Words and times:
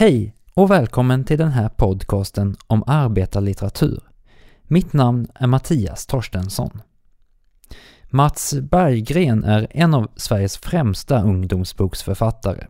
Hej 0.00 0.34
och 0.54 0.70
välkommen 0.70 1.24
till 1.24 1.38
den 1.38 1.50
här 1.50 1.68
podcasten 1.68 2.56
om 2.66 2.84
arbetarlitteratur. 2.86 4.00
Mitt 4.62 4.92
namn 4.92 5.28
är 5.34 5.46
Mattias 5.46 6.06
Torstensson. 6.06 6.82
Mats 8.10 8.54
Berggren 8.54 9.44
är 9.44 9.66
en 9.70 9.94
av 9.94 10.08
Sveriges 10.16 10.56
främsta 10.56 11.22
ungdomsboksförfattare. 11.22 12.66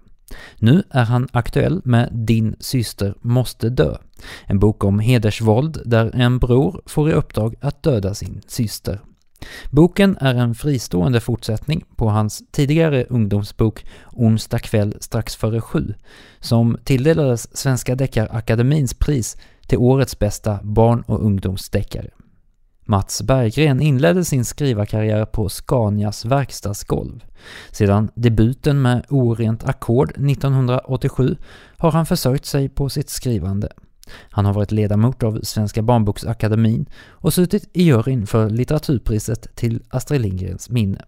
Nu 0.58 0.82
är 0.90 1.04
han 1.04 1.28
aktuell 1.32 1.80
med 1.84 2.08
Din 2.12 2.56
syster 2.60 3.14
måste 3.20 3.70
dö, 3.70 3.96
en 4.44 4.58
bok 4.58 4.84
om 4.84 4.98
hedersvåld 4.98 5.82
där 5.84 6.10
en 6.14 6.38
bror 6.38 6.82
får 6.86 7.10
i 7.10 7.12
uppdrag 7.12 7.54
att 7.60 7.82
döda 7.82 8.14
sin 8.14 8.42
syster. 8.46 9.00
Boken 9.70 10.16
är 10.20 10.34
en 10.34 10.54
fristående 10.54 11.20
fortsättning 11.20 11.84
på 11.96 12.08
hans 12.08 12.42
tidigare 12.50 13.04
ungdomsbok 13.04 13.86
Onsdag 14.12 14.58
kväll 14.58 14.96
strax 15.00 15.36
före 15.36 15.60
sju, 15.60 15.94
som 16.40 16.78
tilldelades 16.84 17.56
Svenska 17.56 17.94
Deckarakademins 17.94 18.94
pris 18.94 19.36
till 19.66 19.78
årets 19.78 20.18
bästa 20.18 20.58
barn 20.62 21.04
och 21.06 21.24
ungdomsdeckare. 21.24 22.10
Mats 22.90 23.22
Berggren 23.22 23.80
inledde 23.80 24.24
sin 24.24 24.44
skrivarkarriär 24.44 25.24
på 25.24 25.48
Scanias 25.48 26.24
verkstadsgolv. 26.24 27.24
Sedan 27.70 28.10
debuten 28.14 28.82
med 28.82 29.04
Orent 29.08 29.64
ackord 29.64 30.10
1987 30.10 31.36
har 31.76 31.90
han 31.90 32.06
försörjt 32.06 32.46
sig 32.46 32.68
på 32.68 32.88
sitt 32.88 33.10
skrivande. 33.10 33.68
Han 34.30 34.44
har 34.44 34.52
varit 34.52 34.72
ledamot 34.72 35.22
av 35.22 35.40
Svenska 35.42 35.82
barnboksakademin 35.82 36.88
och 37.08 37.34
suttit 37.34 37.70
i 37.72 37.82
juryn 37.82 38.26
för 38.26 38.50
litteraturpriset 38.50 39.56
till 39.56 39.82
Astrid 39.88 40.20
Lindgrens 40.20 40.70
minne. 40.70 41.04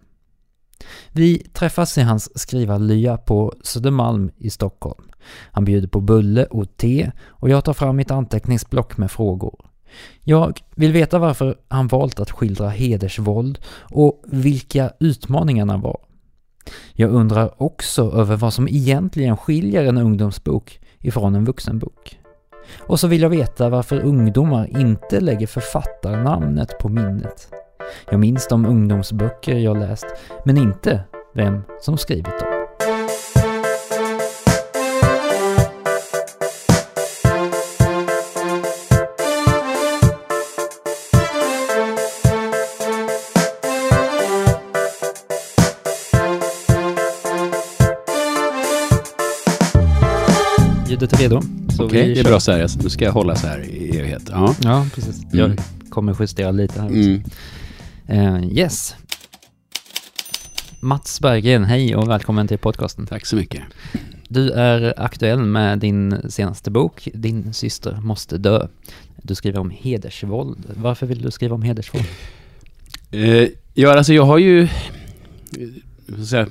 Vi 1.13 1.39
träffas 1.39 1.99
i 1.99 2.01
hans 2.01 2.41
skrivarlya 2.41 3.17
på 3.17 3.55
Södermalm 3.63 4.31
i 4.37 4.51
Stockholm. 4.51 5.05
Han 5.53 5.65
bjuder 5.65 5.89
på 5.89 6.01
bulle 6.01 6.45
och 6.45 6.77
te 6.77 7.11
och 7.27 7.51
jag 7.51 7.65
tar 7.65 7.73
fram 7.73 7.97
mitt 7.97 8.11
anteckningsblock 8.11 8.97
med 8.97 9.11
frågor. 9.11 9.71
Jag 10.25 10.61
vill 10.75 10.93
veta 10.93 11.19
varför 11.19 11.57
han 11.69 11.89
valt 11.89 12.21
att 12.21 12.31
skildra 12.31 12.69
hedersvåld 12.69 13.59
och 13.79 14.25
vilka 14.27 14.93
utmaningarna 15.01 15.77
var. 15.77 15.99
Jag 16.93 17.11
undrar 17.11 17.63
också 17.63 18.13
över 18.13 18.37
vad 18.37 18.55
som 18.55 18.69
egentligen 18.69 19.37
skiljer 19.37 19.85
en 19.85 19.99
ungdomsbok 19.99 20.81
ifrån 20.99 21.35
en 21.35 21.45
vuxenbok. 21.45 22.20
Och 22.79 23.01
så 23.01 23.09
vill 23.09 23.23
jag 23.23 23.31
veta 23.31 23.69
varför 23.69 24.01
ungdomar 24.01 24.81
inte 24.81 25.21
lägger 25.21 25.47
författarnamnet 25.47 26.79
på 26.79 26.89
minnet. 26.89 27.49
Jag 28.11 28.21
minns 28.21 28.49
de 28.49 28.67
ungdomsböcker 28.67 29.59
jag 29.59 29.79
läst, 29.79 30.07
men 30.45 30.59
inte 30.59 31.01
vem 31.35 31.63
som 31.81 31.99
skrivit 31.99 32.41
dem. 32.41 32.60
Det 52.15 52.21
är 52.21 52.25
bra 52.25 52.41
så 52.41 52.53
här. 52.53 52.71
Nu 52.83 52.91
ska 52.91 53.05
jag 53.05 53.13
hålla 53.13 53.37
så 53.37 53.47
här 53.47 53.61
i 53.61 53.99
evighet. 53.99 54.23
Ja, 54.31 54.55
ja 54.63 54.87
precis. 54.95 55.23
Jag 55.33 55.51
mm. 55.51 55.59
kommer 55.91 56.17
justera 56.21 56.51
lite 56.51 56.81
här. 56.81 56.89
Mm. 56.89 57.23
Uh, 58.11 58.53
yes. 58.53 58.95
Mats 60.81 61.21
Berggren, 61.21 61.65
hej 61.65 61.97
och 61.97 62.09
välkommen 62.09 62.49
till 62.49 62.59
podcasten. 62.59 63.07
Tack 63.07 63.27
så 63.27 63.37
mycket. 63.37 63.63
Du 64.29 64.51
är 64.51 64.95
aktuell 64.97 65.39
med 65.39 65.79
din 65.79 66.31
senaste 66.31 66.71
bok, 66.71 67.09
Din 67.15 67.55
syster 67.55 68.01
måste 68.01 68.39
dö. 68.39 68.67
Du 69.23 69.35
skriver 69.35 69.59
om 69.59 69.71
hedersvåld. 69.71 70.65
Varför 70.77 71.07
vill 71.07 71.23
du 71.23 71.31
skriva 71.31 71.55
om 71.55 71.63
hedersvåld? 71.63 72.07
Uh, 73.15 73.49
ja, 73.75 73.97
alltså 73.97 74.13
jag 74.13 74.25
har 74.25 74.39
ju 74.39 74.69
säga, 76.27 76.47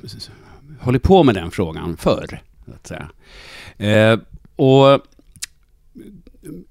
hållit 0.80 1.02
på 1.02 1.22
med 1.22 1.34
den 1.34 1.50
frågan 1.50 1.96
förr. 1.96 2.42
att 2.74 2.86
säga. 2.86 3.08
Uh, 4.14 4.20
och 4.56 5.00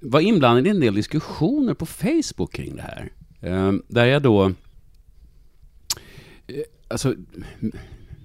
var 0.00 0.20
inblandad 0.20 0.66
i 0.66 0.70
en 0.70 0.80
del 0.80 0.94
diskussioner 0.94 1.74
på 1.74 1.86
Facebook 1.86 2.52
kring 2.52 2.76
det 2.76 2.82
här. 2.82 3.12
Ehm, 3.40 3.82
där 3.88 4.04
jag 4.04 4.22
då... 4.22 4.44
Eh, 6.46 6.54
alltså, 6.88 7.14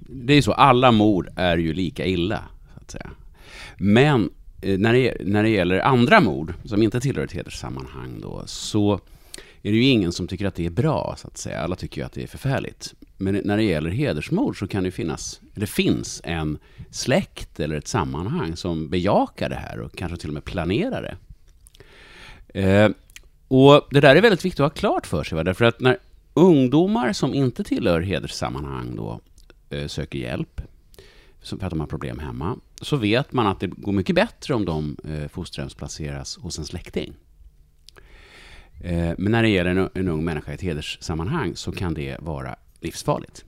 det 0.10 0.34
är 0.34 0.36
ju 0.36 0.42
så, 0.42 0.54
alla 0.54 0.92
mord 0.92 1.30
är 1.36 1.58
ju 1.58 1.74
lika 1.74 2.06
illa, 2.06 2.44
så 2.74 2.82
att 2.82 2.92
säga. 2.92 3.12
Men 3.78 4.30
eh, 4.62 4.80
när 4.80 4.94
det, 4.94 5.18
när 5.26 5.44
det 5.44 5.50
gäller 5.50 5.80
andra 5.80 6.20
mord, 6.20 6.54
som 6.66 6.84
inte 6.84 7.00
tillhör 7.00 7.24
ett 7.24 7.32
hederssammanhang 7.32 8.20
då, 8.22 8.44
så 8.46 9.00
är 9.62 9.72
det 9.72 9.78
ju 9.78 9.84
ingen 9.84 10.12
som 10.12 10.28
tycker 10.28 10.46
att 10.46 10.56
det 10.56 10.66
är 10.66 10.70
bra, 10.70 11.16
så 11.18 11.28
att 11.28 11.38
säga. 11.38 11.62
Alla 11.62 11.76
tycker 11.76 12.02
ju 12.02 12.06
att 12.06 12.14
det 12.14 12.24
är 12.24 12.28
förfärligt. 12.28 12.94
Men 13.18 13.42
när 13.46 13.58
det 13.58 13.64
gäller 13.64 13.90
hedersmord 13.90 14.60
så 14.60 14.68
kan 14.68 14.84
det 14.84 14.92
finnas, 14.92 15.42
eller 15.56 15.66
finns 15.66 16.22
en 16.24 16.58
släkt 16.90 17.60
eller 17.60 17.76
ett 17.76 17.88
sammanhang 17.88 18.56
som 18.56 18.90
bejakar 18.90 19.50
det 19.50 19.56
här 19.56 19.80
och 19.80 19.98
kanske 19.98 20.18
till 20.18 20.30
och 20.30 20.34
med 20.34 20.44
planerar 20.44 21.02
det. 21.02 21.18
Eh, 22.56 22.90
och 23.48 23.88
det 23.92 24.00
där 24.00 24.16
är 24.16 24.22
väldigt 24.22 24.46
viktigt 24.46 24.60
att 24.60 24.72
ha 24.72 24.80
klart 24.80 25.08
för 25.08 25.24
sig, 25.24 25.36
va? 25.36 25.44
därför 25.44 25.66
att 25.66 25.80
när 25.80 25.98
ungdomar 26.34 27.14
som 27.14 27.34
inte 27.34 27.64
tillhör 27.64 28.02
hederssammanhang 28.02 28.96
då 28.96 29.20
eh, 29.70 29.88
söker 29.88 30.20
hjälp 30.20 30.62
för 31.44 31.64
att 31.64 31.70
de 31.70 31.80
har 31.80 31.88
problem 31.88 32.20
hemma, 32.20 32.58
så 32.82 32.98
vet 32.98 33.34
man 33.34 33.48
att 33.48 33.60
det 33.60 33.68
går 33.68 33.92
mycket 33.92 34.16
bättre 34.16 34.54
om 34.54 34.66
de 34.66 34.98
eh, 35.10 35.28
fosterhemsplaceras 35.28 36.38
hos 36.38 36.60
en 36.60 36.66
släkting. 36.66 37.14
Eh, 38.84 39.14
men 39.18 39.32
när 39.32 39.44
det 39.44 39.50
gäller 39.50 39.72
en, 39.72 39.90
en 39.94 40.08
ung 40.08 40.26
människa 40.26 40.52
i 40.52 40.56
ett 40.56 40.62
hederssammanhang 40.62 41.56
så 41.56 41.72
kan 41.72 41.94
det 41.94 42.18
vara 42.20 42.56
livsfarligt. 42.80 43.46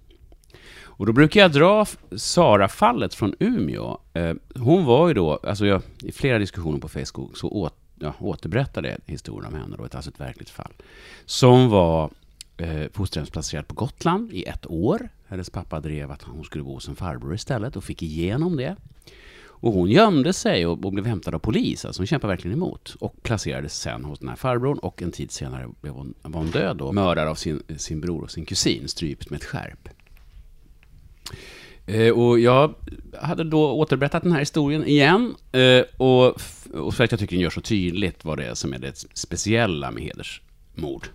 Och 0.84 1.06
då 1.06 1.14
brukar 1.14 1.42
jag 1.42 1.52
dra 1.52 1.86
Sara-fallet 2.16 3.14
från 3.14 3.36
Umeå. 3.40 3.98
Eh, 4.14 4.34
hon 4.56 4.86
var 4.86 5.08
ju 5.08 5.14
då, 5.14 5.36
alltså 5.36 5.66
jag, 5.66 5.82
i 6.04 6.12
flera 6.12 6.40
diskussioner 6.40 6.80
på 6.80 6.90
Facebook 6.90 7.38
så 7.38 7.48
åt, 7.48 7.74
ja, 8.00 8.14
återberättade 8.20 8.98
historien 9.06 9.54
om 9.54 9.60
henne, 9.60 9.78
då, 9.78 9.84
alltså 9.84 10.10
ett 10.10 10.20
verkligt 10.20 10.50
fall. 10.50 10.74
Som 11.26 11.70
var 11.70 12.10
eh, 12.58 12.92
fosterhemsplacerad 12.94 13.68
på 13.68 13.76
Gotland 13.76 14.32
i 14.34 14.44
ett 14.44 14.68
år. 14.68 15.10
Hennes 15.28 15.50
pappa 15.50 15.80
drev 15.80 16.12
att 16.12 16.24
hon 16.24 16.44
skulle 16.44 16.64
bo 16.64 16.74
hos 16.74 16.88
en 16.88 16.96
farbror 16.96 17.36
istället 17.36 17.76
och 17.76 17.84
fick 17.84 18.04
igenom 18.04 18.58
det. 18.58 18.76
Och 19.60 19.74
hon 19.74 19.90
gömde 19.90 20.34
sig 20.34 20.66
och, 20.66 20.86
och 20.86 20.94
blev 20.94 21.06
hämtad 21.06 21.36
av 21.36 21.40
polis, 21.40 21.86
alltså 21.86 22.02
hon 22.02 22.08
kämpade 22.08 22.34
verkligen 22.34 22.58
emot. 22.58 22.96
Och 23.00 23.24
placerades 23.24 23.80
sen 23.80 24.04
hos 24.04 24.20
den 24.20 24.30
här 24.30 24.36
farbrorn 24.36 24.78
och 24.78 25.02
en 25.02 25.12
tid 25.12 25.32
senare 25.32 25.70
blev 25.82 25.94
hon, 25.94 26.14
var 26.22 26.40
hon 26.40 26.52
död 26.52 26.78
då. 26.78 26.92
Mördad 26.92 27.28
av 27.28 27.36
sin, 27.36 27.64
sin 27.78 28.02
bror 28.02 28.24
och 28.24 28.32
sin 28.32 28.46
kusin, 28.46 28.88
strypt 28.88 29.30
med 29.30 29.38
ett 29.38 29.46
skärp. 29.46 29.90
Eh, 31.86 32.12
och 32.12 32.40
jag 32.40 32.74
hade 33.22 33.44
då 33.44 33.72
återberättat 33.72 34.24
den 34.24 34.32
här 34.32 34.40
historien 34.40 34.86
igen. 34.86 35.36
Eh, 35.52 35.82
och, 35.98 36.42
och 36.74 36.94
för 36.94 37.04
att 37.04 37.12
jag 37.12 37.20
tycker 37.20 37.36
den 37.36 37.44
gör 37.44 37.50
så 37.50 37.62
tydligt 37.62 38.26
vad 38.26 38.38
det 38.38 38.46
är 38.46 38.54
som 38.54 38.74
är 38.74 38.80
det 38.80 39.06
speciella 39.14 39.92
med 39.92 40.04
hedersmord. 40.04 41.08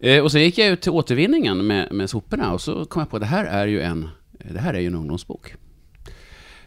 Eh, 0.00 0.22
och 0.22 0.32
så 0.32 0.38
gick 0.38 0.58
jag 0.58 0.68
ut 0.68 0.80
till 0.80 0.92
återvinningen 0.92 1.66
med, 1.66 1.92
med 1.92 2.10
soporna 2.10 2.52
och 2.52 2.60
så 2.60 2.84
kom 2.84 3.00
jag 3.00 3.10
på 3.10 3.16
att 3.16 3.22
det 3.22 3.26
här 3.26 3.44
är 3.44 3.66
ju 3.66 3.80
en, 3.80 4.08
eh, 4.40 4.52
det 4.52 4.60
här 4.60 4.74
är 4.74 4.80
ju 4.80 4.86
en 4.86 4.94
ungdomsbok. 4.94 5.54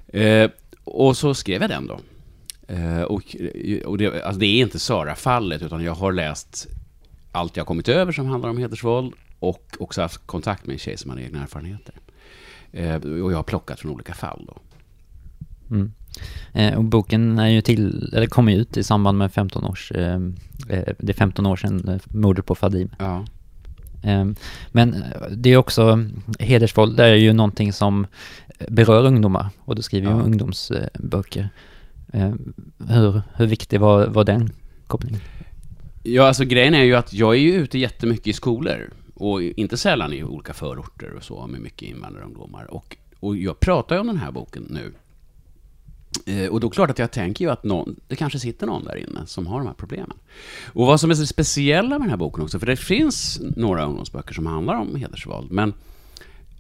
Eh, 0.07 0.49
och 0.83 1.17
så 1.17 1.33
skrev 1.33 1.61
jag 1.61 1.69
den 1.69 1.87
då. 1.87 1.99
Eh, 2.67 3.01
och 3.01 3.35
eh, 3.35 3.81
och 3.81 3.97
det, 3.97 4.23
alltså 4.23 4.39
det 4.39 4.45
är 4.45 4.61
inte 4.61 4.79
Sara-fallet, 4.79 5.61
utan 5.61 5.83
jag 5.83 5.93
har 5.93 6.11
läst 6.11 6.67
allt 7.31 7.57
jag 7.57 7.67
kommit 7.67 7.87
över 7.89 8.11
som 8.11 8.25
handlar 8.25 8.49
om 8.49 8.57
hedersvåld 8.57 9.13
och 9.39 9.77
också 9.79 10.01
haft 10.01 10.27
kontakt 10.27 10.65
med 10.65 10.73
en 10.73 10.79
tjej 10.79 10.97
som 10.97 11.11
har 11.11 11.19
egna 11.19 11.43
erfarenheter. 11.43 11.95
Eh, 12.71 12.95
och 12.95 13.31
jag 13.31 13.35
har 13.35 13.43
plockat 13.43 13.79
från 13.79 13.91
olika 13.91 14.13
fall 14.13 14.45
då. 14.47 14.57
Mm. 15.75 15.93
Eh, 16.53 16.77
och 16.77 16.83
boken 16.83 17.39
är 17.39 17.47
ju 17.47 17.61
till, 17.61 18.13
eller 18.13 18.27
kom 18.27 18.49
ut 18.49 18.77
i 18.77 18.83
samband 18.83 19.17
med 19.17 19.31
15 19.31 19.65
års, 19.65 19.91
eh, 19.91 20.15
eh, 20.69 20.93
det 20.99 21.09
är 21.09 21.13
15 21.13 21.45
år 21.45 21.55
sedan 21.55 21.87
eh, 21.87 22.17
mordet 22.17 22.45
på 22.45 22.55
Fadim. 22.55 22.89
Ja. 22.99 23.25
Men 24.71 25.03
det 25.31 25.49
är 25.49 25.57
också, 25.57 26.05
hedersvåld 26.39 26.97
det 26.97 27.05
är 27.05 27.15
ju 27.15 27.33
någonting 27.33 27.73
som 27.73 28.07
berör 28.67 29.05
ungdomar 29.05 29.49
och 29.59 29.75
du 29.75 29.81
skriver 29.81 30.11
ju 30.11 30.17
ja. 30.17 30.23
ungdomsböcker. 30.23 31.49
Hur, 32.87 33.21
hur 33.35 33.47
viktig 33.47 33.79
var, 33.79 34.07
var 34.07 34.23
den 34.23 34.49
kopplingen? 34.87 35.21
Ja, 36.03 36.27
alltså 36.27 36.45
grejen 36.45 36.73
är 36.73 36.83
ju 36.83 36.95
att 36.95 37.13
jag 37.13 37.35
är 37.35 37.39
ju 37.39 37.53
ute 37.53 37.79
jättemycket 37.79 38.27
i 38.27 38.33
skolor 38.33 38.89
och 39.15 39.41
inte 39.41 39.77
sällan 39.77 40.13
i 40.13 40.23
olika 40.23 40.53
förorter 40.53 41.13
och 41.13 41.23
så 41.23 41.47
med 41.47 41.61
mycket 41.61 41.89
invandrarungdomar. 41.89 42.73
Och, 42.73 42.97
och 43.19 43.37
jag 43.37 43.59
pratar 43.59 43.95
ju 43.95 44.01
om 44.01 44.07
den 44.07 44.17
här 44.17 44.31
boken 44.31 44.67
nu. 44.69 44.93
Eh, 46.25 46.47
och 46.47 46.59
då 46.59 46.67
är 46.67 46.69
det 46.69 46.75
klart 46.75 46.89
att 46.89 46.99
jag 46.99 47.11
tänker 47.11 47.45
ju 47.45 47.51
att 47.51 47.63
någon, 47.63 47.95
det 48.07 48.15
kanske 48.15 48.39
sitter 48.39 48.67
någon 48.67 48.85
där 48.85 48.95
inne 48.95 49.25
som 49.25 49.47
har 49.47 49.57
de 49.57 49.67
här 49.67 49.73
problemen. 49.73 50.17
Och 50.65 50.87
vad 50.87 50.99
som 50.99 51.11
är 51.11 51.15
så 51.15 51.25
speciella 51.25 51.89
med 51.89 52.01
den 52.01 52.09
här 52.09 52.17
boken 52.17 52.43
också, 52.43 52.59
för 52.59 52.65
det 52.65 52.75
finns 52.75 53.41
några 53.55 53.85
ungdomsböcker 53.85 54.33
som 54.33 54.45
handlar 54.45 54.75
om 54.75 54.95
hedersvåld, 54.95 55.51
men 55.51 55.73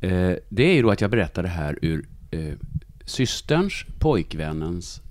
eh, 0.01 0.33
det 0.49 0.63
är 0.63 0.73
ju 0.73 0.81
då 0.81 0.91
att 0.91 1.01
jag 1.01 1.11
berättar 1.11 1.43
det 1.43 1.49
här 1.49 1.79
ur 1.81 2.07
eh, 2.31 2.53
systerns, 3.05 3.85
pojkvännens 3.99 5.01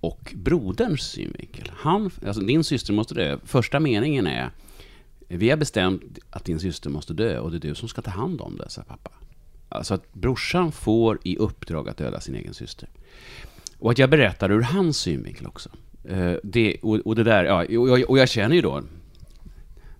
och 0.00 0.34
broderns 0.36 1.02
synvinkel. 1.02 1.72
Han, 1.76 2.10
alltså 2.26 2.42
din 2.42 2.64
syster 2.64 2.92
måste 2.92 3.14
dö. 3.14 3.38
Första 3.44 3.80
meningen 3.80 4.26
är 4.26 4.50
vi 5.28 5.50
har 5.50 5.56
bestämt 5.56 6.02
att 6.30 6.44
din 6.44 6.60
syster 6.60 6.90
måste 6.90 7.14
dö 7.14 7.38
och 7.38 7.50
det 7.50 7.56
är 7.56 7.68
du 7.68 7.74
som 7.74 7.88
ska 7.88 8.02
ta 8.02 8.10
hand 8.10 8.40
om 8.40 8.56
det, 8.56 8.70
sa 8.70 8.82
pappa. 8.82 9.10
Alltså 9.68 9.94
att 9.94 10.12
brorsan 10.12 10.72
får 10.72 11.18
i 11.22 11.36
uppdrag 11.36 11.88
att 11.88 11.96
döda 11.96 12.20
sin 12.20 12.34
egen 12.34 12.54
syster. 12.54 12.88
Och 13.78 13.90
att 13.90 13.98
jag 13.98 14.10
berättar 14.10 14.52
ur 14.52 14.62
hans 14.62 14.96
synvinkel 14.98 15.46
också. 15.46 15.68
Eh, 16.04 16.34
det, 16.42 16.76
och, 16.82 16.96
och, 16.96 17.14
det 17.14 17.24
där, 17.24 17.44
ja, 17.44 17.64
och, 17.64 17.88
jag, 17.88 18.10
och 18.10 18.18
jag 18.18 18.28
känner 18.28 18.56
ju 18.56 18.62
då, 18.62 18.82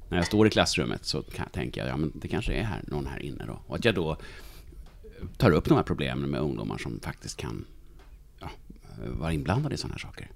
när 0.09 0.17
jag 0.17 0.27
står 0.27 0.47
i 0.47 0.51
klassrummet 0.51 1.05
så 1.05 1.23
kan 1.23 1.45
jag 1.45 1.53
tänka, 1.53 1.87
ja 1.87 1.97
men 1.97 2.13
det 2.15 2.29
kanske 2.29 2.53
är 2.53 2.63
här, 2.63 2.81
någon 2.87 3.07
här 3.07 3.23
inne 3.23 3.45
då. 3.47 3.61
Och 3.67 3.77
att 3.77 3.85
jag 3.85 3.95
då 3.95 4.17
tar 5.37 5.51
upp 5.51 5.65
de 5.65 5.75
här 5.75 5.83
problemen 5.83 6.31
med 6.31 6.41
ungdomar 6.41 6.79
som 6.79 7.01
faktiskt 7.01 7.37
kan 7.37 7.65
ja, 8.41 8.51
vara 9.19 9.33
inblandade 9.33 9.75
i 9.75 9.79
sådana 9.79 9.95
här 9.95 10.01
saker. 10.01 10.29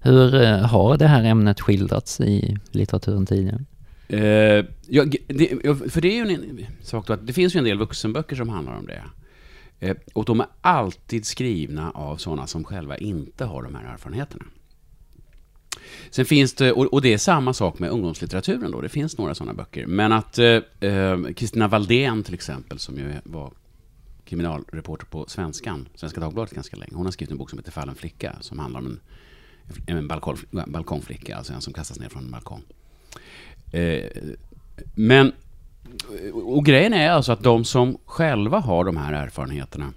Hur 0.00 0.34
eh, 0.34 0.58
har 0.58 0.96
det 0.96 1.06
här 1.06 1.24
ämnet 1.24 1.60
skildrats 1.60 2.20
i 2.20 2.58
litteraturen 2.70 3.26
tidigare? 3.26 3.64
Uh, 4.12 4.64
ja, 4.86 5.04
det, 5.26 5.48
för 5.90 6.00
det 6.00 6.08
är 6.08 6.26
ju 6.26 6.34
en 6.34 6.66
sak 6.82 7.06
då 7.06 7.12
att 7.12 7.26
det 7.26 7.32
finns 7.32 7.54
ju 7.54 7.58
en 7.58 7.64
del 7.64 7.78
vuxenböcker 7.78 8.36
som 8.36 8.48
handlar 8.48 8.78
om 8.78 8.86
det. 8.86 9.02
Eh, 9.80 9.96
och 10.12 10.24
de 10.24 10.40
är 10.40 10.46
alltid 10.60 11.26
skrivna 11.26 11.90
av 11.90 12.16
sådana 12.16 12.46
som 12.46 12.64
själva 12.64 12.96
inte 12.96 13.44
har 13.44 13.62
de 13.62 13.74
här 13.74 13.94
erfarenheterna. 13.94 14.44
Sen 16.10 16.24
finns 16.24 16.54
det, 16.54 16.72
och, 16.72 17.02
det 17.02 17.12
är 17.12 17.18
samma 17.18 17.54
sak 17.54 17.78
med 17.78 17.90
ungdomslitteraturen 17.90 18.70
då, 18.70 18.80
det 18.80 18.88
finns 18.88 19.18
några 19.18 19.34
sådana 19.34 19.54
böcker. 19.54 19.86
Men 19.86 20.12
att 20.12 20.38
eh, 20.38 20.46
eh, 20.80 21.18
Kristina 21.36 21.64
eh, 21.64 21.70
Valdén 21.70 22.22
till 22.22 22.34
exempel, 22.34 22.78
som 22.78 22.96
ju 22.96 23.12
var 23.24 23.52
kriminalreporter 24.24 25.06
på 25.06 25.24
Svenskan, 25.28 25.88
Svenska 25.94 26.20
Dagbladet 26.20 26.54
ganska 26.54 26.76
länge, 26.76 26.92
hon 26.94 27.04
har 27.04 27.12
skrivit 27.12 27.32
en 27.32 27.38
bok 27.38 27.50
som 27.50 27.58
heter 27.58 27.72
Fallen 27.72 27.94
flicka, 27.94 28.36
som 28.40 28.58
handlar 28.58 28.80
om 28.80 28.86
en, 29.86 29.96
en 29.96 30.08
balkong, 30.08 30.36
balkongflicka, 30.66 31.36
alltså 31.36 31.52
en 31.52 31.60
som 31.60 31.72
kastas 31.72 31.98
ner 31.98 32.08
från 32.08 32.24
en 32.24 32.30
balkong. 32.30 32.62
Eh, 33.72 34.10
men, 34.94 35.32
och 36.32 36.64
grejen 36.64 36.92
är 36.92 37.10
alltså 37.10 37.32
att 37.32 37.42
de 37.42 37.64
som 37.64 37.98
själva 38.04 38.58
har 38.58 38.84
de 38.84 38.96
här 38.96 39.12
erfarenheterna, 39.12 39.92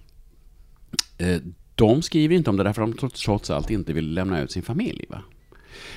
eh, 1.18 1.38
de 1.75 2.01
skriver 2.01 2.36
inte 2.36 2.50
om 2.50 2.57
det 2.57 2.63
därför 2.63 2.81
att 2.81 2.98
de 2.98 3.10
trots 3.10 3.50
allt 3.50 3.69
inte 3.69 3.94
vill 3.94 4.13
lämna 4.13 4.42
ut 4.42 4.51
sin 4.51 4.63
familj. 4.63 5.06
Va? 5.10 5.22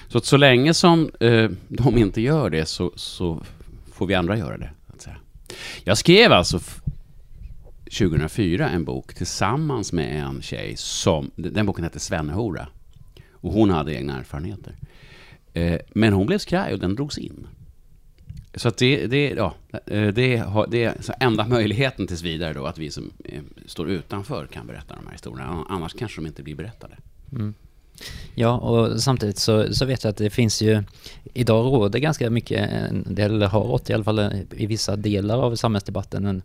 Så 0.08 0.19
att 0.19 0.25
så 0.25 0.37
länge 0.37 0.75
som 0.75 1.10
eh, 1.20 1.50
de 1.69 1.98
inte 1.98 2.20
gör 2.20 2.50
det 2.50 2.66
så, 2.66 2.93
så 2.96 3.43
får 3.93 4.06
vi 4.06 4.14
andra 4.14 4.38
göra 4.38 4.58
det. 4.58 4.70
Att 4.87 5.02
säga. 5.02 5.16
Jag 5.84 5.98
skrev 5.98 6.32
alltså 6.32 6.60
2004 7.98 8.69
en 8.69 8.84
bok 8.84 9.14
tillsammans 9.14 9.93
med 9.93 10.22
en 10.22 10.43
tjej 10.43 10.76
som, 10.76 11.31
den 11.37 11.66
boken 11.66 11.84
hette 11.84 11.98
Svennehora. 11.98 12.69
Och 13.31 13.52
hon 13.52 13.70
hade 13.70 13.94
egna 13.94 14.19
erfarenheter. 14.19 14.76
Eh, 15.52 15.78
men 15.88 16.12
hon 16.12 16.26
blev 16.26 16.38
skraj 16.38 16.72
och 16.72 16.78
den 16.78 16.94
drogs 16.94 17.19
in. 17.19 17.46
Så 18.56 18.69
att 18.69 18.76
det, 18.76 19.06
det, 19.06 19.31
ja, 19.31 19.55
eh, 19.73 20.08
det, 20.08 20.44
det 20.69 20.85
är 20.85 20.94
enda 21.20 21.47
möjligheten 21.47 22.06
tills 22.06 22.23
vidare 22.23 22.53
då, 22.53 22.67
att 22.67 22.79
vi 22.79 22.91
som 22.91 23.11
eh, 23.25 23.41
står 23.67 23.91
utanför 23.91 24.47
kan 24.47 24.67
berätta 24.67 24.94
de 24.97 25.06
här 25.06 25.12
historierna. 25.12 25.64
Annars 25.69 25.94
kanske 25.94 26.20
de 26.20 26.26
inte 26.26 26.43
blir 26.43 26.55
berättade. 26.55 26.94
Mm. 27.32 27.55
Ja, 28.35 28.58
och 28.58 29.00
samtidigt 29.00 29.38
så, 29.38 29.75
så 29.75 29.85
vet 29.85 30.05
jag 30.05 30.11
att 30.11 30.17
det 30.17 30.31
finns 30.31 30.62
ju, 30.62 30.82
idag 31.35 31.64
råder 31.64 31.99
ganska 31.99 32.31
mycket, 32.31 32.70
eller 33.19 33.47
har 33.47 33.64
rått 33.64 33.91
i 33.91 33.93
alla 33.93 34.05
fall 34.05 34.44
i 34.50 34.67
vissa 34.67 34.97
delar 34.97 35.38
av 35.38 35.56
samhällsdebatten, 35.56 36.26
en, 36.26 36.43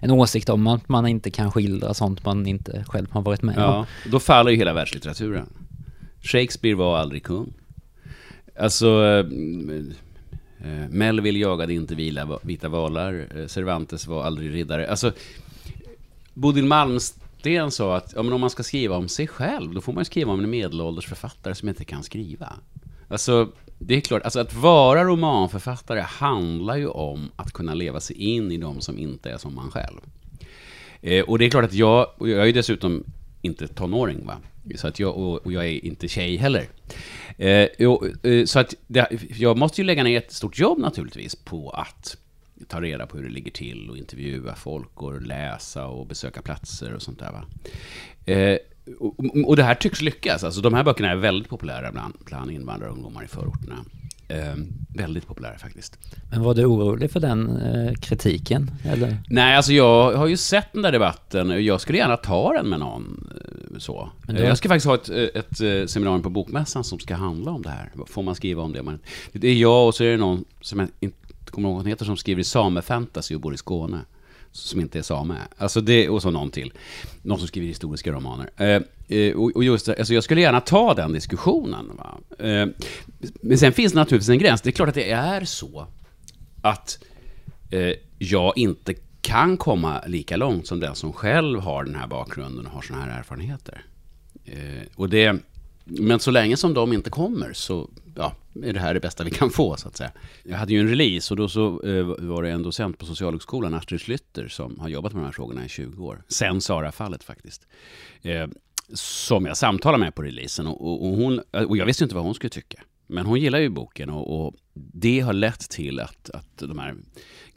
en 0.00 0.10
åsikt 0.10 0.48
om 0.48 0.66
att 0.66 0.88
man 0.88 1.06
inte 1.06 1.30
kan 1.30 1.52
skildra 1.52 1.94
sånt 1.94 2.24
man 2.24 2.46
inte 2.46 2.84
själv 2.88 3.06
har 3.10 3.22
varit 3.22 3.42
med 3.42 3.54
ja, 3.58 3.76
om. 3.76 3.86
Då 4.10 4.20
faller 4.20 4.50
ju 4.50 4.56
hela 4.56 4.72
världslitteraturen. 4.72 5.46
Shakespeare 6.22 6.74
var 6.74 6.98
aldrig 6.98 7.22
kung. 7.22 7.52
Alltså, 8.58 8.86
Eh, 8.86 9.26
Eh, 10.60 10.88
Melville 10.90 11.38
jagade 11.38 11.74
inte 11.74 11.94
vila, 11.94 12.38
vita 12.42 12.68
valar. 12.68 13.26
Eh, 13.36 13.46
Cervantes 13.46 14.06
var 14.06 14.24
aldrig 14.24 14.54
riddare. 14.54 14.90
Alltså, 14.90 15.12
Bodil 16.34 16.64
Malmsten 16.64 17.70
sa 17.70 17.96
att 17.96 18.12
ja, 18.16 18.22
men 18.22 18.32
om 18.32 18.40
man 18.40 18.50
ska 18.50 18.62
skriva 18.62 18.96
om 18.96 19.08
sig 19.08 19.26
själv, 19.26 19.74
då 19.74 19.80
får 19.80 19.92
man 19.92 20.04
skriva 20.04 20.32
om 20.32 20.44
en 20.44 20.50
medelålders 20.50 21.06
författare 21.06 21.54
som 21.54 21.68
inte 21.68 21.84
kan 21.84 22.02
skriva. 22.02 22.52
Alltså, 23.08 23.48
det 23.78 23.96
är 23.96 24.00
klart, 24.00 24.22
alltså 24.22 24.40
att 24.40 24.54
vara 24.54 25.04
romanförfattare 25.04 26.00
handlar 26.00 26.76
ju 26.76 26.88
om 26.88 27.30
att 27.36 27.52
kunna 27.52 27.74
leva 27.74 28.00
sig 28.00 28.16
in 28.16 28.52
i 28.52 28.56
de 28.56 28.80
som 28.80 28.98
inte 28.98 29.30
är 29.30 29.38
som 29.38 29.54
man 29.54 29.70
själv. 29.70 30.00
Eh, 31.00 31.24
och 31.24 31.38
det 31.38 31.44
är 31.46 31.50
klart 31.50 31.64
att 31.64 31.74
jag, 31.74 32.06
och 32.18 32.28
jag 32.28 32.40
är 32.40 32.46
ju 32.46 32.52
dessutom 32.52 33.04
inte 33.46 33.68
tonåring, 33.68 34.26
va? 34.26 34.38
Så 34.74 34.88
att 34.88 34.98
jag, 35.00 35.16
och, 35.16 35.46
och 35.46 35.52
jag 35.52 35.66
är 35.66 35.84
inte 35.84 36.08
tjej 36.08 36.36
heller. 36.36 36.68
Eh, 37.38 37.88
och, 37.88 38.26
eh, 38.26 38.44
så 38.44 38.58
att 38.58 38.74
det, 38.86 39.08
jag 39.28 39.58
måste 39.58 39.80
ju 39.80 39.86
lägga 39.86 40.02
ner 40.02 40.18
ett 40.18 40.32
stort 40.32 40.58
jobb 40.58 40.78
naturligtvis 40.78 41.34
på 41.34 41.70
att 41.70 42.16
ta 42.68 42.80
reda 42.80 43.06
på 43.06 43.16
hur 43.16 43.24
det 43.24 43.30
ligger 43.30 43.50
till 43.50 43.90
och 43.90 43.98
intervjua 43.98 44.54
folk 44.54 45.02
och 45.02 45.22
läsa 45.22 45.86
och 45.86 46.06
besöka 46.06 46.42
platser 46.42 46.94
och 46.94 47.02
sånt 47.02 47.18
där. 47.18 47.32
Va? 47.32 47.44
Eh, 48.32 48.58
och, 48.98 49.14
och, 49.46 49.56
det 49.56 49.62
här 49.62 49.74
tycks 49.74 50.00
lyckas. 50.00 50.44
Alltså, 50.44 50.60
de 50.60 50.74
här 50.74 50.84
böckerna 50.84 51.10
är 51.10 51.16
väldigt 51.16 51.48
populära 51.48 51.92
bland, 51.92 52.14
bland 52.24 52.50
invandrarungdomar 52.50 53.24
i 53.24 53.26
förorterna. 53.26 53.84
Eh, 54.28 54.54
väldigt 54.88 55.26
populära 55.26 55.58
faktiskt. 55.58 55.98
Men 56.30 56.42
var 56.42 56.54
du 56.54 56.64
orolig 56.64 57.10
för 57.10 57.20
den 57.20 57.56
eh, 57.56 57.94
kritiken? 57.94 58.70
Eller? 58.84 59.18
Nej, 59.28 59.56
alltså 59.56 59.72
jag 59.72 60.12
har 60.12 60.26
ju 60.26 60.36
sett 60.36 60.72
den 60.72 60.82
där 60.82 60.92
debatten. 60.92 61.64
Jag 61.64 61.80
skulle 61.80 61.98
gärna 61.98 62.16
ta 62.16 62.52
den 62.52 62.68
med 62.68 62.80
någon. 62.80 63.30
Eh, 63.40 63.78
så. 63.78 64.10
Har... 64.26 64.34
Jag 64.34 64.58
ska 64.58 64.68
faktiskt 64.68 64.86
ha 64.86 64.94
ett, 64.94 65.08
ett, 65.08 65.90
seminarium 65.90 66.22
på 66.22 66.30
Bokmässan 66.30 66.84
som 66.84 66.98
ska 66.98 67.14
handla 67.14 67.50
om 67.50 67.62
det 67.62 67.70
här. 67.70 67.90
Får 68.06 68.22
man 68.22 68.34
skriva 68.34 68.62
om 68.62 68.72
det? 68.72 68.98
Det 69.32 69.48
är 69.48 69.54
jag 69.54 69.86
och 69.86 69.94
så 69.94 70.04
är 70.04 70.10
det 70.10 70.16
någon 70.16 70.44
som 70.60 70.78
jag 70.78 70.88
inte 71.00 71.16
kommer 71.50 71.68
ihåg 71.68 71.76
vad 71.76 71.88
heter 71.88 72.04
som 72.04 72.16
skriver 72.16 72.40
i 72.40 72.44
samefantasy 72.44 73.34
och 73.34 73.40
bor 73.40 73.54
i 73.54 73.56
Skåne 73.56 73.98
som 74.56 74.80
inte 74.80 74.98
är 74.98 75.02
same. 75.02 75.36
Alltså 75.58 75.80
det, 75.80 76.08
och 76.08 76.22
så 76.22 76.30
någon 76.30 76.50
till. 76.50 76.72
Någon 77.22 77.38
som 77.38 77.48
skriver 77.48 77.68
historiska 77.68 78.12
romaner. 78.12 78.50
Eh, 78.56 78.82
eh 79.18 79.34
och, 79.34 79.56
och, 79.56 79.64
just 79.64 79.88
alltså 79.88 80.14
jag 80.14 80.24
skulle 80.24 80.40
gärna 80.40 80.60
ta 80.60 80.94
den 80.94 81.12
diskussionen. 81.12 81.90
Eh, 82.38 82.66
men 83.42 83.58
sen 83.58 83.72
finns 83.72 83.92
det 83.92 83.98
naturligtvis 83.98 84.28
en 84.28 84.38
gräns. 84.38 84.60
Det 84.60 84.70
är 84.70 84.72
klart 84.72 84.88
att 84.88 84.94
det 84.94 85.10
är 85.10 85.44
så 85.44 85.86
att 86.62 86.98
eh, 87.70 87.92
jag 88.18 88.58
inte 88.58 88.94
kan 89.20 89.56
komma 89.56 90.02
lika 90.06 90.36
långt 90.36 90.66
som 90.66 90.80
den 90.80 90.94
som 90.94 91.12
själv 91.12 91.60
har 91.60 91.84
den 91.84 91.94
här 91.94 92.06
bakgrunden 92.06 92.66
och 92.66 92.72
har 92.72 92.82
sådana 92.82 93.04
här 93.04 93.18
erfarenheter. 93.18 93.84
Eh, 94.44 94.86
och 94.96 95.08
det, 95.08 95.36
men 95.84 96.20
så 96.20 96.30
länge 96.30 96.56
som 96.56 96.74
de 96.74 96.92
inte 96.92 97.10
kommer 97.10 97.52
så 97.52 97.90
ja, 98.16 98.34
är 98.62 98.72
det 98.72 98.80
här 98.80 98.94
det 98.94 99.00
bästa 99.00 99.24
vi 99.24 99.30
kan 99.30 99.50
få, 99.50 99.76
så 99.76 99.88
att 99.88 99.96
säga. 99.96 100.10
Jag 100.42 100.56
hade 100.56 100.72
ju 100.72 100.80
en 100.80 100.88
release 100.88 101.34
och 101.34 101.36
då 101.36 101.48
så 101.48 101.82
eh, 101.82 102.04
var 102.04 102.42
det 102.42 102.50
en 102.50 102.62
docent 102.62 102.98
på 102.98 103.06
Socialhögskolan, 103.06 103.74
Astrid 103.74 104.00
Schlytter, 104.00 104.48
som 104.48 104.80
har 104.80 104.88
jobbat 104.88 105.12
med 105.12 105.22
de 105.22 105.24
här 105.24 105.32
frågorna 105.32 105.64
i 105.64 105.68
20 105.68 106.06
år. 106.06 106.22
Sen 106.28 106.60
Sara-fallet 106.60 107.24
faktiskt. 107.24 107.66
Eh, 108.22 108.46
som 108.94 109.46
jag 109.46 109.56
samtalade 109.56 110.04
med 110.04 110.14
på 110.14 110.22
releasen 110.22 110.66
och, 110.66 110.86
och, 110.86 111.08
och, 111.08 111.16
hon, 111.16 111.40
eh, 111.52 111.62
och 111.62 111.76
jag 111.76 111.86
visste 111.86 112.04
inte 112.04 112.14
vad 112.16 112.24
hon 112.24 112.34
skulle 112.34 112.50
tycka. 112.50 112.82
Men 113.06 113.26
hon 113.26 113.40
gillar 113.40 113.58
ju 113.58 113.68
boken 113.68 114.10
och, 114.10 114.46
och 114.46 114.54
det 114.74 115.20
har 115.20 115.32
lett 115.32 115.70
till 115.70 116.00
att, 116.00 116.30
att 116.30 116.56
de 116.56 116.78
här 116.78 116.94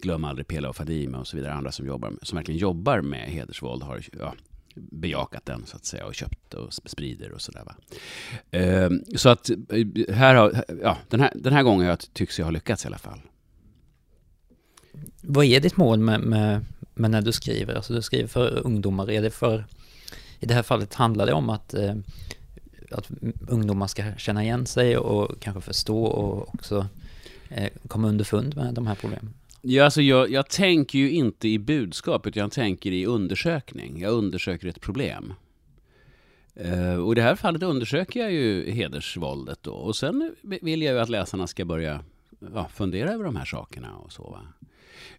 Glöm 0.02 0.24
aldrig 0.24 0.48
Pela 0.48 0.70
och 0.70 0.76
Fadime 0.76 1.18
och 1.18 1.28
så 1.28 1.38
vidare, 1.38 1.54
andra 1.54 1.72
som, 1.72 1.88
jobbar, 1.88 2.14
som 2.22 2.36
verkligen 2.36 2.60
jobbar 2.60 3.02
med 3.02 3.30
hedersvåld 3.30 3.84
har 3.84 4.02
ja, 4.20 4.34
bejakat 4.92 5.46
den 5.46 5.66
så 5.66 5.76
att 5.76 5.86
säga 5.86 6.06
och 6.06 6.16
köpt 6.16 6.54
och 6.54 6.74
sprider 6.74 7.32
och 7.32 7.42
sådär. 7.42 7.64
Eh, 8.52 8.90
så 9.16 9.30
att 9.30 9.50
eh, 9.50 10.16
här 10.16 10.36
har, 10.36 10.66
ja, 10.82 10.98
den 11.10 11.20
här, 11.20 11.32
den 11.36 11.54
här 11.54 11.64
gången 11.64 11.88
jag 11.88 12.14
tycks 12.14 12.40
jag 12.40 12.46
ha 12.46 12.52
lyckats 12.52 12.86
i 12.86 12.88
alla 12.88 12.98
fall. 12.98 13.20
Vad 15.22 15.46
är 15.46 15.60
ditt 15.60 15.78
mål 15.78 16.00
med, 16.00 16.22
med, 16.22 16.66
med, 16.94 17.12
när 17.12 17.22
du 17.22 17.32
skriver? 17.32 17.76
Alltså 17.76 17.94
du 17.94 18.02
skriver 18.02 18.28
för 18.28 18.66
ungdomar, 18.66 19.12
är 19.12 19.22
det 19.22 19.32
för, 19.32 19.66
i 20.40 20.46
det 20.46 20.54
här 20.54 20.64
fallet 20.64 20.94
handlar 20.94 21.26
det 21.26 21.34
om 21.34 21.50
att, 21.50 21.74
eh, 21.74 21.96
att 22.92 23.10
ungdomar 23.48 23.88
ska 23.88 24.16
känna 24.18 24.44
igen 24.44 24.66
sig 24.66 24.98
och 24.98 25.40
kanske 25.40 25.62
förstå 25.62 26.04
och 26.04 26.54
också 26.54 26.88
eh, 27.50 27.70
komma 27.88 28.08
underfund 28.08 28.56
med 28.56 28.74
de 28.74 28.88
här 28.88 28.96
problemen? 28.96 29.34
Ja, 29.62 29.86
alltså 29.86 30.02
jag, 30.02 30.32
jag 30.32 30.50
tänker 30.50 31.00
ju 31.00 31.12
inte 31.12 31.48
i 31.48 31.60
budskap, 31.60 32.28
utan 32.28 32.42
jag 32.42 32.52
tänker 32.52 32.92
i 32.92 33.06
undersökning. 33.06 34.00
Jag 34.02 34.14
undersöker 34.14 34.68
ett 34.68 34.82
problem. 34.82 35.34
Uh, 36.66 36.96
och 36.96 37.12
i 37.12 37.16
det 37.16 37.22
här 37.22 37.36
fallet 37.36 37.64
undersöker 37.64 38.20
jag 38.20 38.32
ju 38.32 38.72
hedersvåldet 38.72 39.60
då. 39.62 39.72
Och 39.72 39.96
sen 39.96 40.36
vill 40.42 40.82
jag 40.82 40.94
ju 40.94 41.00
att 41.00 41.10
läsarna 41.10 41.48
ska 41.48 41.66
börja 41.66 42.04
ja, 42.54 42.68
fundera 42.74 43.10
över 43.10 43.24
de 43.24 43.36
här 43.36 43.46
sakerna 43.46 43.96
och 43.96 44.12
så. 44.12 44.24
Va? 44.24 44.42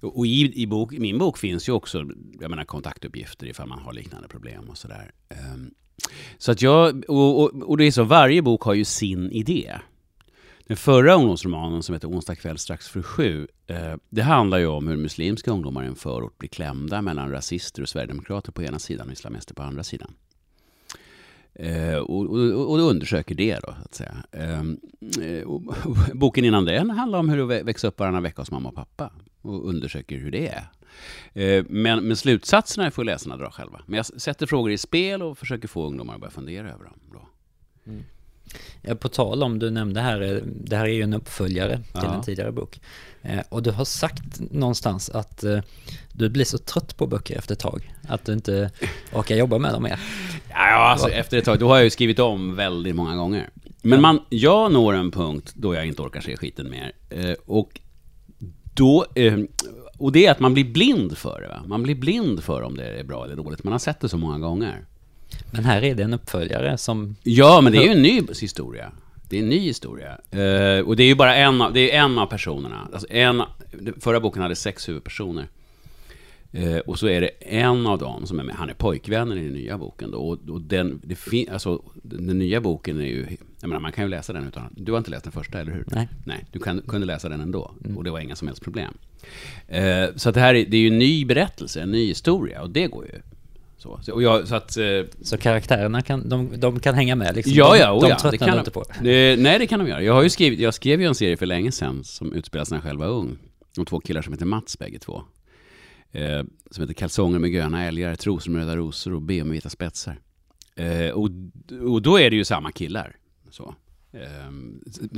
Och 0.01 0.27
i, 0.27 0.63
i, 0.63 0.67
bok, 0.67 0.93
min 0.93 1.19
bok 1.19 1.39
finns 1.39 1.69
ju 1.69 1.73
också 1.73 1.99
jag 2.41 2.51
menar, 2.51 2.65
kontaktuppgifter 2.65 3.47
ifall 3.47 3.69
man 3.69 3.79
har 3.79 3.93
liknande 3.93 4.29
problem 4.29 4.69
och 4.69 4.79
sådär. 4.79 5.13
Um, 5.29 5.37
ehm, 5.39 5.75
så 6.39 6.53
att 6.53 6.63
jag, 6.63 7.05
och, 7.09 7.43
och, 7.43 7.63
och 7.63 7.77
det 7.77 7.85
är 7.85 7.91
så, 7.91 8.05
varje 8.05 8.43
bok 8.43 8.63
har 8.63 8.75
ju 8.75 8.85
sin 8.85 9.31
idé. 9.31 9.73
Den 10.71 10.77
förra 10.77 11.15
ungdomsromanen 11.15 11.83
som 11.83 11.93
heter 11.95 12.09
Onsdag 12.09 12.35
kväll 12.35 12.59
strax 12.59 12.89
för 12.89 13.03
sju, 13.03 13.49
eh, 13.67 13.95
det 14.09 14.23
handlar 14.23 14.59
ju 14.59 14.67
om 14.67 14.89
hur 14.89 14.97
muslimska 14.97 15.51
ungdomar 15.51 15.85
i 15.85 15.87
en 15.87 15.95
förort 15.95 16.39
blir 16.39 16.49
klämda 16.49 17.03
mellan 17.03 17.31
rasister 17.31 17.83
och 17.83 17.89
sverigedemokrater 17.89 18.53
på 18.53 18.63
ena 18.63 18.79
sidan 18.79 19.07
och 19.07 19.13
islamister 19.13 19.55
på 19.55 19.63
andra 19.63 19.83
sidan. 19.83 20.15
Eh, 21.55 21.95
och, 21.95 22.27
och, 22.27 22.71
och 22.71 22.79
undersöker 22.79 23.35
det 23.35 23.59
då, 23.59 23.75
att 23.85 23.95
säga. 23.95 24.17
Ehm, 24.33 24.81
eh, 25.23 25.43
och, 25.43 25.63
boken 26.15 26.45
innan 26.45 26.65
den 26.65 26.91
handlar 26.91 27.19
om 27.19 27.29
hur 27.29 27.49
det 27.49 27.63
växer 27.63 27.89
upp 27.89 27.99
varannan 27.99 28.23
vecka 28.23 28.43
hos 28.43 28.51
mamma 28.51 28.69
och 28.69 28.75
pappa. 28.75 29.13
Och 29.43 29.69
undersöker 29.69 30.19
hur 30.19 30.31
det 30.31 30.49
är. 30.49 31.65
Men, 31.69 32.05
men 32.05 32.17
slutsatserna 32.17 32.91
får 32.91 33.05
läsarna 33.05 33.37
dra 33.37 33.51
själva. 33.51 33.81
Men 33.87 33.97
jag 33.97 34.07
sätter 34.07 34.47
frågor 34.47 34.71
i 34.71 34.79
spel 34.79 35.23
och 35.23 35.39
försöker 35.39 35.69
få 35.69 35.87
ungdomar 35.87 36.15
att 36.15 36.21
börja 36.21 36.31
fundera 36.31 36.73
över 36.73 36.85
dem. 36.85 37.01
Då. 37.13 37.29
Mm. 37.87 38.05
Ja, 38.83 38.95
på 38.95 39.09
tal 39.09 39.43
om, 39.43 39.59
du 39.59 39.71
nämnde 39.71 40.01
här, 40.01 40.21
eh, 40.21 40.43
det 40.45 40.77
här 40.77 40.85
är 40.85 40.93
ju 40.93 41.03
en 41.03 41.15
uppföljare 41.15 41.77
till 41.77 41.85
ja. 41.93 42.15
en 42.15 42.23
tidigare 42.23 42.53
bok. 42.53 42.81
Eh, 43.23 43.41
och 43.49 43.63
du 43.63 43.71
har 43.71 43.85
sagt 43.85 44.41
någonstans 44.51 45.11
att 45.11 45.45
eh, 45.45 45.59
du 46.13 46.29
blir 46.29 46.45
så 46.45 46.59
trött 46.59 46.97
på 46.97 47.07
böcker 47.07 47.39
efter 47.39 47.53
ett 47.53 47.61
tag, 47.61 47.95
att 48.09 48.25
du 48.25 48.33
inte 48.33 48.71
orkar 49.13 49.37
jobba 49.37 49.59
med 49.59 49.73
dem 49.73 49.83
mer. 49.83 50.01
Ja, 50.51 50.91
alltså 50.91 51.09
efter 51.09 51.39
ett 51.39 51.45
tag, 51.45 51.59
då 51.59 51.69
har 51.69 51.77
jag 51.77 51.85
ju 51.85 51.91
skrivit 51.91 52.19
om 52.19 52.57
väldigt 52.57 52.97
många 52.97 53.17
gånger. 53.17 53.51
Men 53.83 54.01
man, 54.01 54.21
jag 54.29 54.73
når 54.73 54.95
en 54.95 55.11
punkt 55.11 55.53
då 55.55 55.75
jag 55.75 55.87
inte 55.87 56.03
orkar 56.03 56.21
se 56.21 56.37
skiten 56.37 56.71
mer. 56.71 56.93
Eh, 57.11 57.35
och 57.47 57.81
då, 58.75 59.07
eh, 59.15 59.39
och 59.99 60.13
det 60.13 60.27
är 60.27 60.31
att 60.31 60.41
man 60.41 60.55
blir 60.55 60.65
blind 60.65 61.19
för 61.19 61.41
det. 61.41 61.49
Va? 61.49 61.63
Man 61.67 61.83
blir 61.83 61.95
blind 61.95 62.45
för 62.45 62.63
om 62.63 62.77
det 62.77 62.85
är 62.85 63.05
bra 63.05 63.25
eller 63.25 63.37
dåligt. 63.37 63.65
Man 63.65 63.73
har 63.73 63.79
sett 63.79 64.01
det 64.01 64.09
så 64.09 64.17
många 64.17 64.39
gånger. 64.39 64.85
Men 65.51 65.65
här 65.65 65.85
är 65.85 65.95
det 65.95 66.03
en 66.03 66.15
uppföljare 66.15 66.79
som... 66.79 67.17
Ja, 67.23 67.61
men 67.61 67.73
det 67.73 67.79
är 67.79 67.83
ju 67.83 67.93
en 67.93 68.03
ny 68.03 68.23
historia. 68.41 68.93
Det 69.29 69.39
är 69.39 69.43
en 69.43 69.49
ny 69.49 69.59
historia. 69.59 70.19
Uh, 70.35 70.89
och 70.89 70.97
det 70.97 71.03
är 71.03 71.07
ju 71.07 71.15
bara 71.15 71.37
en 71.37 71.63
av, 71.63 71.73
det 71.73 71.93
är 71.93 72.01
en 72.05 72.19
av 72.19 72.27
personerna. 72.27 72.89
Alltså 72.93 73.07
en, 73.11 73.43
förra 74.01 74.21
boken 74.21 74.43
hade 74.43 74.57
sex 74.57 74.89
huvudpersoner. 74.89 75.49
Uh, 76.55 76.79
och 76.79 76.99
så 76.99 77.09
är 77.09 77.21
det 77.21 77.31
en 77.41 77.87
av 77.87 77.99
dem 77.99 78.27
som 78.27 78.41
är 78.41 78.45
med. 78.45 78.55
Han 78.55 78.71
är 78.71 78.75
pojkvännen 78.75 79.39
i 79.39 79.45
den 79.45 79.53
nya 79.53 79.79
boken. 79.79 80.11
Då. 80.11 80.19
Och, 80.19 80.39
och 80.49 80.61
den, 80.61 81.01
det 81.05 81.15
fin, 81.15 81.49
alltså, 81.53 81.83
den 82.03 82.39
nya 82.39 82.61
boken 82.61 83.01
är 83.01 83.07
ju... 83.07 83.27
Jag 83.61 83.69
menar, 83.69 83.81
man 83.81 83.93
kan 83.93 84.05
ju 84.05 84.11
läsa 84.11 84.33
den 84.33 84.49
utan... 84.49 84.63
Du 84.71 84.93
har 84.93 84.99
inte 84.99 85.11
läst 85.11 85.25
den 85.25 85.33
första, 85.33 85.61
eller 85.61 85.73
hur? 85.73 85.85
Nej. 85.87 86.09
Nej, 86.25 86.45
du 86.53 86.59
kan, 86.59 86.83
kunde 86.83 87.07
läsa 87.07 87.29
den 87.29 87.41
ändå. 87.41 87.75
Mm. 87.85 87.97
Och 87.97 88.05
det 88.05 88.11
var 88.11 88.21
inga 88.21 88.37
som 88.37 88.49
helst 88.49 88.63
problem. 88.63 88.95
Uh, 89.75 90.17
så 90.17 90.29
att 90.29 90.35
det 90.35 90.41
här 90.41 90.55
är, 90.55 90.67
det 90.67 90.77
är 90.77 90.81
ju 90.81 90.89
en 90.89 90.99
ny 90.99 91.25
berättelse, 91.25 91.83
en 91.83 91.91
ny 91.91 92.07
historia. 92.07 92.63
Och 92.63 92.71
det 92.71 92.87
går 92.87 93.05
ju. 93.05 93.21
Så, 93.81 94.13
och 94.13 94.23
jag, 94.23 94.49
så, 94.49 94.55
att, 94.55 94.77
eh, 94.77 94.85
så 95.23 95.39
karaktärerna 95.39 96.03
kan, 96.03 96.29
de, 96.29 96.61
de 96.61 96.81
kan 96.81 96.95
hänga 96.95 97.17
med 97.17 97.37
liksom? 97.37 97.53
Ja, 97.55 97.77
ja, 97.77 97.87
de, 97.87 98.01
de 98.01 98.09
ja, 98.09 98.31
det 98.31 98.39
kan 98.39 98.59
inte 98.59 98.71
på 98.71 98.85
det, 99.03 99.41
Nej, 99.41 99.59
det 99.59 99.67
kan 99.67 99.79
de 99.79 99.89
göra. 99.89 100.03
Jag 100.03 100.15
har 100.15 100.23
ju 100.23 100.31
skrivit, 100.31 100.61
jag 100.61 100.75
skrev 100.75 101.01
ju 101.01 101.07
en 101.07 101.15
serie 101.15 101.37
för 101.37 101.47
länge 101.47 101.73
sedan 101.73 102.05
som 102.05 102.33
utspelar 102.33 102.65
sig 102.65 102.75
när 102.75 102.79
jag 102.79 102.85
själv 102.85 103.01
var 103.01 103.07
ung. 103.07 103.39
De 103.77 103.85
två 103.87 104.01
killar 104.01 104.23
som 104.23 104.33
heter 104.33 104.47
Mats 104.47 104.79
bägge 104.79 104.99
två. 104.99 105.23
Eh, 106.13 106.43
som 106.71 106.83
heter 106.83 106.95
Kalsonger 106.95 107.39
med 107.39 107.53
gröna 107.53 107.85
älgar, 107.85 108.17
Trosor 108.17 108.51
med 108.51 108.61
röda 108.61 108.77
rosor 108.77 109.15
och 109.15 109.23
B 109.23 109.45
med 109.45 109.53
vita 109.53 109.69
spetsar. 109.69 110.19
Eh, 110.77 111.11
och, 111.11 111.31
och 111.83 112.03
då 112.03 112.21
är 112.21 112.31
det 112.31 112.37
ju 112.37 112.45
samma 112.45 112.73
killar. 112.73 113.17
Så. 113.51 113.75
Eh, 114.13 114.51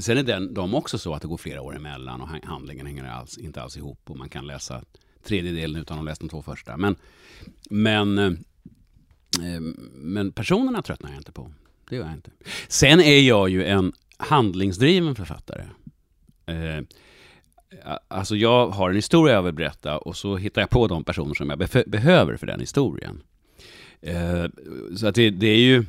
sen 0.00 0.18
är 0.18 0.22
den, 0.22 0.54
de 0.54 0.74
också 0.74 0.98
så 0.98 1.14
att 1.14 1.22
det 1.22 1.28
går 1.28 1.36
flera 1.36 1.62
år 1.62 1.76
emellan 1.76 2.20
och 2.20 2.28
handlingen 2.28 2.86
hänger 2.86 3.04
alls, 3.04 3.38
inte 3.38 3.62
alls 3.62 3.76
ihop 3.76 4.10
och 4.10 4.16
man 4.16 4.28
kan 4.28 4.46
läsa 4.46 4.84
tredjedelen 5.24 5.82
utan 5.82 5.94
att 5.94 6.00
ha 6.04 6.04
läst 6.04 6.20
de 6.20 6.28
två 6.28 6.42
första. 6.42 6.76
Men, 6.76 6.96
men 7.70 8.18
eh, 8.18 8.32
Ehm, 9.40 9.90
men 9.94 10.32
personerna 10.32 10.82
tröttnar 10.82 11.10
jag 11.10 11.20
inte 11.20 11.32
på. 11.32 11.52
Det 11.88 11.96
gör 11.96 12.04
jag 12.04 12.14
inte. 12.14 12.30
Sen 12.68 13.00
är 13.00 13.20
jag 13.20 13.48
ju 13.48 13.64
en 13.64 13.92
handlingsdriven 14.16 15.14
författare. 15.14 15.64
Ehm, 16.46 16.86
alltså 18.08 18.36
jag 18.36 18.68
har 18.68 18.90
en 18.90 18.96
historia 18.96 19.34
jag 19.34 19.42
vill 19.42 19.54
berätta 19.54 19.98
och 19.98 20.16
så 20.16 20.36
hittar 20.36 20.62
jag 20.62 20.70
på 20.70 20.86
de 20.86 21.04
personer 21.04 21.34
som 21.34 21.50
jag 21.50 21.58
behöver 21.86 22.36
för 22.36 22.46
den 22.46 22.60
historien. 22.60 23.22
Ehm, 24.00 24.52
så 24.96 25.06
att 25.06 25.14
det, 25.14 25.30
det 25.30 25.46
är 25.46 25.60
ju... 25.60 25.84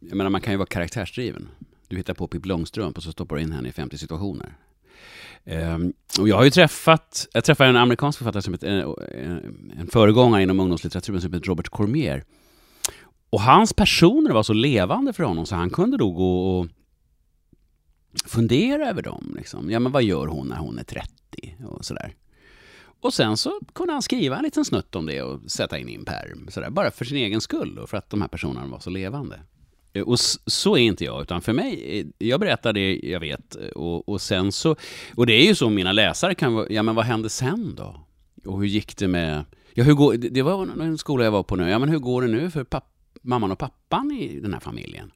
Jag 0.00 0.16
menar, 0.16 0.30
man 0.30 0.40
kan 0.40 0.52
ju 0.52 0.56
vara 0.56 0.66
karaktärsdriven. 0.66 1.48
Du 1.88 1.96
hittar 1.96 2.14
på 2.14 2.28
Pippi 2.28 2.48
Långstrump 2.48 2.96
och 2.96 3.02
så 3.02 3.12
stoppar 3.12 3.36
du 3.36 3.42
in 3.42 3.52
henne 3.52 3.68
i 3.68 3.72
50 3.72 3.98
situationer. 3.98 4.56
Um, 5.46 5.92
och 6.18 6.28
jag 6.28 6.36
har 6.36 6.44
ju 6.44 6.50
träffat, 6.50 7.28
jag 7.32 7.44
träffade 7.44 7.70
en 7.70 7.76
amerikansk 7.76 8.18
författare 8.18 8.42
som 8.42 8.54
heter, 8.54 8.68
en, 8.68 9.72
en 9.78 9.86
föregångare 9.86 10.42
inom 10.42 10.60
ungdomslitteraturen 10.60 11.20
som 11.20 11.32
heter 11.32 11.46
Robert 11.46 11.68
Cormier. 11.68 12.24
Och 13.30 13.40
hans 13.40 13.72
personer 13.72 14.30
var 14.30 14.42
så 14.42 14.52
levande 14.52 15.12
för 15.12 15.22
honom 15.22 15.46
så 15.46 15.54
han 15.54 15.70
kunde 15.70 15.96
då 15.96 16.10
gå 16.10 16.58
och 16.58 16.66
fundera 18.26 18.88
över 18.88 19.02
dem. 19.02 19.34
Liksom. 19.36 19.70
Ja, 19.70 19.78
men 19.78 19.92
vad 19.92 20.02
gör 20.02 20.26
hon 20.26 20.48
när 20.48 20.56
hon 20.56 20.78
är 20.78 20.84
30? 20.84 21.10
Och 21.66 21.84
sådär. 21.84 22.14
Och 23.00 23.14
sen 23.14 23.36
så 23.36 23.60
kunde 23.72 23.92
han 23.92 24.02
skriva 24.02 24.36
en 24.36 24.44
liten 24.44 24.64
snutt 24.64 24.94
om 24.94 25.06
det 25.06 25.22
och 25.22 25.50
sätta 25.50 25.78
in 25.78 25.88
i 25.88 25.94
en 25.94 26.04
pärm. 26.04 26.46
Sådär, 26.48 26.70
bara 26.70 26.90
för 26.90 27.04
sin 27.04 27.16
egen 27.16 27.40
skull 27.40 27.78
och 27.78 27.90
för 27.90 27.96
att 27.96 28.10
de 28.10 28.20
här 28.20 28.28
personerna 28.28 28.66
var 28.66 28.78
så 28.78 28.90
levande. 28.90 29.40
Eh, 29.94 30.02
och 30.02 30.18
så 30.46 30.76
är 30.76 30.80
inte 30.80 31.04
jag, 31.04 31.22
utan 31.22 31.42
för 31.42 31.52
mig, 31.52 31.98
eh, 32.00 32.06
jag 32.28 32.40
berättar 32.40 32.72
det 32.72 33.00
jag 33.02 33.20
vet. 33.20 33.56
Eh, 33.56 33.68
och, 33.68 34.08
och 34.08 34.20
sen 34.20 34.52
så, 34.52 34.76
och 35.14 35.26
det 35.26 35.32
är 35.32 35.46
ju 35.46 35.54
så 35.54 35.70
mina 35.70 35.92
läsare 35.92 36.34
kan 36.34 36.54
vara, 36.54 36.66
ja 36.70 36.82
men 36.82 36.94
vad 36.94 37.04
hände 37.04 37.28
sen 37.28 37.74
då? 37.74 38.00
Och 38.44 38.58
hur 38.58 38.66
gick 38.66 38.96
det 38.96 39.08
med, 39.08 39.44
ja 39.74 39.84
hur 39.84 39.94
går, 39.94 40.14
det 40.14 40.42
var 40.42 40.82
en 40.82 40.98
skola 40.98 41.24
jag 41.24 41.30
var 41.30 41.42
på 41.42 41.56
nu, 41.56 41.70
ja 41.70 41.78
men 41.78 41.88
hur 41.88 41.98
går 41.98 42.22
det 42.22 42.28
nu 42.28 42.50
för 42.50 42.64
papp, 42.64 42.88
mamman 43.22 43.52
och 43.52 43.58
pappan 43.58 44.12
i 44.12 44.40
den 44.40 44.52
här 44.52 44.60
familjen? 44.60 45.12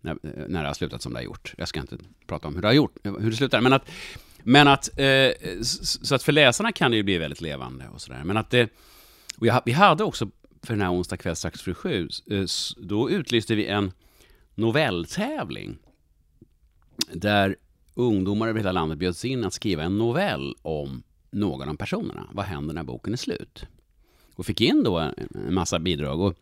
När, 0.00 0.16
när 0.48 0.62
det 0.62 0.68
har 0.68 0.74
slutat 0.74 1.02
som 1.02 1.12
det 1.12 1.18
har 1.18 1.24
gjort. 1.24 1.54
Jag 1.56 1.68
ska 1.68 1.80
inte 1.80 1.96
prata 2.26 2.48
om 2.48 2.54
hur 2.54 2.62
det 2.62 2.68
har 2.68 2.72
gjort, 2.72 2.96
hur 3.02 3.30
det 3.30 3.36
slutar, 3.36 3.60
men 3.60 3.72
att, 3.72 3.90
men 4.42 4.68
att, 4.68 4.98
eh, 4.98 5.30
så 5.62 6.14
att 6.14 6.22
för 6.22 6.32
läsarna 6.32 6.72
kan 6.72 6.90
det 6.90 6.96
ju 6.96 7.02
bli 7.02 7.18
väldigt 7.18 7.40
levande 7.40 7.84
och 7.94 8.00
sådär. 8.00 8.22
Men 8.24 8.36
att 8.36 8.50
det, 8.50 8.68
och 9.36 9.46
jag, 9.46 9.62
vi 9.64 9.72
hade 9.72 10.04
också 10.04 10.28
för 10.62 10.74
den 10.74 10.82
här 10.82 10.92
onsdag 10.92 11.16
kväll 11.16 11.36
strax 11.36 11.60
före 11.62 11.74
sju, 11.74 12.08
då 12.76 13.10
utlyste 13.10 13.54
vi 13.54 13.66
en 13.66 13.92
novelltävling 14.54 15.78
där 17.12 17.56
ungdomar 17.94 18.48
över 18.48 18.60
hela 18.60 18.72
landet 18.72 18.98
bjöds 18.98 19.24
in 19.24 19.44
att 19.44 19.52
skriva 19.52 19.82
en 19.82 19.98
novell 19.98 20.54
om 20.62 21.02
någon 21.30 21.68
av 21.68 21.74
personerna. 21.74 22.28
Vad 22.32 22.44
händer 22.44 22.74
när 22.74 22.82
boken 22.82 23.12
är 23.12 23.16
slut? 23.16 23.64
Och 24.34 24.46
fick 24.46 24.60
in 24.60 24.82
då 24.82 24.98
en 24.98 25.14
massa 25.54 25.78
bidrag. 25.78 26.20
Och, 26.20 26.34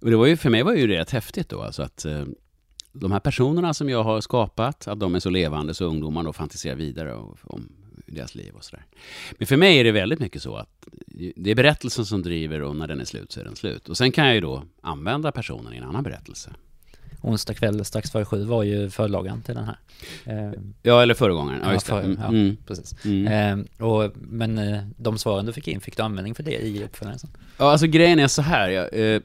och 0.00 0.10
det 0.10 0.16
var 0.16 0.26
ju, 0.26 0.36
för 0.36 0.50
mig 0.50 0.62
var 0.62 0.72
det 0.72 0.78
ju 0.78 0.86
rätt 0.86 1.10
häftigt 1.10 1.48
då, 1.48 1.62
alltså 1.62 1.82
att 1.82 2.04
eh, 2.04 2.24
de 2.92 3.12
här 3.12 3.20
personerna 3.20 3.74
som 3.74 3.88
jag 3.88 4.02
har 4.02 4.20
skapat, 4.20 4.88
att 4.88 5.00
de 5.00 5.14
är 5.14 5.20
så 5.20 5.30
levande 5.30 5.74
så 5.74 5.84
ungdomar 5.84 6.22
då 6.22 6.32
fantiserar 6.32 6.74
vidare 6.74 7.14
om 7.42 7.68
deras 8.06 8.34
liv 8.34 8.54
och 8.54 8.64
sådär. 8.64 8.86
Men 9.38 9.46
för 9.46 9.56
mig 9.56 9.78
är 9.78 9.84
det 9.84 9.92
väldigt 9.92 10.18
mycket 10.18 10.42
så 10.42 10.56
att 10.56 10.86
det 11.36 11.50
är 11.50 11.54
berättelsen 11.54 12.06
som 12.06 12.22
driver 12.22 12.62
och 12.62 12.76
när 12.76 12.86
den 12.86 13.00
är 13.00 13.04
slut 13.04 13.32
så 13.32 13.40
är 13.40 13.44
den 13.44 13.56
slut. 13.56 13.88
Och 13.88 13.96
sen 13.96 14.12
kan 14.12 14.26
jag 14.26 14.34
ju 14.34 14.40
då 14.40 14.62
använda 14.80 15.32
personen 15.32 15.74
i 15.74 15.76
en 15.76 15.84
annan 15.84 16.02
berättelse 16.02 16.50
onsdag 17.20 17.54
kväll 17.54 17.84
strax 17.84 18.10
före 18.10 18.24
sju 18.24 18.44
var 18.44 18.62
ju 18.62 18.90
förlagan 18.90 19.42
till 19.42 19.54
den 19.54 19.64
här. 19.64 19.78
Ja, 20.82 21.02
eller 21.02 21.14
föregångaren. 21.14 21.60
Ja, 21.64 21.72
just 21.72 21.88
ja, 21.88 22.02
för, 22.02 22.16
ja, 22.18 22.28
mm. 22.28 22.56
precis. 22.66 23.04
Mm. 23.04 23.66
Eh, 23.78 23.86
och, 23.86 24.12
men 24.16 24.58
eh, 24.58 24.82
de 24.96 25.18
svaren 25.18 25.46
du 25.46 25.52
fick 25.52 25.68
in, 25.68 25.80
fick 25.80 25.96
du 25.96 26.02
användning 26.02 26.34
för 26.34 26.42
det 26.42 26.58
i 26.58 26.84
uppföljaren? 26.84 27.18
Ja, 27.58 27.70
alltså 27.70 27.86
grejen 27.86 28.18
är 28.18 28.28
så 28.28 28.42
här. 28.42 28.68
Ja, 28.68 28.88
eh, 28.88 29.22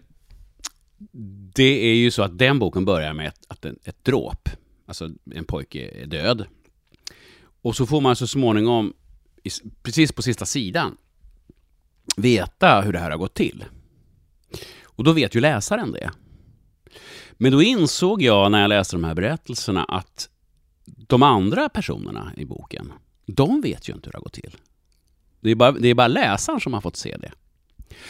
det 1.53 1.89
är 1.89 1.95
ju 1.95 2.11
så 2.11 2.23
att 2.23 2.37
den 2.37 2.59
boken 2.59 2.85
börjar 2.85 3.13
med 3.13 3.27
ett, 3.27 3.45
att 3.47 3.65
en, 3.65 3.79
ett 3.83 4.03
dråp. 4.03 4.49
Alltså 4.85 5.09
en 5.35 5.45
pojke 5.45 5.89
är 6.03 6.05
död. 6.05 6.45
Och 7.61 7.75
så 7.75 7.85
får 7.85 8.01
man 8.01 8.15
så 8.15 8.27
småningom, 8.27 8.93
precis 9.83 10.11
på 10.11 10.21
sista 10.21 10.45
sidan, 10.45 10.97
veta 12.17 12.81
hur 12.81 12.93
det 12.93 12.99
här 12.99 13.11
har 13.11 13.17
gått 13.17 13.33
till. 13.33 13.65
Och 14.83 15.03
då 15.03 15.13
vet 15.13 15.35
ju 15.35 15.39
läsaren 15.39 15.91
det. 15.91 16.11
Men 17.41 17.51
då 17.51 17.61
insåg 17.61 18.21
jag 18.21 18.51
när 18.51 18.61
jag 18.61 18.69
läste 18.69 18.95
de 18.95 19.03
här 19.03 19.15
berättelserna 19.15 19.83
att 19.83 20.29
de 20.85 21.23
andra 21.23 21.69
personerna 21.69 22.31
i 22.37 22.45
boken, 22.45 22.93
de 23.25 23.61
vet 23.61 23.89
ju 23.89 23.93
inte 23.93 24.07
hur 24.07 24.11
det 24.11 24.17
har 24.17 24.23
gått 24.23 24.33
till. 24.33 24.57
Det 25.39 25.51
är 25.51 25.55
bara, 25.55 25.71
det 25.71 25.87
är 25.87 25.93
bara 25.93 26.07
läsaren 26.07 26.59
som 26.59 26.73
har 26.73 26.81
fått 26.81 26.95
se 26.95 27.17
det. 27.17 27.31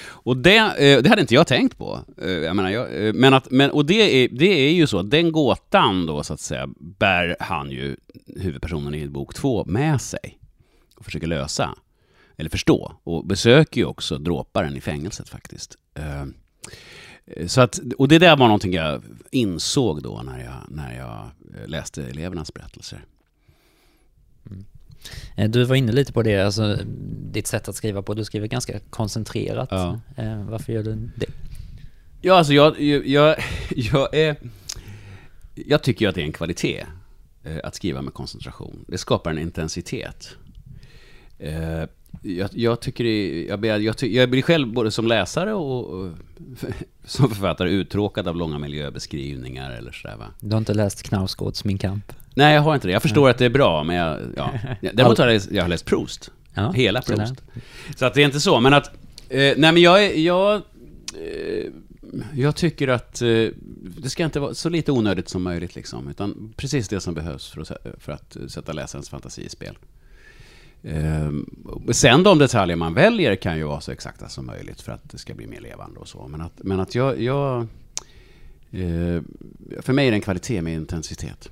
Och 0.03 0.37
det, 0.37 0.57
eh, 0.57 1.01
det 1.01 1.09
hade 1.09 1.21
inte 1.21 1.33
jag 1.33 1.47
tänkt 1.47 1.77
på. 1.77 1.99
Eh, 2.17 2.29
jag 2.29 2.55
menar, 2.55 2.69
jag, 2.69 3.07
eh, 3.07 3.13
men 3.13 3.33
att, 3.33 3.51
men, 3.51 3.71
och 3.71 3.85
det 3.85 4.23
är, 4.23 4.29
det 4.29 4.67
är 4.69 4.71
ju 4.71 4.87
så, 4.87 5.01
den 5.01 5.31
gåtan 5.31 6.05
då 6.05 6.23
så 6.23 6.33
att 6.33 6.39
säga, 6.39 6.69
bär 6.79 7.35
han 7.39 7.71
ju, 7.71 7.95
huvudpersonen 8.35 8.95
i 8.95 9.07
bok 9.07 9.33
två, 9.33 9.65
med 9.65 10.01
sig. 10.01 10.39
Och 10.95 11.05
försöker 11.05 11.27
lösa. 11.27 11.75
Eller 12.37 12.49
förstå. 12.49 12.95
Och 13.03 13.25
besöker 13.25 13.81
ju 13.81 13.85
också 13.85 14.17
dråparen 14.17 14.75
i 14.75 14.81
fängelset 14.81 15.29
faktiskt. 15.29 15.77
Så 17.47 17.61
att, 17.61 17.79
och 17.97 18.07
det 18.07 18.19
där 18.19 18.37
var 18.37 18.47
någonting 18.47 18.73
jag 18.73 19.01
insåg 19.31 20.03
då 20.03 20.21
när 20.25 20.43
jag, 20.43 20.55
när 20.67 20.97
jag 20.97 21.31
läste 21.69 22.03
elevernas 22.03 22.53
berättelser. 22.53 23.05
Mm. 24.49 24.65
Eh, 25.35 25.49
du 25.49 25.63
var 25.63 25.75
inne 25.75 25.91
lite 25.91 26.13
på 26.13 26.23
det, 26.23 26.41
alltså 26.41 26.77
ditt 27.31 27.47
sätt 27.47 27.67
att 27.67 27.75
skriva 27.75 28.01
på. 28.01 28.13
Du 28.13 28.25
skriver 28.25 28.47
ganska 28.47 28.79
koncentrerat. 28.79 29.67
Ja. 29.71 29.99
Eh, 30.15 30.43
varför 30.43 30.73
gör 30.73 30.83
du 30.83 31.09
det? 31.15 31.25
Ja, 32.21 32.37
alltså 32.37 32.53
jag, 32.53 32.81
jag, 33.05 33.35
jag 33.75 34.15
är... 34.15 34.35
Jag 35.55 35.83
tycker 35.83 36.05
ju 36.05 36.09
att 36.09 36.15
det 36.15 36.21
är 36.21 36.25
en 36.25 36.33
kvalitet 36.33 36.85
eh, 37.43 37.57
att 37.63 37.75
skriva 37.75 38.01
med 38.01 38.13
koncentration. 38.13 38.85
Det 38.87 38.97
skapar 38.97 39.31
en 39.31 39.39
intensitet. 39.39 40.35
Jag, 42.21 42.49
jag 42.53 42.79
tycker 42.79 43.03
det, 43.03 43.45
jag, 43.49 43.59
blir, 43.59 43.79
jag, 43.79 43.95
jag 44.03 44.29
blir 44.29 44.41
själv 44.41 44.73
både 44.73 44.91
som 44.91 45.07
läsare 45.07 45.53
och, 45.53 45.85
och 45.89 46.11
som 47.05 47.29
författare 47.29 47.69
uttråkad 47.69 48.27
av 48.27 48.35
långa 48.35 48.57
miljöbeskrivningar 48.57 49.71
eller 49.71 49.91
sådär 49.91 50.15
va. 50.15 50.25
Du 50.39 50.51
har 50.51 50.57
inte 50.57 50.73
läst 50.73 51.03
Knausgårds 51.03 51.65
Min 51.65 51.77
kamp? 51.77 52.13
Nej, 52.33 52.55
jag 52.55 52.61
har 52.61 52.75
inte 52.75 52.87
det. 52.87 52.91
Jag 52.91 53.01
förstår 53.01 53.29
att 53.29 53.37
det 53.37 53.45
är 53.45 53.49
bra, 53.49 53.83
men 53.83 53.95
jag, 53.95 54.19
ja. 54.35 54.51
Däremot 54.93 55.17
har 55.17 55.27
jag, 55.27 55.33
läst, 55.33 55.51
jag 55.51 55.63
har 55.63 55.69
läst 55.69 55.85
Proust. 55.85 56.31
Ja, 56.53 56.71
Hela 56.71 57.01
sådär. 57.01 57.25
Proust. 57.25 57.41
Så 57.95 58.05
att 58.05 58.13
det 58.13 58.21
är 58.21 58.25
inte 58.25 58.39
så, 58.39 58.59
men 58.59 58.73
att... 58.73 58.87
Eh, 59.29 59.37
nej, 59.37 59.55
men 59.57 59.77
jag, 59.77 60.17
jag, 60.17 60.55
eh, 60.55 61.71
jag 62.33 62.55
tycker 62.55 62.87
att 62.87 63.21
eh, 63.21 63.27
det 63.81 64.09
ska 64.09 64.23
inte 64.23 64.39
vara 64.39 64.53
så 64.53 64.69
lite 64.69 64.91
onödigt 64.91 65.29
som 65.29 65.43
möjligt, 65.43 65.75
liksom. 65.75 66.09
Utan 66.09 66.53
precis 66.57 66.87
det 66.87 66.99
som 66.99 67.13
behövs 67.13 67.49
för 67.49 67.61
att, 67.61 67.71
för 67.99 68.11
att 68.11 68.37
sätta 68.47 68.73
läsarens 68.73 69.09
fantasi 69.09 69.45
i 69.45 69.49
spel. 69.49 69.77
Eh, 70.83 71.31
sen 71.91 72.23
de 72.23 72.39
detaljer 72.39 72.75
man 72.75 72.93
väljer 72.93 73.35
kan 73.35 73.57
ju 73.57 73.63
vara 73.63 73.81
så 73.81 73.91
exakta 73.91 74.29
som 74.29 74.45
möjligt 74.45 74.81
för 74.81 74.91
att 74.91 75.09
det 75.09 75.17
ska 75.17 75.33
bli 75.33 75.47
mer 75.47 75.61
levande 75.61 75.99
och 75.99 76.07
så. 76.07 76.27
Men 76.27 76.41
att, 76.41 76.53
men 76.57 76.79
att 76.79 76.95
jag... 76.95 77.21
jag 77.21 77.61
eh, 78.71 79.21
för 79.81 79.93
mig 79.93 80.07
är 80.07 80.11
det 80.11 80.17
en 80.17 80.21
kvalitet 80.21 80.61
med 80.61 80.73
intensitet. 80.73 81.49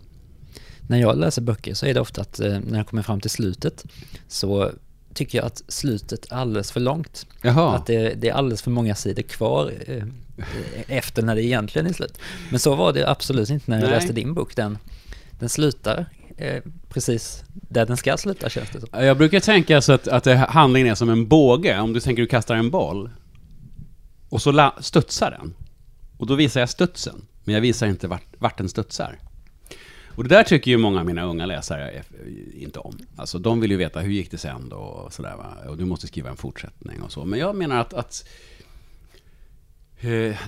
När 0.88 0.98
jag 0.98 1.18
läser 1.18 1.42
böcker 1.42 1.74
så 1.74 1.86
är 1.86 1.94
det 1.94 2.00
ofta 2.00 2.22
att 2.22 2.40
eh, 2.40 2.60
när 2.60 2.78
jag 2.78 2.88
kommer 2.88 3.04
fram 3.04 3.22
till 3.22 3.30
slutet 3.30 3.86
så 4.28 4.72
tycker 5.14 5.38
jag 5.38 5.46
att 5.46 5.64
slutet 5.68 6.32
är 6.32 6.36
alldeles 6.36 6.72
för 6.72 6.80
långt. 6.80 7.26
Jaha. 7.42 7.76
Att 7.76 7.86
det, 7.86 8.14
det 8.14 8.30
är 8.30 8.34
alldeles 8.34 8.62
för 8.62 8.72
många 8.72 8.96
sidor 8.96 9.22
kvar 9.22 9.74
eh, 9.88 10.04
efter 10.88 11.22
när 11.22 11.36
det 11.36 11.44
egentligen 11.44 11.88
är 11.88 11.94
slut. 11.94 12.18
Men 12.50 12.60
så 12.60 12.76
var 12.76 12.94
det 12.94 13.10
absolut 13.10 13.50
inte 13.50 13.72
när 13.72 13.78
jag 13.78 13.90
Nej. 13.90 14.00
läste 14.00 14.14
din 14.14 14.34
bok. 14.34 14.56
Den, 14.56 14.78
den 15.40 15.50
slutar 15.50 16.06
eh, 16.40 16.64
precis 16.90 17.44
där 17.54 17.86
den 17.86 17.98
ska 17.98 18.18
sluta 18.18 18.50
känns 18.50 18.70
det 18.70 18.80
som. 18.80 18.90
Jag 18.92 19.18
brukar 19.18 19.40
tänka 19.40 19.82
så 19.82 19.94
att, 19.94 20.08
att 20.08 20.24
det, 20.24 20.36
handlingen 20.36 20.88
är 20.88 20.96
som 20.96 21.10
en 21.10 21.28
båge. 21.28 21.80
Om 21.80 21.94
du 21.94 22.00
tänker 22.00 22.22
du 22.22 22.28
kastar 22.28 22.56
en 22.56 22.70
boll 22.70 23.10
och 24.30 24.42
så 24.42 24.52
la, 24.52 24.76
studsar 24.80 25.32
den. 25.32 25.54
Och 26.18 26.28
då 26.28 26.36
visar 26.36 26.60
jag 26.60 26.70
studsen, 26.70 27.26
men 27.44 27.56
jag 27.56 27.62
visar 27.62 27.88
inte 27.88 28.08
vart, 28.08 28.26
vart 28.38 28.58
den 28.58 28.70
studsar. 28.70 29.20
Och 30.16 30.24
det 30.24 30.30
där 30.30 30.44
tycker 30.44 30.72
ju 30.72 30.78
många 30.78 31.00
av 31.00 31.06
mina 31.06 31.24
unga 31.24 31.46
läsare 31.46 32.04
inte 32.54 32.80
om. 32.80 32.98
Alltså 33.16 33.40
de 33.40 33.60
vill 33.60 33.72
ju 33.72 33.78
veta 33.78 34.00
hur 34.00 34.12
gick 34.12 34.32
det 34.32 34.38
sen 34.38 34.70
då 34.70 34.76
och 34.76 35.14
sådär 35.14 35.36
va. 35.38 35.70
Och 35.70 35.78
du 35.78 35.86
måste 35.86 36.08
skriva 36.08 36.30
en 36.30 36.38
fortsättning 36.38 37.02
och 37.02 37.12
så. 37.12 37.26
Men 37.26 37.40
jag 37.40 37.56
menar 37.56 37.82
att, 37.82 37.94
att 37.94 38.28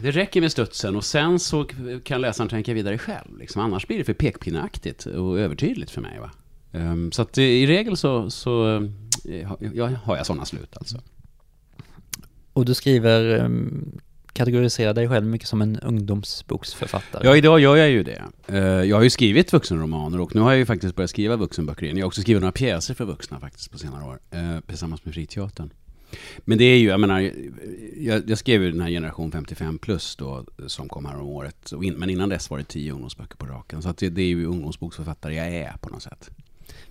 det 0.01 0.11
räcker 0.11 0.41
med 0.41 0.51
studsen 0.51 0.95
och 0.95 1.05
sen 1.05 1.39
så 1.39 1.65
kan 2.03 2.21
läsaren 2.21 2.49
tänka 2.49 2.73
vidare 2.73 2.97
själv. 2.97 3.37
Liksom. 3.39 3.61
Annars 3.61 3.87
blir 3.87 3.97
det 3.97 4.03
för 4.03 4.13
pekpinneaktigt 4.13 5.05
och 5.05 5.39
övertydligt 5.39 5.91
för 5.91 6.01
mig. 6.01 6.19
Va? 6.19 6.31
Ehm, 6.73 7.11
Så 7.11 7.21
att 7.21 7.37
eh, 7.37 7.43
i 7.43 7.67
regel 7.67 7.97
så, 7.97 8.29
så 8.29 8.75
eh, 9.29 9.47
har- 9.47 9.57
jag, 9.73 9.87
har 10.03 10.17
jag 10.17 10.25
sådana 10.25 10.45
slut 10.45 10.77
alltså. 10.77 10.97
Och 12.53 12.65
du 12.65 12.73
skriver, 12.73 13.39
eh, 13.43 13.49
kategoriserar 14.33 14.93
dig 14.93 15.09
själv 15.09 15.25
mycket 15.25 15.47
som 15.47 15.61
en 15.61 15.79
ungdomsboksförfattare. 15.79 17.21
Ja, 17.25 17.35
idag 17.35 17.59
gör 17.59 17.75
jag 17.75 17.89
ju 17.89 18.03
det. 18.03 18.21
Eh, 18.47 18.57
Jag 18.63 18.95
har 18.97 19.03
ju 19.03 19.09
skrivit 19.09 19.53
vuxenromaner 19.53 20.19
och 20.19 20.35
nu 20.35 20.41
har 20.41 20.51
jag 20.51 20.57
ju 20.59 20.65
faktiskt 20.65 20.95
börjat 20.95 21.09
skriva 21.09 21.35
vuxenböcker 21.35 21.83
igen. 21.83 21.97
Jag 21.97 22.03
har 22.03 22.07
också 22.07 22.21
skrivit 22.21 22.41
några 22.41 22.51
pjäser 22.51 22.93
för 22.93 23.05
vuxna 23.05 23.39
faktiskt 23.39 23.71
på 23.71 23.77
senare 23.77 24.03
år, 24.05 24.19
eh, 24.31 24.59
tillsammans 24.67 25.05
med 25.05 25.13
Friteatern. 25.13 25.69
Men 26.39 26.57
det 26.57 26.63
är 26.63 26.77
ju, 26.77 26.87
jag 26.87 26.99
menar, 26.99 27.31
jag, 27.97 28.29
jag 28.29 28.37
skrev 28.37 28.63
ju 28.63 28.71
den 28.71 28.81
här 28.81 28.89
generation 28.89 29.31
55 29.31 29.77
plus 29.77 30.15
då, 30.15 30.45
som 30.67 30.89
kom 30.89 31.05
här 31.05 31.19
om 31.19 31.27
året. 31.27 31.71
In, 31.83 31.93
men 31.93 32.09
innan 32.09 32.29
dess 32.29 32.49
var 32.49 32.57
det 32.57 32.63
tio 32.63 32.91
ungdomsböcker 32.93 33.35
på 33.35 33.45
raken. 33.45 33.81
Så 33.81 33.89
att 33.89 33.97
det, 33.97 34.09
det 34.09 34.21
är 34.21 34.27
ju 34.27 34.45
ungdomsboksförfattare 34.45 35.35
jag 35.35 35.47
är 35.47 35.73
på 35.81 35.89
något 35.89 36.03
sätt. 36.03 36.29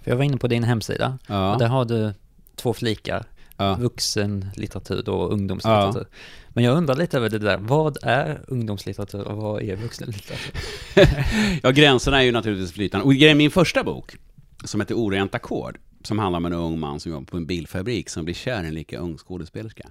För 0.03 0.11
jag 0.11 0.17
var 0.17 0.25
inne 0.25 0.37
på 0.37 0.49
din 0.49 0.65
hemsida 0.65 1.19
Ja. 1.27 1.53
och 1.53 1.59
där 1.59 1.67
har 1.69 1.85
du 1.85 2.13
två 2.57 2.73
flikar. 2.73 3.25
Ja. 3.57 3.75
Vuxenlitteratur 3.81 5.09
och 5.09 5.33
ungdomslitteratur. 5.33 6.07
Men 6.49 6.65
jag 6.65 6.77
undrar 6.77 6.97
lite 6.97 7.17
över 7.17 7.29
det 7.29 7.39
där. 7.39 7.59
Vad 7.59 7.99
är 8.03 8.41
ungdomslitteratur 8.49 9.29
och 9.29 9.37
vad 9.37 9.63
är 9.63 9.77
vuxenlitteratur? 9.77 10.55
Ja, 11.63 11.71
gränserna 11.71 12.21
är 12.21 12.25
ju 12.25 12.33
naturligtvis 12.33 12.73
flytande. 12.73 13.07
Och 13.07 13.37
min 13.37 13.51
första 13.51 13.85
bok, 13.85 14.17
som 14.65 14.81
heter 14.81 14.95
Orent 14.95 15.35
ackord, 15.35 15.79
som 16.03 16.19
handlar 16.19 16.37
om 16.37 16.45
en 16.45 16.53
ung 16.53 16.81
man 16.81 17.01
som 17.01 17.13
jobbar 17.13 17.25
på 17.25 17.37
en 17.37 17.47
bilfabrik 17.47 18.09
som 18.09 18.25
blir 18.25 18.35
kär 18.35 18.65
i 18.65 18.67
en 18.67 18.75
lika 18.75 18.99
ung 18.99 19.19
skådespelerska. 19.19 19.91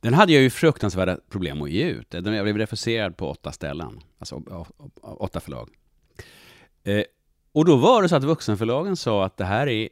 Den 0.00 0.14
hade 0.14 0.32
jag 0.32 0.42
ju 0.42 0.50
fruktansvärda 0.50 1.18
problem 1.28 1.62
att 1.62 1.70
ge 1.70 1.88
ut. 1.88 2.14
Jag 2.14 2.22
blev 2.22 2.58
refuserad 2.58 3.16
på 3.16 3.30
åtta 3.30 3.52
ställen, 3.52 4.00
alltså 4.18 4.42
åtta 5.02 5.40
förlag. 5.40 5.70
Eh, 6.82 7.04
och 7.52 7.64
då 7.64 7.76
var 7.76 8.02
det 8.02 8.08
så 8.08 8.16
att 8.16 8.24
vuxenförlagen 8.24 8.96
sa 8.96 9.24
att 9.24 9.36
det 9.36 9.44
här 9.44 9.66
är 9.66 9.88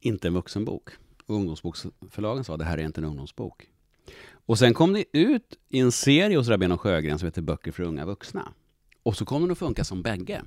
inte 0.00 0.28
en 0.28 0.34
vuxenbok. 0.34 0.90
Och 1.26 1.34
ungdomsboksförlagen 1.34 2.44
sa 2.44 2.52
att 2.52 2.58
det 2.58 2.64
här 2.64 2.78
är 2.78 2.82
inte 2.82 3.00
en 3.00 3.04
ungdomsbok. 3.04 3.66
Och 4.46 4.58
sen 4.58 4.74
kom 4.74 4.92
det 4.92 5.04
ut 5.12 5.58
i 5.68 5.78
en 5.78 5.92
serie 5.92 6.36
hos 6.36 6.48
Rabén 6.48 6.72
och 6.72 6.80
Sjögren 6.80 7.18
som 7.18 7.26
heter 7.26 7.42
Böcker 7.42 7.72
för 7.72 7.82
unga 7.82 8.04
vuxna. 8.04 8.52
Och 9.02 9.16
så 9.16 9.24
kom 9.24 9.42
den 9.42 9.50
att 9.50 9.58
funka 9.58 9.84
som 9.84 10.02
bägge. 10.02 10.42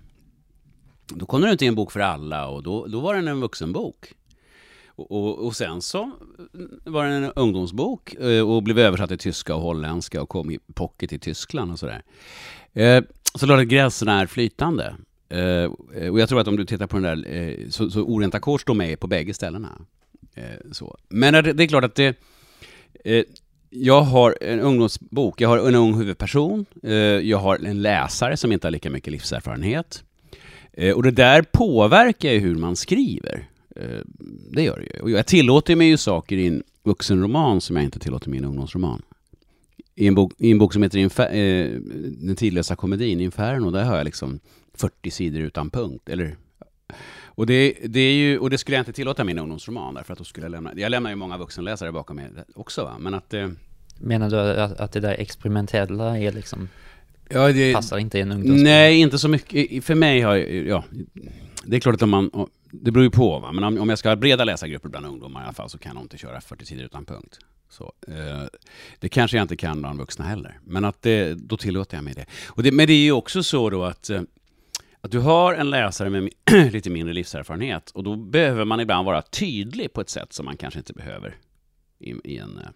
Då 1.07 1.25
kom 1.25 1.41
den 1.41 1.51
ut 1.51 1.61
i 1.61 1.65
en 1.65 1.75
bok 1.75 1.91
för 1.91 1.99
alla 1.99 2.47
och 2.47 2.63
då, 2.63 2.85
då 2.87 2.99
var 2.99 3.15
den 3.15 3.27
en 3.27 3.41
vuxenbok. 3.41 4.13
Och, 4.87 5.11
och, 5.11 5.45
och 5.45 5.55
sen 5.55 5.81
så 5.81 6.03
mm, 6.53 6.79
var 6.83 7.05
den 7.05 7.23
en 7.23 7.31
ungdomsbok 7.35 8.13
eh, 8.13 8.49
och 8.49 8.63
blev 8.63 8.79
översatt 8.79 9.09
till 9.09 9.17
tyska 9.17 9.55
och 9.55 9.61
holländska 9.61 10.21
och 10.21 10.29
kom 10.29 10.51
i 10.51 10.59
pocket 10.73 11.13
i 11.13 11.19
Tyskland 11.19 11.71
och 11.71 11.79
sådär. 11.79 12.03
Eh, 12.73 13.03
Så 13.37 13.55
gränserna 13.63 14.21
är 14.21 14.25
flytande. 14.25 14.95
Eh, 15.29 15.71
Och 16.11 16.19
jag 16.19 16.29
tror 16.29 16.39
att 16.39 16.47
om 16.47 16.55
du 16.57 16.65
tittar 16.65 16.87
på 16.87 16.99
den 16.99 17.03
där, 17.21 17.33
eh, 17.35 17.69
så, 17.69 17.89
så 17.89 18.01
Orent 18.01 18.35
ackord 18.35 18.61
står 18.61 18.73
med 18.73 18.99
på 18.99 19.07
bägge 19.07 19.33
ställena. 19.33 19.69
Eh, 20.35 20.43
Så. 20.71 20.97
Men 21.09 21.33
det 21.33 21.53
det 21.53 21.63
är 21.63 21.67
klart 21.67 21.83
att 21.83 21.95
det, 21.95 22.17
eh, 23.05 23.23
jag 23.69 24.01
har 24.01 24.37
en 24.41 24.59
ungdomsbok, 24.59 25.41
jag 25.41 25.49
har 25.49 25.57
en 25.67 25.75
ung 25.75 25.93
huvudperson, 25.93 26.65
eh, 26.83 26.93
jag 27.29 27.37
har 27.37 27.55
en 27.65 27.81
läsare 27.81 28.37
som 28.37 28.51
inte 28.51 28.67
har 28.67 28.71
lika 28.71 28.89
mycket 28.89 29.11
livserfarenhet. 29.11 30.03
Eh, 30.77 30.93
Och 30.95 31.03
det 31.03 31.11
där 31.11 31.41
påverkar 31.51 32.31
ju 32.31 32.39
hur 32.39 32.55
man 32.55 32.75
skriver. 32.75 33.47
Eh, 33.75 33.99
Det 34.51 34.63
gör 34.63 34.77
det 34.79 34.97
ju. 34.97 35.01
Och 35.03 35.09
jag 35.11 35.25
tillåter 35.27 35.75
mig 35.75 35.87
ju 35.87 35.97
saker 35.97 36.37
i 36.37 36.47
en 36.47 36.63
vuxenroman 36.83 37.61
som 37.61 37.75
jag 37.75 37.85
inte 37.85 37.99
tillåter 37.99 38.29
mig 38.29 38.37
i 38.39 38.43
en 38.43 38.45
ungdomsroman. 38.49 39.01
I 39.95 40.07
en 40.07 40.15
bok, 40.15 40.33
i 40.37 40.51
en 40.51 40.57
bok 40.57 40.73
som 40.73 40.83
heter 40.83 40.97
Infer- 40.99 41.33
eh, 41.35 41.79
Den 42.27 42.35
tidlösa 42.35 42.75
komedin, 42.75 43.19
Inferno, 43.21 43.71
där 43.71 43.83
har 43.83 43.97
jag 43.97 44.05
liksom 44.05 44.39
40 44.73 45.11
sidor 45.11 45.41
utan 45.41 45.69
punkt. 45.69 46.09
Eller 46.09 46.35
och 47.37 47.45
det, 47.45 47.73
det 47.85 47.99
är 47.99 48.13
ju, 48.13 48.37
och 48.39 48.49
det 48.49 48.57
skulle 48.57 48.77
jag 48.77 48.81
inte 48.81 48.93
tillåta 48.93 49.21
i 49.21 49.25
min 49.25 49.39
ungdomsroman, 49.39 49.93
därför 49.93 50.13
att 50.13 50.19
då 50.19 50.25
skulle 50.25 50.45
jag 50.45 50.51
lämna, 50.51 50.71
jag 50.75 50.89
lämnar 50.89 51.09
ju 51.09 51.15
många 51.15 51.37
vuxenläsare 51.37 51.91
bakom 51.91 52.15
mig 52.15 52.29
också 52.55 52.83
va, 52.83 52.95
men 52.99 53.13
att 53.13 53.33
eh, 53.33 53.49
Menar 53.99 54.29
du 54.29 54.37
att, 54.39 54.79
att 54.79 54.91
det 54.91 54.99
där 54.99 55.13
experimentella 55.13 56.19
är 56.19 56.31
liksom, 56.31 56.69
Ja, 57.29 57.51
det, 57.51 57.73
passar 57.73 57.97
inte 57.97 58.17
i 58.17 58.21
en 58.21 58.31
ungdomsbok? 58.31 58.63
nej, 58.63 58.99
inte 58.99 59.19
så 59.19 59.27
mycket. 59.27 59.85
För 59.85 59.95
mig 59.95 60.21
har 60.21 60.35
ja, 60.35 60.83
det 61.63 61.75
är 61.75 61.79
klart 61.79 61.95
att 61.95 62.01
om 62.01 62.09
man, 62.09 62.31
det 62.71 62.91
beror 62.91 63.03
ju 63.03 63.11
på 63.11 63.39
va, 63.39 63.51
men 63.51 63.63
om, 63.63 63.77
om 63.77 63.89
jag 63.89 63.99
ska 63.99 64.09
ha 64.09 64.15
breda 64.15 64.43
läsargrupper 64.43 64.89
bland 64.89 65.05
ungdomar 65.05 65.41
i 65.41 65.43
alla 65.43 65.53
fall 65.53 65.69
så 65.69 65.77
kan 65.77 65.95
nog 65.95 66.03
inte 66.03 66.17
köra 66.17 66.41
40 66.41 66.65
sidor 66.65 66.85
utan 66.85 67.05
punkt. 67.05 67.39
Så, 67.69 67.93
eh, 68.07 68.43
det 68.99 69.09
kanske 69.09 69.37
jag 69.37 69.43
inte 69.43 69.55
kan 69.55 69.81
bland 69.81 69.99
vuxna 69.99 70.25
heller, 70.25 70.59
men 70.63 70.85
att 70.85 71.01
det, 71.01 71.33
då 71.33 71.57
tillåter 71.57 71.97
jag 71.97 72.03
mig 72.03 72.13
det. 72.13 72.25
Och 72.47 72.63
det. 72.63 72.71
Men 72.71 72.87
det 72.87 72.93
är 72.93 73.03
ju 73.03 73.11
också 73.11 73.43
så 73.43 73.69
då 73.69 73.83
att, 73.83 74.09
eh, 74.09 74.21
att 75.01 75.11
du 75.11 75.19
har 75.19 75.53
en 75.53 75.69
läsare 75.69 76.09
med 76.09 76.29
lite 76.71 76.89
mindre 76.89 77.13
livserfarenhet 77.13 77.91
och 77.91 78.03
då 78.03 78.15
behöver 78.15 78.65
man 78.65 78.79
ibland 78.79 79.05
vara 79.05 79.21
tydlig 79.21 79.93
på 79.93 80.01
ett 80.01 80.09
sätt 80.09 80.33
som 80.33 80.45
man 80.45 80.57
kanske 80.57 80.79
inte 80.79 80.93
behöver 80.93 81.35
i, 81.99 82.13
i 82.23 82.37
en 82.37 82.57
eh, 82.57 82.69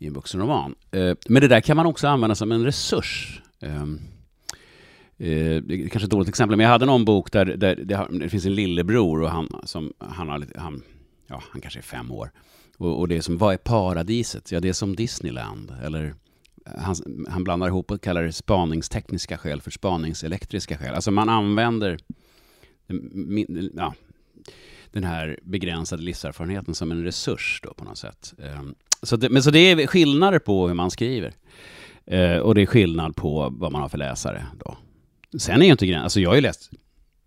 i 0.00 0.06
en 0.06 0.12
vuxenroman. 0.12 0.74
roman. 0.90 1.08
Eh, 1.10 1.16
men 1.28 1.42
det 1.42 1.48
där 1.48 1.60
kan 1.60 1.76
man 1.76 1.86
också 1.86 2.08
använda 2.08 2.34
som 2.34 2.52
en 2.52 2.64
resurs. 2.64 3.42
Ehm, 3.60 4.00
eh, 5.18 5.62
det 5.62 5.74
är 5.74 5.88
kanske 5.88 6.04
ett 6.04 6.10
dåligt 6.10 6.28
exempel, 6.28 6.56
men 6.56 6.64
jag 6.64 6.70
hade 6.70 6.86
någon 6.86 7.04
bok 7.04 7.32
där, 7.32 7.44
där 7.44 7.76
det, 8.10 8.28
finns 8.28 8.46
en 8.46 8.54
lillebror 8.54 9.22
och 9.22 9.30
han, 9.30 9.60
som, 9.64 9.92
han, 9.98 10.28
har 10.28 10.38
lite, 10.38 10.60
han, 10.60 10.82
ja, 11.26 11.42
han 11.50 11.60
kanske 11.60 11.80
är 11.80 11.82
fem 11.82 12.12
år. 12.12 12.30
Och, 12.78 12.98
och 12.98 13.08
det 13.08 13.16
är 13.16 13.20
som, 13.20 13.38
vad 13.38 13.54
är 13.54 13.58
paradiset? 13.58 14.52
Ja, 14.52 14.60
det 14.60 14.68
är 14.68 14.72
som 14.72 14.96
Disneyland. 14.96 15.72
Eller 15.82 16.14
han, 16.64 16.96
han 17.28 17.44
blandar 17.44 17.68
ihop 17.68 17.90
och 17.90 18.02
kallar 18.02 18.22
det 18.22 18.32
spaningstekniska 18.32 19.38
skäl 19.38 19.60
för 19.60 19.70
spaningselektriska 19.70 20.78
skäl. 20.78 20.94
Alltså 20.94 21.10
man 21.10 21.28
använder 21.28 21.98
ja, 23.74 23.94
den 24.92 25.04
här 25.04 25.38
begränsade 25.42 26.02
livserfarenheten 26.02 26.74
som 26.74 26.90
en 26.90 27.04
resurs 27.04 27.60
då 27.62 27.74
på 27.74 27.84
något 27.84 27.98
sätt. 27.98 28.34
Ehm, 28.38 28.74
så 29.02 29.16
det, 29.16 29.30
men 29.30 29.42
så 29.42 29.50
det 29.50 29.58
är 29.58 29.86
skillnader 29.86 30.38
på 30.38 30.68
hur 30.68 30.74
man 30.74 30.90
skriver. 30.90 31.32
Eh, 32.06 32.36
och 32.36 32.54
det 32.54 32.62
är 32.62 32.66
skillnad 32.66 33.16
på 33.16 33.48
vad 33.58 33.72
man 33.72 33.82
har 33.82 33.88
för 33.88 33.98
läsare 33.98 34.46
då. 34.64 34.76
Sen 35.38 35.60
är 35.62 35.66
ju 35.66 35.72
inte 35.72 35.86
gränsen, 35.86 36.02
alltså 36.04 36.20
jag 36.20 36.30
har 36.30 36.34
ju 36.34 36.40
läst 36.40 36.70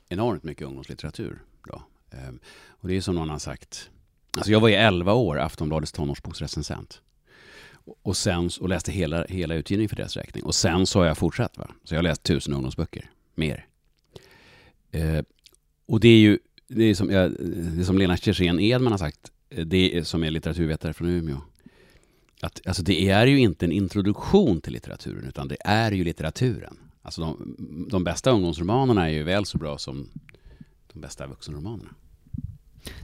enormt 0.09 0.43
mycket 0.43 0.67
ungdomslitteratur 0.67 1.41
då. 1.67 1.81
Eh, 2.11 2.33
och 2.67 2.87
det 2.87 2.97
är 2.97 3.01
som 3.01 3.15
någon 3.15 3.29
har 3.29 3.39
sagt, 3.39 3.89
alltså 4.37 4.51
jag 4.51 4.59
var 4.59 4.67
ju 4.67 4.75
11 4.75 5.13
år 5.13 5.39
Aftonbladets 5.39 5.91
tonårsboksrecensent. 5.91 7.01
Och- 8.03 8.17
sen 8.17 8.49
och 8.61 8.69
läste 8.69 8.91
hela, 8.91 9.25
hela 9.25 9.55
utgivningen 9.55 9.89
för 9.89 9.95
deras 9.95 10.17
räkning. 10.17 10.43
Och 10.43 10.55
sen 10.55 10.85
så 10.85 10.99
har 10.99 11.05
jag 11.05 11.17
fortsatt 11.17 11.57
va. 11.57 11.67
Så 11.83 11.93
jag 11.93 11.97
har 11.97 12.03
läst 12.03 12.23
tusen 12.23 12.53
ungdomsböcker, 12.53 13.09
mer. 13.35 13.65
Eh, 14.91 15.23
och 15.85 15.99
det 15.99 16.07
är 16.07 16.17
ju, 16.17 16.39
det 16.67 16.83
är 16.83 16.95
som, 16.95 17.09
jag, 17.11 17.31
det 17.75 17.81
är 17.81 17.85
som 17.85 17.97
Lena 17.97 18.17
Kersén 18.17 18.59
Edman 18.59 18.91
har 18.93 18.97
sagt, 18.97 19.31
eh, 19.49 19.65
det 19.65 19.97
är, 19.97 20.03
som 20.03 20.23
är 20.23 20.31
litteraturvetare 20.31 20.93
från 20.93 21.07
Umeå, 21.09 21.37
att 22.43 22.67
alltså 22.67 22.83
det 22.83 23.09
är 23.09 23.27
ju 23.27 23.39
inte 23.39 23.65
en 23.65 23.71
introduktion 23.71 24.61
till 24.61 24.73
litteraturen, 24.73 25.25
utan 25.27 25.47
det 25.47 25.57
är 25.59 25.91
ju 25.91 26.03
litteraturen. 26.03 26.77
Alltså 27.01 27.21
de, 27.21 27.55
de 27.89 28.03
bästa 28.03 28.31
ungdomsromanerna 28.31 29.09
är 29.09 29.13
ju 29.13 29.23
väl 29.23 29.45
så 29.45 29.57
bra 29.57 29.77
som 29.77 30.09
de 30.93 31.01
bästa 31.01 31.27
vuxenromanerna. 31.27 31.89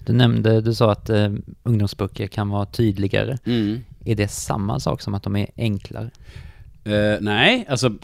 Du 0.05 0.13
nämnde, 0.13 0.61
du 0.61 0.73
sa 0.73 0.91
att 0.91 1.09
eh, 1.09 1.33
ungdomsböcker 1.63 2.27
kan 2.27 2.49
vara 2.49 2.65
tydligare. 2.65 3.37
Mm. 3.45 3.79
Är 4.05 4.15
det 4.15 4.27
samma 4.27 4.79
sak 4.79 5.01
som 5.01 5.13
att 5.13 5.23
de 5.23 5.35
är 5.35 5.47
enklare? 5.57 6.11
Eh, 6.83 7.17
nej, 7.21 7.65
alltså 7.69 7.95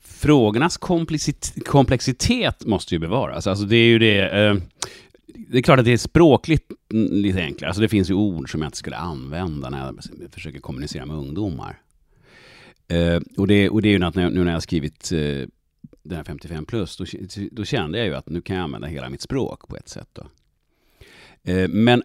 frågornas 0.00 0.76
komplexitet, 0.76 1.66
komplexitet 1.66 2.66
måste 2.66 2.94
ju 2.94 2.98
bevaras. 2.98 3.46
Alltså 3.46 3.64
det 3.64 3.76
är 3.76 3.86
ju 3.86 3.98
det... 3.98 4.28
Eh, 4.28 4.54
det 5.52 5.58
är 5.58 5.62
klart 5.62 5.78
att 5.78 5.84
det 5.84 5.92
är 5.92 5.96
språkligt 5.96 6.72
mm, 6.92 7.12
lite 7.12 7.40
enklare. 7.42 7.68
Alltså 7.68 7.82
det 7.82 7.88
finns 7.88 8.10
ju 8.10 8.14
ord 8.14 8.50
som 8.50 8.62
jag 8.62 8.68
inte 8.68 8.78
skulle 8.78 8.96
använda 8.96 9.70
när 9.70 9.78
jag 9.78 10.04
försöker 10.32 10.60
kommunicera 10.60 11.06
med 11.06 11.16
ungdomar. 11.16 11.80
Eh, 12.88 13.20
och, 13.36 13.46
det, 13.46 13.70
och 13.70 13.82
det 13.82 13.88
är 13.88 13.98
ju 13.98 14.04
att 14.04 14.14
nu 14.14 14.30
när 14.30 14.46
jag 14.46 14.52
har 14.52 14.60
skrivit 14.60 15.12
eh, 15.12 15.48
den 16.02 16.16
här 16.16 16.24
55 16.24 16.64
plus, 16.66 16.96
då, 16.96 17.04
då, 17.50 17.64
kände 17.64 17.98
jag 17.98 18.06
ju 18.06 18.14
att 18.14 18.28
nu 18.28 18.40
kan 18.40 18.56
jag 18.56 18.62
använda 18.62 18.86
hela 18.86 19.08
mitt 19.08 19.20
språk 19.20 19.68
på 19.68 19.76
ett 19.76 19.88
sätt. 19.88 20.08
Då. 20.12 20.26
Eh, 21.52 21.68
men 21.68 22.02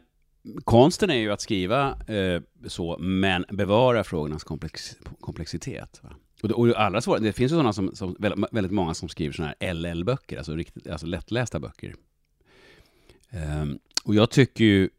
konsten 0.64 1.10
är 1.10 1.16
ju 1.16 1.32
att 1.32 1.42
skriva 1.42 1.98
eh, 2.08 2.42
så, 2.68 2.98
men 3.00 3.46
bevara 3.52 4.04
frågornas 4.04 4.44
komplex, 4.44 4.96
komplexitet. 5.20 6.00
Va? 6.04 6.10
Och, 6.42 6.48
det, 6.48 6.54
och 6.54 6.82
allra 6.82 7.02
svåra, 7.02 7.20
det 7.20 7.34
finns 7.34 7.52
ju 7.52 7.56
sådana 7.56 7.74
som, 7.74 7.96
som, 7.96 8.16
väldigt 8.52 8.72
många 8.72 8.94
som 8.94 9.10
skriver 9.10 9.34
sådana 9.34 9.54
här 9.60 9.74
LL-böcker, 9.74 10.38
alltså, 10.38 10.56
riktigt, 10.56 10.88
alltså 10.88 11.08
lättlästa 11.08 11.60
böcker. 11.60 11.96
Ehm, 13.32 13.80
och 14.04 14.16
jag 14.16 14.30
tycker 14.30 14.66
ju 14.66 14.90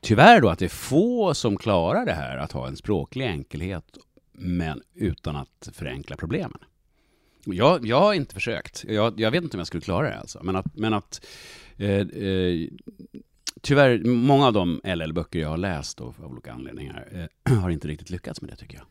tyvärr 0.00 0.40
då 0.40 0.48
att 0.48 0.58
det 0.58 0.64
är 0.64 0.68
få 0.68 1.34
som 1.34 1.56
klarar 1.56 2.06
det 2.06 2.12
här, 2.12 2.36
att 2.36 2.52
ha 2.52 2.68
en 2.68 2.76
språklig 2.76 3.26
enkelhet, 3.26 3.98
men 4.32 4.82
utan 4.94 5.36
att 5.36 5.68
förenkla 5.72 6.16
problemen. 6.16 6.58
Jag, 7.44 7.86
jag 7.86 8.00
har 8.00 8.14
inte 8.14 8.34
försökt. 8.34 8.84
Jag, 8.88 9.20
jag 9.20 9.30
vet 9.30 9.42
inte 9.42 9.56
om 9.56 9.60
jag 9.60 9.66
skulle 9.66 9.80
klara 9.80 10.08
det 10.08 10.18
alltså. 10.18 10.42
Men 10.42 10.56
att, 10.56 10.76
men 10.76 10.94
att 10.94 11.26
eh, 11.76 11.90
eh, 11.90 12.68
tyvärr, 13.60 14.04
många 14.04 14.46
av 14.46 14.52
de 14.52 14.80
LL-böcker 14.84 15.38
jag 15.38 15.48
har 15.48 15.56
läst 15.56 15.98
då, 15.98 16.04
av 16.04 16.32
olika 16.32 16.52
anledningar 16.52 17.28
eh, 17.44 17.58
har 17.60 17.70
inte 17.70 17.88
riktigt 17.88 18.10
lyckats 18.10 18.40
med 18.40 18.50
det 18.50 18.56
tycker 18.56 18.76
jag. 18.76 18.86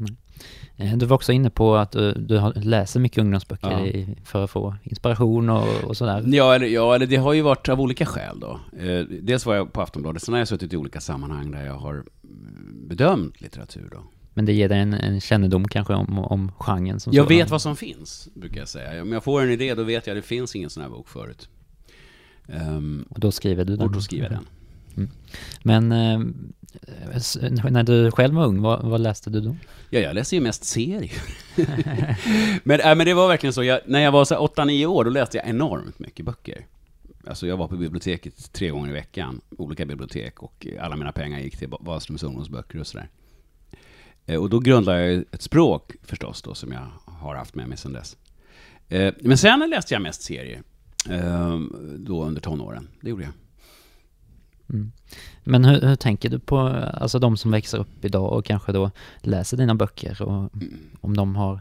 Mm. 0.00 0.98
Du 0.98 1.06
var 1.06 1.14
också 1.14 1.32
inne 1.32 1.50
på 1.50 1.76
att 1.76 1.92
du, 1.92 2.12
du 2.12 2.52
läser 2.54 3.00
mycket 3.00 3.18
ungdomsböcker 3.18 3.70
ja. 3.70 3.86
i, 3.86 4.16
för 4.24 4.44
att 4.44 4.50
få 4.50 4.74
inspiration 4.82 5.50
och, 5.50 5.84
och, 5.84 5.96
sådär. 5.96 6.24
Ja 6.26 6.54
eller, 6.54 6.66
ja, 6.66 6.94
eller 6.94 7.06
det 7.06 7.16
har 7.16 7.32
ju 7.32 7.42
varit 7.42 7.68
av 7.68 7.80
olika 7.80 8.06
skäl 8.06 8.40
då. 8.40 8.60
Eh, 8.78 9.00
dels 9.00 9.46
var 9.46 9.54
jag 9.54 9.72
på 9.72 9.82
Aftonbladet, 9.82 10.22
sen 10.22 10.34
har 10.34 10.38
jag 10.38 10.48
suttit 10.48 10.72
i 10.72 10.76
olika 10.76 11.00
sammanhang 11.00 11.50
där 11.50 11.66
jag 11.66 11.78
har 11.78 12.04
bedömt 12.88 13.40
litteratur 13.40 13.88
då. 13.92 14.02
Men 14.34 14.44
det 14.44 14.52
ger 14.52 14.68
dig 14.68 14.78
en, 14.78 14.94
en 14.94 15.20
kännedom 15.20 15.68
kanske 15.68 15.94
om, 15.94 16.18
om 16.18 16.52
genren 16.58 17.00
som 17.00 17.12
Jag 17.12 17.24
sådan. 17.24 17.38
vet 17.38 17.50
vad 17.50 17.62
som 17.62 17.76
finns, 17.76 18.28
brukar 18.34 18.58
jag 18.58 18.68
säga. 18.68 19.02
Om 19.02 19.12
jag 19.12 19.24
får 19.24 19.42
en 19.42 19.50
idé, 19.50 19.74
då 19.74 19.82
vet 19.82 20.06
jag 20.06 20.16
att 20.16 20.22
det 20.22 20.28
finns 20.28 20.56
ingen 20.56 20.70
sån 20.70 20.82
här 20.82 20.90
bok 20.90 21.08
förut. 21.08 21.48
Um, 22.46 23.04
och 23.10 23.20
då 23.20 23.32
skriver 23.32 23.64
du 23.64 23.76
den? 23.76 23.86
Och 23.86 23.92
då 23.92 24.00
skriver 24.00 24.24
jag 24.24 24.32
den. 24.32 24.46
Mm. 24.96 25.10
Men 25.62 25.92
eh, 25.92 26.20
Eh, 26.74 27.70
när 27.70 27.82
du 27.82 28.10
själv 28.10 28.34
var 28.34 28.46
ung, 28.46 28.62
vad, 28.62 28.82
vad, 28.82 29.00
läste 29.00 29.30
du 29.30 29.40
då? 29.40 29.56
Ja, 29.90 30.00
jag 30.00 30.14
läste 30.14 30.34
ju 30.34 30.40
mest 30.40 30.64
serier. 30.64 31.22
men, 32.64 32.80
äh, 32.80 32.94
men 32.94 33.06
det 33.06 33.14
var 33.14 33.28
verkligen 33.28 33.52
så, 33.52 33.64
jag, 33.64 33.80
när 33.86 34.00
jag 34.00 34.12
var 34.12 34.24
8-9 34.24 34.86
år, 34.86 35.04
då 35.04 35.10
läste 35.10 35.36
jag 35.36 35.48
enormt 35.48 35.98
mycket 35.98 36.26
böcker. 36.26 36.66
Alltså 37.26 37.46
jag 37.46 37.56
var 37.56 37.68
på 37.68 37.76
biblioteket 37.76 38.52
tre 38.52 38.70
gånger 38.70 38.90
i 38.90 38.92
veckan, 38.92 39.40
olika 39.50 39.86
bibliotek, 39.86 40.42
och 40.42 40.66
alla 40.80 40.96
mina 40.96 41.12
pengar 41.12 41.40
gick 41.40 41.56
till 41.56 41.68
Wahlströms 41.80 42.22
ungdomsböcker 42.22 42.80
och 42.80 42.86
sådär. 42.86 43.08
Eh, 44.26 44.40
och 44.40 44.50
då 44.50 44.58
grundlade 44.58 45.12
jag 45.12 45.24
ett 45.32 45.42
språk 45.42 45.92
förstås 46.02 46.42
då, 46.42 46.54
som 46.54 46.72
jag 46.72 46.86
har 47.04 47.34
haft 47.34 47.54
med 47.54 47.68
mig 47.68 47.78
sedan 47.78 47.92
dess. 47.92 48.16
Eh, 48.88 49.14
men 49.20 49.38
sen 49.38 49.70
läste 49.70 49.94
jag 49.94 50.02
mest 50.02 50.22
serier, 50.22 50.62
då 51.96 52.24
under 52.24 52.40
tonåren. 52.40 52.88
Det 53.00 53.10
gjorde 53.10 53.22
jag. 53.22 53.32
Mm. 54.70 54.92
Men 55.44 55.64
hur, 55.64 55.80
hur, 55.80 55.96
tänker 55.96 56.28
du 56.28 56.38
på 56.38 56.58
alltså 56.58 57.18
de 57.18 57.36
som 57.36 57.50
växer 57.50 57.78
upp 57.78 58.04
idag 58.04 58.32
och 58.32 58.44
kanske 58.44 58.72
då 58.72 58.90
läser 59.20 59.56
dina 59.56 59.74
böcker 59.74 60.22
och 60.22 60.54
mm. 60.54 60.74
om 61.00 61.16
de 61.16 61.36
har 61.36 61.60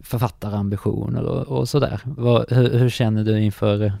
författarambitioner 0.00 1.22
och, 1.22 1.58
och 1.58 1.68
sådär. 1.68 2.00
hur, 2.48 2.78
hur, 2.78 2.90
känner 2.90 3.24
du 3.24 3.40
inför 3.40 3.92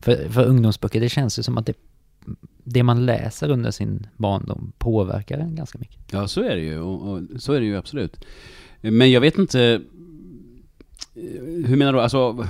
för, 0.00 0.28
för 0.28 0.44
ungdomsböcker? 0.44 1.00
Det 1.00 1.08
känns 1.08 1.38
ju 1.38 1.42
som 1.42 1.58
att 1.58 1.66
det, 1.66 1.76
det 2.64 2.82
man 2.82 3.06
läser 3.06 3.50
under 3.50 3.70
sin 3.70 4.06
barndom 4.16 4.72
påverkar 4.78 5.38
en 5.38 5.54
ganska 5.54 5.78
mycket. 5.78 5.98
Ja, 6.10 6.28
så 6.28 6.42
är 6.42 6.56
det 6.56 6.62
ju 6.62 6.80
och, 6.80 7.12
och 7.12 7.22
så 7.38 7.52
är 7.52 7.60
det 7.60 7.66
ju 7.66 7.76
absolut. 7.76 8.24
Men 8.80 9.10
jag 9.10 9.20
vet 9.20 9.38
inte 9.38 9.80
hur 11.64 11.76
menar 11.76 11.92
du? 11.92 12.00
Alltså, 12.00 12.46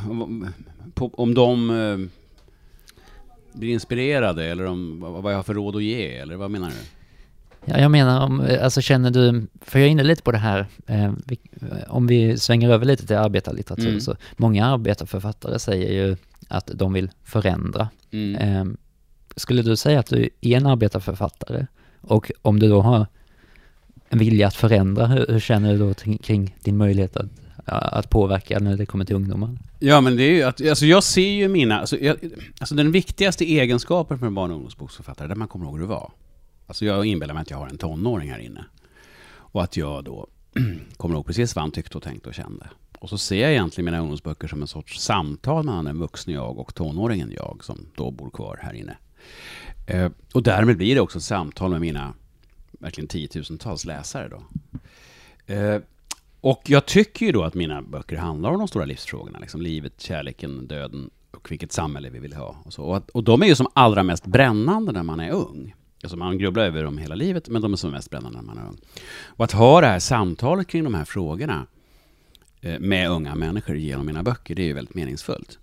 om 0.97 1.35
de 1.35 1.71
eh, 1.71 1.99
blir 3.59 3.73
inspirerade 3.73 4.45
eller 4.45 4.65
om 4.65 5.01
vad 5.01 5.33
jag 5.33 5.39
har 5.39 5.43
för 5.43 5.55
råd 5.55 5.77
att 5.77 5.83
ge 5.83 6.17
eller 6.17 6.37
vad 6.37 6.51
menar 6.51 6.69
du? 6.69 6.75
Ja, 7.65 7.79
jag 7.79 7.91
menar 7.91 8.25
om, 8.25 8.47
alltså 8.63 8.81
känner 8.81 9.11
du, 9.11 9.47
för 9.61 9.79
jag 9.79 9.87
är 9.87 9.91
inne 9.91 10.03
lite 10.03 10.23
på 10.23 10.33
det 10.33 10.39
här, 10.39 10.67
eh, 10.87 11.13
vi, 11.27 11.39
om 11.89 12.07
vi 12.07 12.39
svänger 12.39 12.71
över 12.71 12.87
lite 12.87 13.07
till 13.07 13.17
arbetarlitteratur, 13.17 13.89
mm. 13.89 14.01
så 14.01 14.17
många 14.37 14.67
arbetarförfattare 14.67 15.59
säger 15.59 15.93
ju 15.93 16.17
att 16.49 16.71
de 16.75 16.93
vill 16.93 17.11
förändra. 17.25 17.89
Mm. 18.11 18.37
Eh, 18.37 18.75
skulle 19.37 19.63
du 19.63 19.77
säga 19.77 20.01
att 20.01 20.07
du 20.07 20.31
är 20.41 20.57
en 20.57 20.67
arbetarförfattare? 20.67 21.67
Och 22.01 22.31
om 22.43 22.59
du 22.59 22.69
då 22.69 22.81
har 22.81 23.07
en 24.09 24.19
vilja 24.19 24.47
att 24.47 24.55
förändra, 24.55 25.07
hur, 25.07 25.27
hur 25.29 25.41
känner 25.41 25.73
du 25.73 25.79
då 25.79 25.95
kring 26.23 26.57
din 26.63 26.77
möjlighet 26.77 27.17
att 27.17 27.31
att 27.69 28.11
påverka 28.11 28.59
när 28.59 28.77
det 28.77 28.87
kommer 28.87 29.05
till 29.05 29.17
ungdomar? 29.17 29.59
Ja, 29.79 30.01
men 30.01 30.17
det 30.17 30.23
är 30.23 30.31
ju 30.31 30.43
att, 30.43 30.69
alltså 30.69 30.87
jag 30.87 31.03
ser 31.03 31.31
ju 31.31 31.49
mina, 31.49 31.81
alltså, 31.81 31.99
jag, 31.99 32.17
alltså 32.61 32.75
den 32.75 32.93
viktigaste 32.93 33.45
egenskapen 33.45 34.19
för 34.19 34.27
en 34.27 34.35
barn 34.35 34.51
och 34.51 34.57
ungdomsboksförfattare, 34.57 35.29
där 35.29 35.35
man 35.35 35.49
kommer 35.49 35.67
ihåg 35.67 35.75
hur 35.75 35.81
det 35.81 35.87
var. 35.87 36.13
Alltså 36.67 36.85
jag 36.85 37.07
inbillar 37.07 37.35
mig 37.35 37.41
att 37.41 37.51
jag 37.51 37.59
har 37.59 37.69
en 37.69 37.79
tonåring 37.79 38.31
här 38.31 38.39
inne. 38.39 38.65
Och 39.31 39.63
att 39.63 39.77
jag 39.77 40.05
då 40.05 40.27
kommer 40.97 41.15
ihåg 41.15 41.27
precis 41.27 41.55
vad 41.55 41.63
han 41.63 41.71
tyckte 41.71 41.97
och 41.97 42.03
tänkte 42.03 42.29
och 42.29 42.35
kände. 42.35 42.71
Och 42.99 43.09
så 43.09 43.19
ser 43.19 43.41
jag 43.41 43.51
egentligen 43.51 43.85
mina 43.85 43.99
ungdomsböcker 43.99 44.49
som 44.49 44.63
en 44.63 44.69
sorts 44.69 45.01
samtal 45.01 45.65
mellan 45.65 45.85
den 45.85 45.99
vuxne 45.99 46.33
jag 46.33 46.59
och 46.59 46.75
tonåringen 46.75 47.33
jag, 47.37 47.61
som 47.65 47.87
då 47.97 48.11
bor 48.11 48.31
kvar 48.31 48.59
här 48.63 48.73
inne. 48.73 48.97
Eh, 49.87 50.11
och 50.33 50.43
därmed 50.43 50.77
blir 50.77 50.95
det 50.95 51.01
också 51.01 51.19
ett 51.19 51.25
samtal 51.25 51.71
med 51.71 51.81
mina 51.81 52.15
verkligen 52.71 53.09
tiotusentals 53.09 53.85
läsare 53.85 54.29
då. 54.29 54.43
Eh, 55.55 55.81
och 56.51 56.71
jag 56.71 56.87
tycker 56.87 57.27
ju 57.27 57.33
då 57.33 57.43
att 57.43 57.55
mina 57.55 57.83
böcker 57.83 58.17
handlar 58.17 58.51
om 58.51 58.59
de 58.59 58.69
stora 58.69 58.85
livsfrågorna, 58.85 59.39
liksom 59.39 59.63
livet, 59.63 60.01
kärleken, 60.01 60.67
döden 60.67 61.11
och 61.31 61.51
vilket 61.51 61.73
samhälle 61.73 62.11
vi 62.11 62.19
vill 62.19 62.33
ha. 62.33 62.57
Och, 62.65 62.73
så. 62.73 62.83
Och, 62.83 62.97
att, 62.97 63.11
och 63.11 63.25
de 63.25 63.43
är 63.43 63.47
ju 63.47 63.55
som 63.55 63.67
allra 63.73 64.03
mest 64.03 64.27
brännande 64.27 64.93
när 64.93 65.03
man 65.03 65.21
är 65.21 65.31
ung. 65.31 65.75
Alltså 66.03 66.17
man 66.17 66.39
grubblar 66.39 66.65
över 66.65 66.83
dem 66.83 66.99
hela 66.99 67.15
livet, 67.15 67.49
men 67.49 67.63
de 67.63 67.73
är 67.73 67.77
som 67.77 67.91
mest 67.91 68.11
brännande 68.11 68.39
när 68.39 68.45
man 68.45 68.59
är 68.59 68.69
ung. 68.69 68.79
Och 69.27 69.45
att 69.45 69.53
ha 69.53 69.81
det 69.81 69.87
här 69.87 69.99
samtalet 69.99 70.67
kring 70.67 70.85
de 70.85 70.95
här 70.95 71.05
frågorna 71.05 71.67
eh, 72.61 72.79
med 72.79 73.11
unga 73.11 73.35
människor 73.35 73.77
genom 73.77 74.07
mina 74.07 74.23
böcker, 74.23 74.55
det 74.55 74.63
är 74.63 74.67
ju 74.67 74.73
väldigt 74.73 74.95
meningsfullt. 74.95 75.59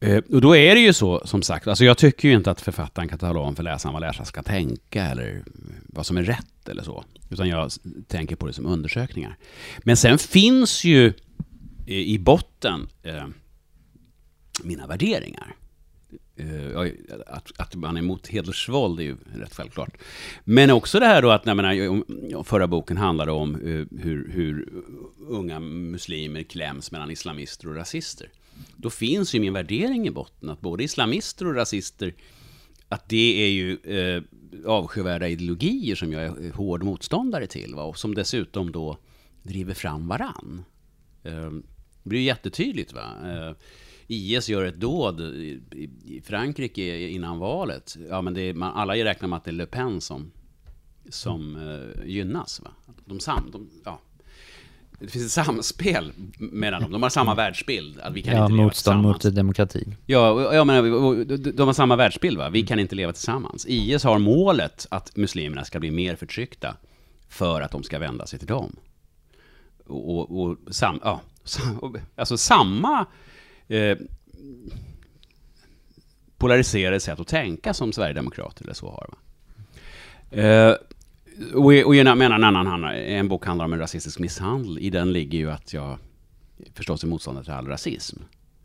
Eh, 0.00 0.18
och 0.18 0.40
då 0.40 0.56
är 0.56 0.74
det 0.74 0.80
ju 0.80 0.92
så, 0.92 1.22
som 1.24 1.42
sagt, 1.42 1.66
alltså 1.66 1.84
jag 1.84 1.98
tycker 1.98 2.28
ju 2.28 2.34
inte 2.34 2.50
att 2.50 2.60
författaren 2.60 3.08
kan 3.08 3.18
tala 3.18 3.40
om 3.40 3.56
för 3.56 3.62
läsaren 3.62 3.92
vad 3.92 4.02
läsaren 4.02 4.26
ska 4.26 4.42
tänka 4.42 5.04
eller 5.04 5.42
vad 5.86 6.06
som 6.06 6.16
är 6.16 6.22
rätt 6.22 6.68
eller 6.68 6.82
så. 6.82 7.04
Utan 7.30 7.48
jag 7.48 7.70
tänker 8.08 8.36
på 8.36 8.46
det 8.46 8.52
som 8.52 8.66
undersökningar. 8.66 9.36
Men 9.78 9.96
sen 9.96 10.18
finns 10.18 10.84
ju 10.84 11.06
eh, 11.86 11.94
i 11.94 12.18
botten 12.18 12.88
eh, 13.02 13.26
mina 14.62 14.86
värderingar. 14.86 15.54
Eh, 16.36 16.92
att, 17.26 17.52
att 17.56 17.74
man 17.74 17.96
är 17.96 18.00
emot 18.00 18.26
hedersvåld 18.26 19.00
är 19.00 19.04
ju 19.04 19.16
rätt 19.34 19.54
självklart. 19.54 19.96
Men 20.44 20.70
också 20.70 21.00
det 21.00 21.06
här 21.06 21.22
då 21.22 21.30
att, 21.30 21.46
jag 21.46 21.56
menar, 21.56 22.44
förra 22.44 22.66
boken 22.66 22.96
handlade 22.96 23.32
om 23.32 23.54
eh, 23.54 24.00
hur, 24.00 24.30
hur 24.32 24.68
unga 25.28 25.60
muslimer 25.60 26.42
kläms 26.42 26.90
mellan 26.90 27.10
islamister 27.10 27.68
och 27.68 27.76
rasister 27.76 28.28
då 28.76 28.90
finns 28.90 29.34
ju 29.34 29.40
min 29.40 29.52
värdering 29.52 30.06
i 30.06 30.10
botten, 30.10 30.50
att 30.50 30.60
både 30.60 30.84
islamister 30.84 31.46
och 31.46 31.54
rasister, 31.54 32.14
att 32.88 33.08
det 33.08 33.44
är 33.44 33.50
ju 33.50 33.76
eh, 33.76 34.22
avskyvärda 34.66 35.28
ideologier 35.28 35.96
som 35.96 36.12
jag 36.12 36.22
är 36.22 36.52
hård 36.52 36.82
motståndare 36.82 37.46
till, 37.46 37.74
va? 37.74 37.82
och 37.82 37.98
som 37.98 38.14
dessutom 38.14 38.72
då 38.72 38.98
driver 39.42 39.74
fram 39.74 40.08
varann. 40.08 40.64
Eh, 41.22 41.50
det 42.02 42.08
blir 42.08 42.20
ju 42.20 42.26
jättetydligt. 42.26 42.92
Va? 42.92 43.14
Eh, 43.24 43.56
IS 44.06 44.48
gör 44.48 44.64
ett 44.64 44.80
dåd 44.80 45.20
i, 45.20 46.22
Frankrike 46.24 47.08
innan 47.08 47.38
valet. 47.38 47.96
Ja, 48.08 48.22
men 48.22 48.36
är, 48.36 48.54
man, 48.54 48.74
alla 48.74 48.94
räknar 48.94 49.28
med 49.28 49.36
att 49.36 49.44
det 49.44 49.50
är 49.50 49.52
Le 49.52 49.66
Pen 49.66 50.00
som, 50.00 50.30
som 51.08 51.56
eh, 51.56 52.08
gynnas. 52.08 52.60
Va? 52.60 52.70
De, 53.04 53.20
sam, 53.20 53.50
de, 53.52 53.70
ja, 53.84 54.00
det 55.00 55.08
finns 55.08 55.24
ett 55.24 55.44
samspel 55.44 56.12
mellan 56.38 56.82
dem. 56.82 56.92
De 56.92 57.02
har 57.02 57.10
samma 57.10 57.34
världsbild. 57.34 58.00
Att 58.00 58.12
vi 58.12 58.22
kan 58.22 58.36
Ja, 58.36 58.42
inte 58.42 58.52
leva 58.52 58.64
motstånd 58.64 59.02
mot 59.02 59.34
demokrati. 59.34 59.96
Ja, 60.06 60.54
jag 60.54 60.66
menar, 60.66 61.52
de 61.52 61.68
har 61.68 61.72
samma 61.72 61.96
världsbild 61.96 62.38
va? 62.38 62.48
Vi 62.48 62.62
kan 62.62 62.78
inte 62.78 62.94
leva 62.94 63.12
tillsammans. 63.12 63.66
IS 63.68 64.04
har 64.04 64.18
målet 64.18 64.86
att 64.90 65.16
muslimerna 65.16 65.64
ska 65.64 65.80
bli 65.80 65.90
mer 65.90 66.16
förtryckta 66.16 66.76
för 67.28 67.60
att 67.60 67.70
de 67.70 67.82
ska 67.82 67.98
vända 67.98 68.26
sig 68.26 68.38
till 68.38 68.48
dem. 68.48 68.76
Och, 69.86 70.42
och, 70.42 70.58
sam, 70.70 71.00
ja, 71.04 71.20
alltså 72.16 72.36
samma 72.36 73.06
eh, 73.68 73.98
polariserade 76.38 77.00
sätt 77.00 77.20
att 77.20 77.28
tänka 77.28 77.74
som 77.74 77.92
Sverigedemokrater 77.92 78.64
eller 78.64 78.74
så 78.74 78.90
har. 78.90 79.10
Va? 79.10 79.16
Eh, 80.42 80.76
och, 81.54 81.64
och 81.64 81.94
jag 81.94 82.18
menar 82.18 82.36
en 82.36 82.44
annan, 82.44 82.66
handlar- 82.66 82.94
en 82.94 83.28
bok 83.28 83.46
handlar 83.46 83.64
om 83.64 83.72
en 83.72 83.78
rasistisk 83.78 84.18
misshandel. 84.18 84.78
I 84.78 84.90
den 84.90 85.12
ligger 85.12 85.38
ju 85.38 85.50
att 85.50 85.72
jag 85.72 85.98
förstås 86.74 87.02
är 87.04 87.08
motståndare 87.08 87.44
till 87.44 87.52
all 87.52 87.66
rasism. 87.66 88.18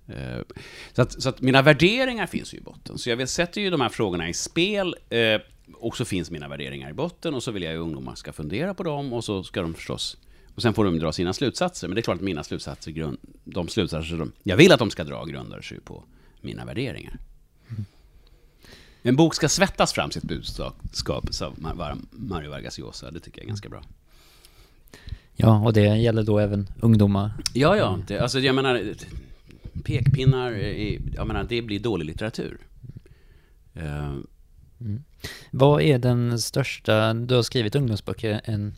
Eh, 0.08 0.42
så 0.94 1.02
att, 1.02 1.22
så 1.22 1.30
att 1.30 1.42
mina 1.42 1.62
värderingar 1.62 2.28
finns 2.28 2.54
ju 2.54 2.58
i 2.58 2.62
botten. 2.62 2.98
Så 2.98 3.10
jag 3.10 3.30
sätter 3.30 3.62
ju 3.62 3.70
de 3.70 3.82
här 3.82 3.90
frågorna 3.90 4.30
i 4.30 4.34
spel, 4.34 4.96
eh, 5.10 5.42
och 5.74 5.98
så 5.98 6.06
finns 6.06 6.32
mina 6.32 6.48
värderingar 6.48 6.90
i 6.90 6.94
botten, 6.94 7.34
och 7.34 7.44
så 7.44 7.52
vill 7.52 7.64
jag 7.64 7.74
att 7.74 7.80
ungdomar 7.80 8.16
ska 8.16 8.34
fundera 8.34 8.74
på 8.74 8.84
dem, 8.84 9.14
och 9.14 9.24
så 9.24 9.44
ska 9.44 9.62
de 9.62 9.74
förstås... 9.74 10.18
Och 10.56 10.62
sen 10.62 10.74
får 10.74 10.86
de 10.86 11.00
dra 11.00 11.12
sina 11.12 11.34
slutsatser, 11.34 11.88
men 11.88 11.96
det 11.96 12.02
är 12.02 12.04
klart 12.04 12.16
att 12.16 12.24
mina 12.24 12.44
slutsatser, 12.44 12.92
grund, 12.92 13.18
de 13.44 13.68
slutsatser 13.68 14.18
de, 14.18 14.32
jag 14.44 14.58
vill 14.58 14.72
att 14.72 14.80
de 14.80 14.92
ska 14.92 15.04
dra 15.04 15.26
grundar 15.26 15.62
sig 15.62 15.80
på 15.80 16.04
mina 16.42 16.66
värderingar. 16.66 17.20
En 19.08 19.16
bok 19.16 19.36
ska 19.36 19.50
svettas 19.50 19.94
fram 19.94 20.12
sitt 20.12 20.24
budskap, 20.24 21.28
sa 21.30 21.54
Mar- 21.58 21.98
Mario 22.12 22.50
Vargas 22.50 22.78
Llosa. 22.78 23.12
Det 23.12 23.20
tycker 23.20 23.40
jag 23.40 23.44
är 23.44 23.48
ganska 23.48 23.70
bra. 23.70 23.82
Ja, 25.36 25.60
och 25.66 25.74
det 25.74 25.82
gäller 25.98 26.24
då 26.24 26.40
även 26.40 26.68
ungdomar. 26.82 27.32
Ja, 27.54 27.78
ja. 27.78 28.00
Det, 28.08 28.20
alltså, 28.20 28.40
jag 28.40 28.56
menar, 28.56 28.82
pekpinnar, 29.84 30.52
är- 30.52 31.00
jag 31.16 31.28
menar, 31.28 31.44
det 31.50 31.62
blir 31.62 31.80
dålig 31.80 32.06
litteratur. 32.06 32.58
Eh, 33.74 34.14
Vad 35.52 35.82
är 35.82 36.00
den 36.00 36.40
största, 36.40 37.14
du 37.14 37.36
har 37.36 37.44
skrivit 37.44 37.76
ungdomsböcker, 37.76 38.42
en, 38.44 38.76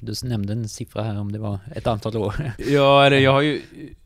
du 0.00 0.14
nämnde 0.24 0.52
en 0.52 0.68
siffra 0.68 1.02
här 1.02 1.20
om 1.20 1.32
det 1.32 1.38
var 1.38 1.58
ett 1.74 1.86
antal 1.86 2.16
år. 2.16 2.52
Ja, 2.58 3.06
eller 3.06 3.18
jag 3.18 3.32
har 3.32 3.42
ju... 3.42 3.62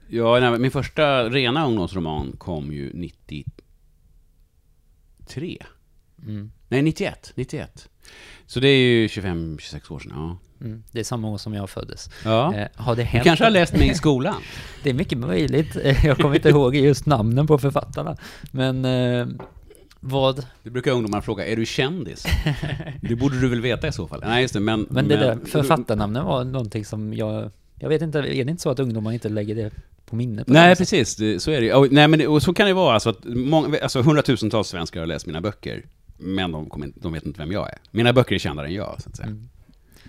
Ja, 0.08 0.40
nej, 0.40 0.58
min 0.58 0.70
första 0.70 1.28
rena 1.30 1.66
ungdomsroman 1.66 2.32
kom 2.38 2.72
ju 2.72 2.90
93. 5.28 5.58
Mm. 6.26 6.50
Nej, 6.68 6.82
91. 6.82 7.32
91. 7.34 7.88
Så 8.46 8.60
det 8.60 8.68
är 8.68 8.78
ju 8.78 9.06
25-26 9.06 9.92
år 9.92 9.98
sedan. 9.98 10.12
Ja. 10.14 10.38
Mm. 10.66 10.82
Det 10.92 11.00
är 11.00 11.04
samma 11.04 11.28
år 11.28 11.38
som 11.38 11.54
jag 11.54 11.70
föddes. 11.70 12.10
ja. 12.24 12.54
Eh, 12.54 12.68
har 12.74 12.96
det 12.96 13.02
Du 13.02 13.06
hänt? 13.06 13.24
kanske 13.24 13.44
har 13.44 13.50
läst 13.50 13.72
mig 13.72 13.88
i 13.90 13.94
skolan? 13.94 14.34
Det 14.82 14.90
är 14.90 14.94
mycket 14.94 15.18
möjligt. 15.18 15.76
Eh, 15.76 16.06
Jag 16.06 16.16
kommer 16.18 16.34
inte 16.34 16.48
ihåg 16.48 16.76
just 16.76 17.06
namnen 17.06 17.46
på 17.46 17.58
författarna. 17.58 18.16
Men 18.52 18.84
eh, 18.84 19.26
vad... 20.00 20.46
Det 20.62 20.70
brukar 20.70 20.92
ungdomar 20.92 21.20
fråga, 21.20 21.46
är 21.46 21.56
du 21.56 21.66
kändis? 21.66 22.24
Det 23.00 23.16
borde 23.16 23.40
du 23.40 23.48
väl 23.48 23.60
veta 23.60 23.88
i 23.88 23.92
så 23.92 24.06
fall? 24.08 24.20
Nej, 24.26 24.42
just 24.42 24.54
det, 24.54 24.60
men... 24.60 24.86
Men 24.90 25.08
det 25.08 25.16
där 25.16 25.38
författarnamnen 25.46 26.24
var 26.24 26.44
någonting 26.44 26.84
som 26.84 27.14
jag... 27.14 27.50
Jag 27.80 27.88
vet 27.88 28.02
inte, 28.02 28.18
är 28.18 28.22
det 28.44 28.50
inte 28.50 28.62
så 28.62 28.70
att 28.70 28.78
ungdomar 28.78 29.12
inte 29.12 29.28
lägger 29.28 29.54
det 29.54 29.70
på 30.08 30.16
minne? 30.16 30.44
På 30.44 30.52
Nej, 30.52 30.76
precis. 30.76 31.16
Det, 31.16 31.40
så 31.40 31.50
är 31.50 31.60
det 31.60 31.74
och, 31.74 31.92
Nej, 31.92 32.08
men 32.08 32.18
det, 32.18 32.26
och 32.26 32.42
så 32.42 32.54
kan 32.54 32.66
det 32.66 32.72
vara. 32.74 32.94
Alltså, 32.94 33.10
att 33.10 33.24
många, 33.24 33.78
alltså 33.78 34.02
hundratusentals 34.02 34.68
svenskar 34.68 35.00
har 35.00 35.06
läst 35.06 35.26
mina 35.26 35.40
böcker. 35.40 35.84
Men 36.16 36.52
de, 36.52 36.84
inte- 36.84 37.00
de 37.00 37.12
vet 37.12 37.26
inte 37.26 37.40
vem 37.40 37.52
jag 37.52 37.68
är. 37.68 37.78
Mina 37.90 38.12
böcker 38.12 38.34
är 38.34 38.38
kändare 38.38 38.66
än 38.66 38.74
jag, 38.74 38.96
så 39.02 39.08
att 39.08 39.16
säga. 39.16 39.26
Mm. 39.26 39.48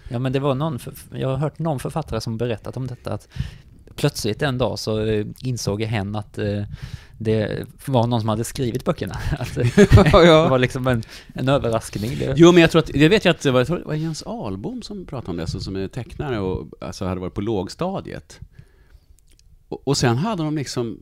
Ja 0.10 0.20
men 0.20 0.32
det 0.34 0.40
var 0.40 0.56
någon, 0.56 0.80
jag 1.12 1.28
har 1.30 1.38
hört 1.38 1.60
någon 1.60 1.80
författare 1.80 2.22
som 2.22 2.38
berättat 2.38 2.78
om 2.78 2.88
detta 2.88 3.14
att 3.14 3.28
plötsligt 3.96 4.42
en 4.42 4.58
dag 4.58 4.80
så 4.80 5.06
eh, 5.06 5.26
insåg 5.42 5.82
hen 5.82 6.16
att 6.16 6.38
eh, 6.38 6.64
det 7.18 7.68
var 7.86 8.08
någon 8.08 8.20
som 8.20 8.30
hade 8.30 8.44
skrivit 8.44 8.86
böckerna. 8.86 9.18
Att 9.40 9.58
eh, 9.58 9.68
det 9.76 10.50
var 10.50 10.60
liksom 10.60 10.88
en, 10.88 11.04
en 11.34 11.50
överraskning. 11.50 12.12
Jo, 12.36 12.52
men 12.52 12.62
jag 12.62 12.72
tror 12.72 12.80
att, 12.80 12.92
det 12.94 13.10
vet 13.10 13.26
jag 13.26 13.32
att 13.34 13.42
det 13.42 13.52
var, 13.52 13.60
jag 13.60 13.80
det 13.80 13.86
var 13.86 13.94
Jens 13.94 14.24
Ahlbom 14.24 14.82
som 14.82 15.06
pratade 15.06 15.32
om 15.32 15.38
det, 15.38 15.44
alltså, 15.44 15.60
som 15.60 15.76
är 15.76 15.88
tecknare 15.88 16.40
och 16.40 16.68
alltså, 16.82 17.06
hade 17.06 17.22
varit 17.22 17.34
på 17.34 17.42
lågstadiet. 17.42 18.40
Och, 19.70 19.88
och 19.88 19.98
sen 19.98 20.18
hade 20.18 20.44
de 20.44 20.56
liksom 20.56 21.00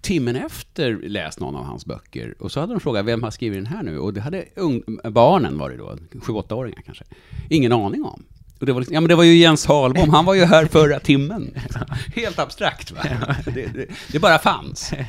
timmen 0.00 0.36
efter 0.36 1.00
läst 1.02 1.40
någon 1.40 1.56
av 1.56 1.64
hans 1.64 1.86
böcker 1.86 2.34
och 2.38 2.52
så 2.52 2.60
hade 2.60 2.72
de 2.72 2.80
frågat 2.80 3.06
vem 3.06 3.22
har 3.22 3.30
skrivit 3.30 3.58
den 3.58 3.66
här 3.66 3.82
nu? 3.82 3.98
Och 3.98 4.12
det 4.14 4.20
hade 4.20 4.44
ung, 4.56 4.82
barnen 5.10 5.58
var 5.58 5.70
det 5.70 5.76
då, 5.76 5.98
sju 6.20 6.32
åttaåringar 6.32 6.82
kanske, 6.86 7.04
ingen 7.50 7.72
aning 7.72 8.04
om. 8.04 8.24
Och 8.60 8.66
det 8.66 8.72
var, 8.72 8.80
liksom, 8.80 8.94
ja, 8.94 9.00
men 9.00 9.08
det 9.08 9.14
var 9.14 9.24
ju 9.24 9.36
Jens 9.36 9.70
Ahlbom, 9.70 10.10
han 10.10 10.24
var 10.24 10.34
ju 10.34 10.44
här 10.44 10.66
förra 10.66 11.00
timmen. 11.00 11.50
Helt 12.14 12.38
abstrakt 12.38 12.90
va? 12.90 13.00
Det, 13.44 13.66
det, 13.66 13.86
det 14.12 14.18
bara 14.18 14.38
fanns. 14.38 14.92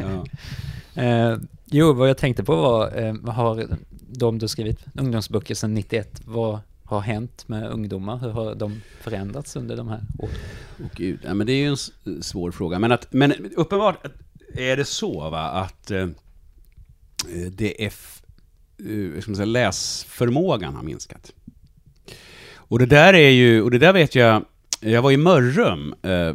Ja. 0.96 1.04
eh, 1.04 1.38
jo, 1.66 1.94
vad 1.94 2.10
jag 2.10 2.18
tänkte 2.18 2.44
på 2.44 2.56
var, 2.56 2.98
eh, 2.98 3.34
har 3.34 3.68
de 4.08 4.40
du 4.40 4.48
skrivit 4.48 4.86
ungdomsböcker 4.94 5.56
sedan 5.56 5.74
91, 5.74 6.22
vad 6.26 6.60
har 6.88 7.00
hänt 7.02 7.48
med 7.48 7.70
ungdomar? 7.72 8.18
Hur 8.18 8.30
har 8.30 8.56
de 8.56 8.82
förändrats 9.02 9.56
under 9.56 9.78
de 9.78 9.88
här 9.88 10.02
åren? 10.20 10.36
Oh, 10.80 10.86
gud, 10.96 11.20
ja, 11.24 11.34
men 11.34 11.48
det 11.48 11.54
är 11.54 11.58
ju 11.58 11.68
en 11.68 12.24
svår 12.24 12.52
fråga. 12.52 12.80
Men, 12.80 12.92
att, 12.92 13.14
men 13.14 13.34
uppenbart 13.56 14.06
är 14.54 14.78
det 14.78 14.86
så 14.86 15.30
va, 15.30 15.40
att 15.42 15.92
eh, 15.92 16.08
det 17.52 17.84
är, 17.84 17.88
f- 17.88 18.22
eh, 18.80 18.86
hur 18.86 19.22
ska 19.22 19.32
man 19.32 19.36
säga, 19.36 19.46
läsförmågan 19.46 20.76
har 20.76 20.84
minskat. 20.84 21.32
Och 22.56 22.80
det 22.80 22.86
där 22.86 23.14
är 23.14 23.30
ju, 23.30 23.62
och 23.62 23.72
det 23.72 23.78
där 23.80 23.94
vet 23.94 24.16
jag, 24.16 24.46
jag 24.80 25.02
var 25.02 25.12
i 25.12 25.18
Mörrum, 25.18 25.96
eh, 26.02 26.34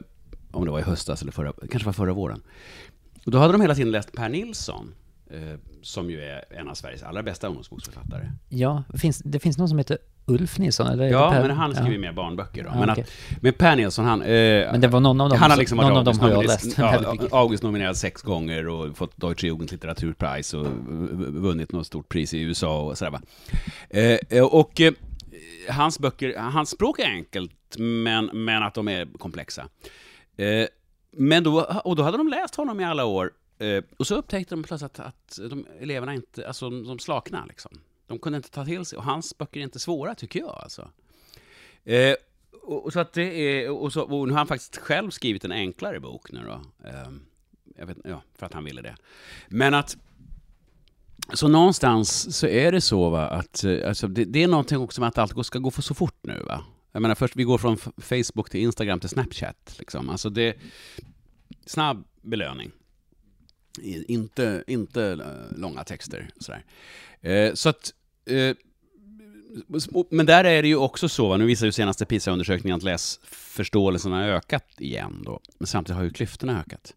om 0.50 0.64
det 0.64 0.70
var 0.70 0.78
i 0.78 0.82
höstas 0.82 1.22
eller 1.22 1.32
förra, 1.32 1.52
kanske 1.70 1.86
var 1.86 1.92
förra 1.92 2.12
våren. 2.12 2.42
Och 3.24 3.30
då 3.32 3.38
hade 3.38 3.52
de 3.52 3.60
hela 3.60 3.74
tiden 3.74 3.90
läst 3.92 4.12
Per 4.12 4.28
Nilsson, 4.28 4.94
som 5.82 6.10
ju 6.10 6.20
är 6.20 6.44
en 6.50 6.68
av 6.68 6.74
Sveriges 6.74 7.02
allra 7.02 7.22
bästa 7.22 7.46
ungdomsboksförfattare. 7.46 8.32
Ja, 8.48 8.82
finns, 8.98 9.18
det 9.18 9.38
finns 9.40 9.58
någon 9.58 9.68
som 9.68 9.78
heter 9.78 9.98
Ulf 10.26 10.58
Nilsson? 10.58 10.86
Eller 10.86 11.04
Ja, 11.04 11.30
Per- 11.30 11.42
men 11.48 11.56
han 11.56 11.74
skriver 11.74 11.92
ja. 11.92 11.98
mer 11.98 12.12
barnböcker 12.12 12.62
då. 12.64 12.70
Ja, 12.74 12.80
men, 12.80 12.90
okej. 12.90 13.02
att, 13.04 13.42
men 13.42 13.52
Per 13.52 13.76
Nilsson, 13.76 14.04
han... 14.04 14.22
Eh, 14.22 14.26
Men 14.72 14.80
det 14.80 14.88
var 14.88 15.00
någon 15.00 15.20
av 15.20 15.28
dem, 15.28 15.38
han 15.38 15.50
har 15.50 15.56
som- 15.56 15.60
liksom 15.60 15.78
någon 15.78 15.96
av 15.96 16.04
dem 16.04 16.18
har 16.20 16.30
jag 16.30 16.44
läst. 16.44 16.78
Ja. 16.78 17.14
August 17.30 17.62
nominerad 17.62 17.96
sex 17.96 18.22
gånger 18.22 18.68
och 18.68 18.96
fått 18.96 19.16
Deutsche 19.16 19.46
Jugendlitteraturpreis 19.46 20.54
och 20.54 20.66
vunnit 21.28 21.72
något 21.72 21.86
stort 21.86 22.08
pris 22.08 22.34
i 22.34 22.40
USA 22.40 22.80
och 22.82 22.98
sådär 22.98 23.10
va. 23.12 23.20
Eh, 23.90 24.44
och 24.44 24.80
eh, 24.80 24.92
hans 25.68 25.98
böcker, 25.98 26.38
hans 26.38 26.70
språk 26.70 26.98
är 26.98 27.06
enkelt, 27.06 27.52
men, 27.78 28.30
men 28.32 28.62
att 28.62 28.74
de 28.74 28.88
är 28.88 29.18
komplexa. 29.18 29.62
Eh, 30.36 30.66
men 31.16 31.44
då, 31.44 31.60
och 31.84 31.96
då 31.96 32.02
hade 32.02 32.16
de 32.16 32.28
läst 32.28 32.54
honom 32.54 32.80
i 32.80 32.84
alla 32.84 33.04
år, 33.04 33.30
eh, 33.58 33.84
och 33.96 34.06
så 34.06 34.14
upptäckte 34.14 34.54
de 34.54 34.62
plötsligt 34.62 35.00
att, 35.00 35.06
att 35.06 35.50
de, 35.50 35.66
eleverna 35.80 36.14
inte, 36.14 36.46
alltså 36.46 36.70
de 36.70 36.98
slaknade 36.98 37.46
liksom. 37.48 37.80
De 38.06 38.18
kunde 38.18 38.36
inte 38.36 38.50
ta 38.50 38.64
till 38.64 38.84
sig, 38.84 38.98
och 38.98 39.04
hans 39.04 39.38
böcker 39.38 39.60
är 39.60 39.64
inte 39.64 39.78
svåra 39.78 40.14
tycker 40.14 40.40
jag 40.40 40.58
alltså. 40.62 40.90
Eh, 41.84 42.14
och, 42.62 42.84
och 42.84 42.92
så 42.92 43.00
att 43.00 43.12
det 43.12 43.22
är, 43.22 43.70
och, 43.70 43.92
så, 43.92 44.02
och 44.02 44.28
nu 44.28 44.32
har 44.32 44.38
han 44.38 44.46
faktiskt 44.46 44.76
själv 44.76 45.10
skrivit 45.10 45.44
en 45.44 45.52
enklare 45.52 46.00
bok 46.00 46.32
nu 46.32 46.40
då. 46.46 46.88
Eh, 46.88 47.10
jag 47.76 47.86
vet, 47.86 47.98
ja, 48.04 48.22
för 48.34 48.46
att 48.46 48.52
han 48.52 48.64
ville 48.64 48.82
det. 48.82 48.96
Men 49.48 49.74
att, 49.74 49.96
så 51.32 51.48
någonstans 51.48 52.36
så 52.38 52.46
är 52.46 52.72
det 52.72 52.80
så 52.80 53.10
va, 53.10 53.26
att 53.28 53.64
eh, 53.64 53.88
alltså, 53.88 54.08
det, 54.08 54.24
det 54.24 54.42
är 54.42 54.48
någonting 54.48 54.78
också 54.78 55.00
med 55.00 55.08
att 55.08 55.18
allt 55.18 55.46
ska 55.46 55.58
gå 55.58 55.70
för 55.70 55.82
så 55.82 55.94
fort 55.94 56.18
nu 56.22 56.42
va. 56.46 56.64
Jag 56.92 57.02
menar 57.02 57.14
först, 57.14 57.36
vi 57.36 57.44
går 57.44 57.58
från 57.58 57.76
Facebook 57.76 58.50
till 58.50 58.60
Instagram 58.60 59.00
till 59.00 59.08
Snapchat 59.08 59.76
liksom. 59.78 60.10
Alltså 60.10 60.30
det, 60.30 60.56
snabb 61.66 62.04
belöning. 62.22 62.70
Inte, 64.08 64.64
inte 64.66 65.02
eh, 65.04 65.58
långa 65.58 65.84
texter 65.84 66.28
sådär. 66.36 66.64
Eh, 67.20 67.54
så 67.54 67.68
att, 67.68 67.92
eh, 68.26 68.56
men 70.10 70.26
där 70.26 70.44
är 70.44 70.62
det 70.62 70.68
ju 70.68 70.76
också 70.76 71.08
så, 71.08 71.28
va? 71.28 71.36
nu 71.36 71.46
visar 71.46 71.66
ju 71.66 71.72
senaste 71.72 72.06
PISA-undersökningen 72.06 72.76
att 72.76 72.82
läsförståelsen 72.82 74.12
har 74.12 74.22
ökat 74.22 74.66
igen 74.78 75.22
då. 75.24 75.40
Men 75.58 75.66
samtidigt 75.66 75.96
har 75.96 76.04
ju 76.04 76.10
klyftorna 76.10 76.60
ökat. 76.60 76.94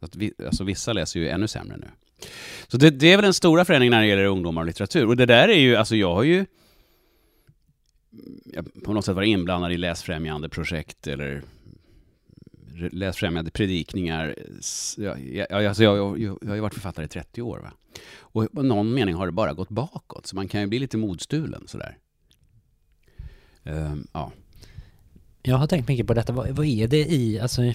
Så 0.00 0.04
att 0.04 0.16
vi, 0.16 0.32
alltså 0.46 0.64
vissa 0.64 0.92
läser 0.92 1.20
ju 1.20 1.28
ännu 1.28 1.48
sämre 1.48 1.76
nu. 1.76 1.86
Så 2.68 2.76
det, 2.76 2.90
det 2.90 3.12
är 3.12 3.16
väl 3.16 3.24
den 3.24 3.34
stora 3.34 3.64
förändringen 3.64 3.90
när 3.90 4.00
det 4.00 4.06
gäller 4.06 4.24
ungdomar 4.24 4.62
och 4.62 4.66
litteratur. 4.66 5.06
Och 5.06 5.16
det 5.16 5.26
där 5.26 5.48
är 5.48 5.58
ju, 5.58 5.76
alltså 5.76 5.96
jag 5.96 6.14
har 6.14 6.22
ju 6.22 6.46
jag 8.44 8.84
på 8.84 8.92
något 8.92 9.04
sätt 9.04 9.14
varit 9.14 9.28
inblandad 9.28 9.72
i 9.72 9.76
läsfrämjande 9.76 10.48
projekt 10.48 11.06
eller 11.06 11.42
läsfrämjande 12.92 13.50
predikningar. 13.50 14.34
S- 14.58 14.96
Ja, 14.98 15.18
ja, 15.18 15.68
alltså 15.68 15.82
jag, 15.82 15.96
jag, 16.20 16.38
jag 16.42 16.48
har 16.48 16.54
ju 16.54 16.60
varit 16.60 16.74
författare 16.74 17.04
i 17.04 17.08
30 17.08 17.42
år. 17.42 17.58
Va? 17.58 17.72
Och 18.18 18.44
i 18.44 18.48
någon 18.52 18.94
mening 18.94 19.14
har 19.14 19.26
det 19.26 19.32
bara 19.32 19.52
gått 19.52 19.68
bakåt, 19.68 20.26
så 20.26 20.36
man 20.36 20.48
kan 20.48 20.60
ju 20.60 20.66
bli 20.66 20.78
lite 20.78 20.96
modstulen 20.96 21.64
sådär. 21.68 21.96
Ehm, 23.64 24.06
ja. 24.12 24.32
Jag 25.42 25.56
har 25.56 25.66
tänkt 25.66 25.88
mycket 25.88 26.06
på 26.06 26.14
detta. 26.14 26.32
Vad, 26.32 26.48
vad 26.50 26.66
är 26.66 26.88
det 26.88 27.04
i, 27.12 27.40
alltså 27.40 27.72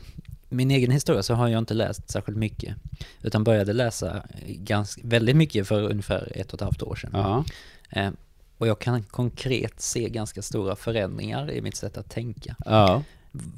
min 0.49 0.71
egen 0.71 0.91
historia 0.91 1.23
så 1.23 1.33
har 1.33 1.47
jag 1.47 1.59
inte 1.59 1.73
läst 1.73 2.09
särskilt 2.09 2.37
mycket. 2.37 2.75
Utan 3.21 3.43
började 3.43 3.73
läsa 3.73 4.23
ganska, 4.47 5.01
väldigt 5.05 5.35
mycket 5.35 5.67
för 5.67 5.81
ungefär 5.83 6.31
ett 6.35 6.47
och 6.47 6.53
ett 6.53 6.61
halvt 6.61 6.81
år 6.83 6.95
sedan. 6.95 7.11
Ja. 7.13 7.45
Eh, 7.89 8.11
och 8.57 8.67
jag 8.67 8.79
kan 8.79 9.03
konkret 9.03 9.81
se 9.81 10.09
ganska 10.09 10.41
stora 10.41 10.75
förändringar 10.75 11.51
i 11.51 11.61
mitt 11.61 11.75
sätt 11.75 11.97
att 11.97 12.09
tänka. 12.09 12.55
ja. 12.65 13.03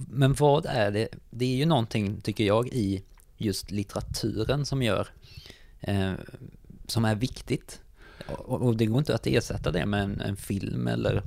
Men 0.10 0.34
vad 0.34 0.65
är 0.65 0.91
det? 0.91 1.07
Det 1.29 1.45
är 1.45 1.55
ju 1.55 1.65
någonting, 1.65 2.21
tycker 2.21 2.43
jag, 2.43 2.67
i 2.67 3.03
just 3.38 3.71
litteraturen 3.71 4.65
som 4.65 4.84
gör, 4.84 5.07
eh, 5.79 6.13
som 6.88 7.05
är 7.05 7.15
viktigt. 7.15 7.81
Och, 8.27 8.62
och, 8.62 8.77
det 8.77 8.86
går 8.86 8.97
inte 8.97 9.15
att 9.15 9.27
ersätta 9.27 9.71
det 9.71 9.86
med 9.86 10.03
en, 10.03 10.21
en 10.21 10.36
film 10.36 10.88
eller 10.88 11.23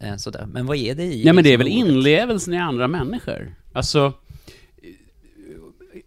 eh, 0.00 0.16
sådär. 0.16 0.46
Men 0.46 0.66
vad 0.66 0.76
är 0.76 0.94
det 0.94 1.04
i? 1.04 1.24
Ja, 1.26 1.32
men 1.32 1.44
det 1.44 1.52
är 1.52 1.58
väl 1.58 1.66
liksom 1.66 1.82
ordet? 1.82 1.94
inlevelsen 1.94 2.54
i 2.54 2.58
andra 2.58 2.88
människor. 2.88 3.54
Alltså, 3.72 4.12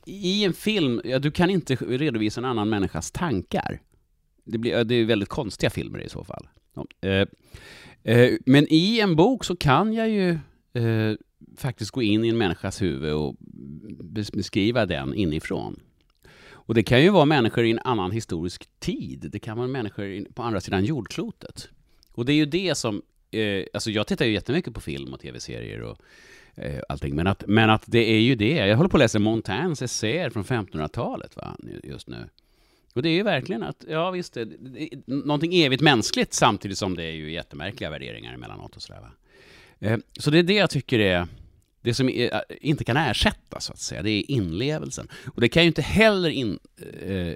i 0.06 0.46
en 0.46 0.54
film, 0.54 1.02
ja, 1.04 1.20
du 1.20 1.32
kan 1.32 1.50
inte 1.50 1.76
redovisa 1.76 2.42
en 2.42 2.46
annan 2.46 2.70
människas 2.70 3.12
tankar. 3.12 3.82
Det, 4.44 4.58
blir, 4.58 4.84
det 4.84 4.96
är 4.96 5.06
väldigt 5.06 5.30
konstiga 5.30 5.70
filmer 5.70 6.00
i 6.00 6.10
så 6.10 6.24
fall. 6.24 6.48
Ja, 6.74 6.86
eh, 7.02 7.28
eh, 8.04 8.34
men 8.46 8.68
i 8.70 9.00
en 9.00 9.16
bok 9.16 9.44
så 9.44 9.56
kan 9.56 9.94
jag 9.94 10.10
ju 10.10 10.30
eh, 10.74 11.16
faktiskt 11.58 11.92
gå 11.92 12.02
in 12.02 12.26
i 12.26 12.28
en 12.28 12.38
människas 12.38 12.82
huvud 12.82 13.14
och 13.14 13.36
beskriva 14.34 14.86
den 14.86 15.14
inifrån. 15.14 15.80
Och 16.68 16.74
det 16.74 16.84
kan 16.84 17.04
ju 17.04 17.10
vara 17.10 17.26
människor 17.26 17.66
i 17.66 17.72
en 17.72 17.80
annan 17.84 18.12
historisk 18.12 18.70
tid. 18.80 19.30
Det 19.32 19.40
kan 19.40 19.58
vara 19.58 19.68
människor 19.68 20.34
på 20.34 20.44
andra 20.44 20.62
sidan 20.62 20.86
jordklotet. 20.86 21.70
Och 22.12 22.26
det 22.26 22.34
är 22.34 22.36
ju 22.36 22.46
det 22.46 22.76
som, 22.76 23.02
eh, 23.32 23.64
alltså 23.74 23.92
jag 23.92 24.08
tittar 24.08 24.26
ju 24.26 24.34
jättemycket 24.34 24.74
på 24.74 24.82
film 24.82 25.14
och 25.14 25.20
tv-serier 25.20 25.82
och 25.82 25.98
eh, 26.56 26.82
allting, 26.90 27.16
men 27.16 27.28
att, 27.28 27.44
men 27.48 27.70
att 27.70 27.84
det 27.86 28.12
är 28.16 28.20
ju 28.20 28.36
det. 28.36 28.56
Jag 28.56 28.78
håller 28.78 28.90
på 28.90 28.98
att 28.98 29.02
läsa 29.02 29.20
Montaignes 29.20 29.82
essäer 29.82 30.30
från 30.30 30.44
1500-talet 30.44 31.36
va, 31.36 31.58
just 31.84 32.08
nu. 32.08 32.30
Och 32.94 33.04
det 33.04 33.10
är 33.10 33.14
ju 33.14 33.24
verkligen 33.24 33.64
att, 33.64 33.86
ja 33.90 34.12
visst, 34.12 34.34
det, 34.34 34.46
det 34.46 34.90
någonting 35.06 35.56
evigt 35.56 35.82
mänskligt 35.82 36.34
samtidigt 36.34 36.78
som 36.78 36.96
det 36.96 37.04
är 37.04 37.12
ju 37.12 37.32
jättemärkliga 37.32 37.90
värderingar 37.90 38.34
emellanåt 38.34 38.76
och 38.76 38.82
sådär 38.82 39.02
va. 39.02 39.12
Eh, 39.80 39.98
så 40.20 40.32
det 40.32 40.40
är 40.40 40.44
det 40.44 40.54
jag 40.54 40.70
tycker 40.70 41.00
är, 41.00 41.28
det 41.82 41.94
som 41.94 42.10
är, 42.10 42.34
eh, 42.34 42.42
inte 42.62 42.84
kan 42.84 42.98
ersättas 42.98 43.66
så 43.66 43.74
att 43.74 43.80
säga, 43.80 44.02
det 44.04 44.10
är 44.12 44.32
inlevelsen. 44.32 45.08
Och 45.36 45.42
det 45.42 45.50
kan 45.50 45.64
ju 45.64 45.68
inte 45.68 45.82
heller 45.82 46.30
in, 46.30 46.60
eh, 47.02 47.36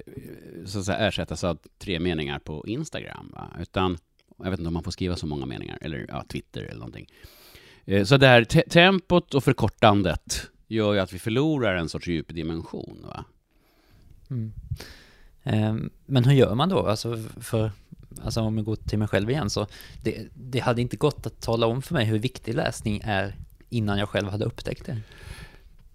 så 0.65 0.80
att 0.80 0.86
säga, 0.86 0.97
ersättas 0.97 1.43
av 1.43 1.60
tre 1.80 1.99
meningar 1.99 2.39
på 2.39 2.67
Instagram, 2.67 3.32
va? 3.34 3.58
utan 3.62 3.97
jag 4.43 4.51
vet 4.51 4.60
inte 4.60 4.67
om 4.67 4.73
man 4.73 4.84
får 4.84 4.91
skriva 4.91 5.15
så 5.15 5.27
många 5.27 5.45
meningar, 5.45 5.77
eller 5.82 6.06
ja, 6.10 6.23
Twitter 6.27 6.62
eller 6.62 6.80
någonting. 6.80 7.08
Så 8.06 8.17
det 8.17 8.27
här 8.27 8.43
te- 8.43 8.69
tempot 8.69 9.34
och 9.34 9.43
förkortandet 9.43 10.47
gör 10.67 10.93
ju 10.93 10.99
att 10.99 11.13
vi 11.13 11.19
förlorar 11.19 11.75
en 11.75 11.89
sorts 11.89 12.08
djup 12.08 12.36
dimension. 12.36 13.06
Va? 13.08 13.25
Mm. 14.30 15.89
Men 16.06 16.23
hur 16.23 16.34
gör 16.34 16.56
man 16.56 16.69
då? 16.69 16.88
Alltså, 16.88 17.17
för, 17.41 17.71
alltså 18.24 18.41
om 18.41 18.56
vi 18.56 18.62
går 18.62 18.76
till 18.76 19.00
mig 19.00 19.08
själv 19.08 19.30
igen 19.30 19.50
så 19.50 19.67
det, 20.04 20.28
det 20.34 20.60
hade 20.60 20.82
inte 20.82 20.97
gått 20.97 21.26
att 21.26 21.41
tala 21.41 21.67
om 21.67 21.82
för 21.82 21.93
mig 21.93 22.06
hur 22.06 22.19
viktig 22.19 22.56
läsning 22.56 23.02
är 23.04 23.36
innan 23.69 23.97
jag 24.00 24.10
själv 24.10 24.30
hade 24.30 24.45
upptäckt 24.45 24.86
det. 24.86 24.97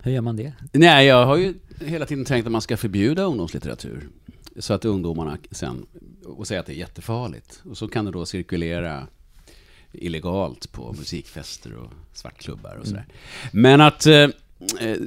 Hur 0.03 0.13
gör 0.13 0.21
man 0.21 0.37
det? 0.37 0.53
Nej, 0.73 1.07
jag 1.07 1.27
har 1.27 1.37
ju 1.37 1.55
hela 1.81 2.07
tiden 2.07 2.25
tänkt 2.25 2.47
att 2.47 2.53
man 2.53 2.61
ska 2.61 2.77
förbjuda 2.77 3.23
ungdomslitteratur. 3.23 4.09
Så 4.59 4.75
att 4.75 4.85
ungdomarna 4.85 5.39
sen, 5.51 5.87
och 6.25 6.47
säga 6.47 6.61
att 6.61 6.67
det 6.67 6.73
är 6.73 6.77
jättefarligt. 6.77 7.63
Och 7.65 7.79
så 7.79 7.89
kan 7.89 8.05
det 8.05 8.11
då 8.11 8.27
cirkulera 8.27 9.07
illegalt 9.93 10.73
på 10.73 10.95
musikfester 10.99 11.75
och 11.75 11.93
svartklubbar 12.13 12.77
och 12.77 12.87
sådär. 12.87 13.07
Men 13.53 13.81
att, 13.81 14.07
eh, 14.07 14.29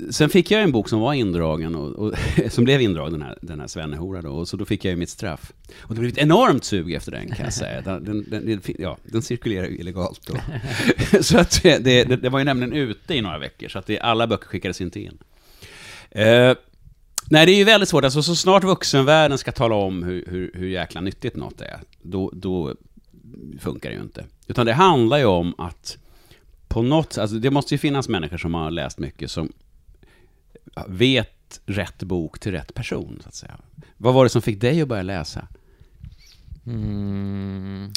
sen 0.10 0.30
fick 0.30 0.52
jag 0.52 0.64
en 0.64 0.72
bok 0.72 0.90
som 0.90 1.00
var 1.00 1.14
indragen, 1.14 1.76
och, 1.76 1.90
och 1.90 2.14
som 2.50 2.64
blev 2.64 2.82
indragen, 2.82 3.12
den 3.12 3.22
här, 3.22 3.38
den 3.42 3.60
här 3.60 3.68
Svennehora 3.68 4.22
då, 4.22 4.30
och 4.30 4.48
så 4.48 4.58
då 4.58 4.66
fick 4.66 4.86
jag 4.86 4.92
ju 4.92 4.96
mitt 4.96 5.10
straff. 5.10 5.52
Och 5.80 5.96
det 5.96 6.02
blev 6.02 6.12
ett 6.12 6.18
enormt 6.18 6.64
sug 6.64 6.94
efter 6.94 7.12
den 7.12 7.28
kan 7.28 7.46
jag 7.46 7.54
säga. 7.54 7.82
Den, 7.86 8.04
den, 8.04 8.26
den, 8.30 8.62
ja, 8.80 8.98
den 9.04 9.22
cirkulerar 9.22 9.68
ju 9.68 9.78
illegalt 9.78 10.22
då. 10.28 10.36
så 11.22 11.38
att 11.38 11.64
det, 11.64 11.78
det, 11.78 12.04
det 12.04 12.30
var 12.30 12.40
ju 12.40 12.46
nämligen 12.46 12.74
ute 12.74 13.16
i 13.16 13.22
några 13.22 13.38
veckor, 13.40 13.68
så 13.68 13.80
att 13.80 13.86
det, 13.86 14.00
alla 14.00 14.28
böcker 14.28 14.48
skickades 14.48 14.82
inte 14.82 15.00
in. 15.00 15.18
Eh, 16.12 16.54
nej, 17.30 17.46
det 17.46 17.52
är 17.52 17.58
ju 17.58 17.64
väldigt 17.64 17.90
svårt. 17.90 18.04
Alltså, 18.04 18.24
så 18.24 18.36
snart 18.36 18.64
vuxenvärlden 18.64 19.38
ska 19.38 19.52
tala 19.52 19.76
om 19.76 20.04
hur, 20.04 20.26
hur, 20.28 20.52
hur 20.54 20.68
jäkla 20.68 21.02
nyttigt 21.02 21.36
något 21.36 21.62
är, 21.62 21.80
då, 22.02 22.32
då 22.34 22.76
funkar 23.60 23.90
det 23.90 23.96
ju 23.96 24.02
inte. 24.02 24.26
Utan 24.48 24.66
det 24.66 24.74
handlar 24.74 25.18
ju 25.18 25.26
om 25.26 25.56
att 25.58 25.98
på 26.70 26.82
något 26.82 27.18
alltså 27.18 27.36
det 27.36 27.52
måste 27.52 27.74
ju 27.74 27.78
finnas 27.78 28.10
människor 28.10 28.38
som 28.38 28.54
har 28.54 28.72
läst 28.72 29.00
mycket 29.00 29.32
som 29.32 29.52
vet 30.88 31.62
rätt 31.66 32.04
bok 32.04 32.40
till 32.40 32.52
rätt 32.52 32.74
person, 32.74 33.20
så 33.24 33.30
att 33.30 33.36
säga. 33.36 33.56
Vad 33.98 34.14
var 34.14 34.24
det 34.24 34.30
som 34.30 34.42
fick 34.42 34.62
dig 34.62 34.82
att 34.82 34.88
börja 34.88 35.04
läsa? 35.04 35.48
Mm. 36.66 37.92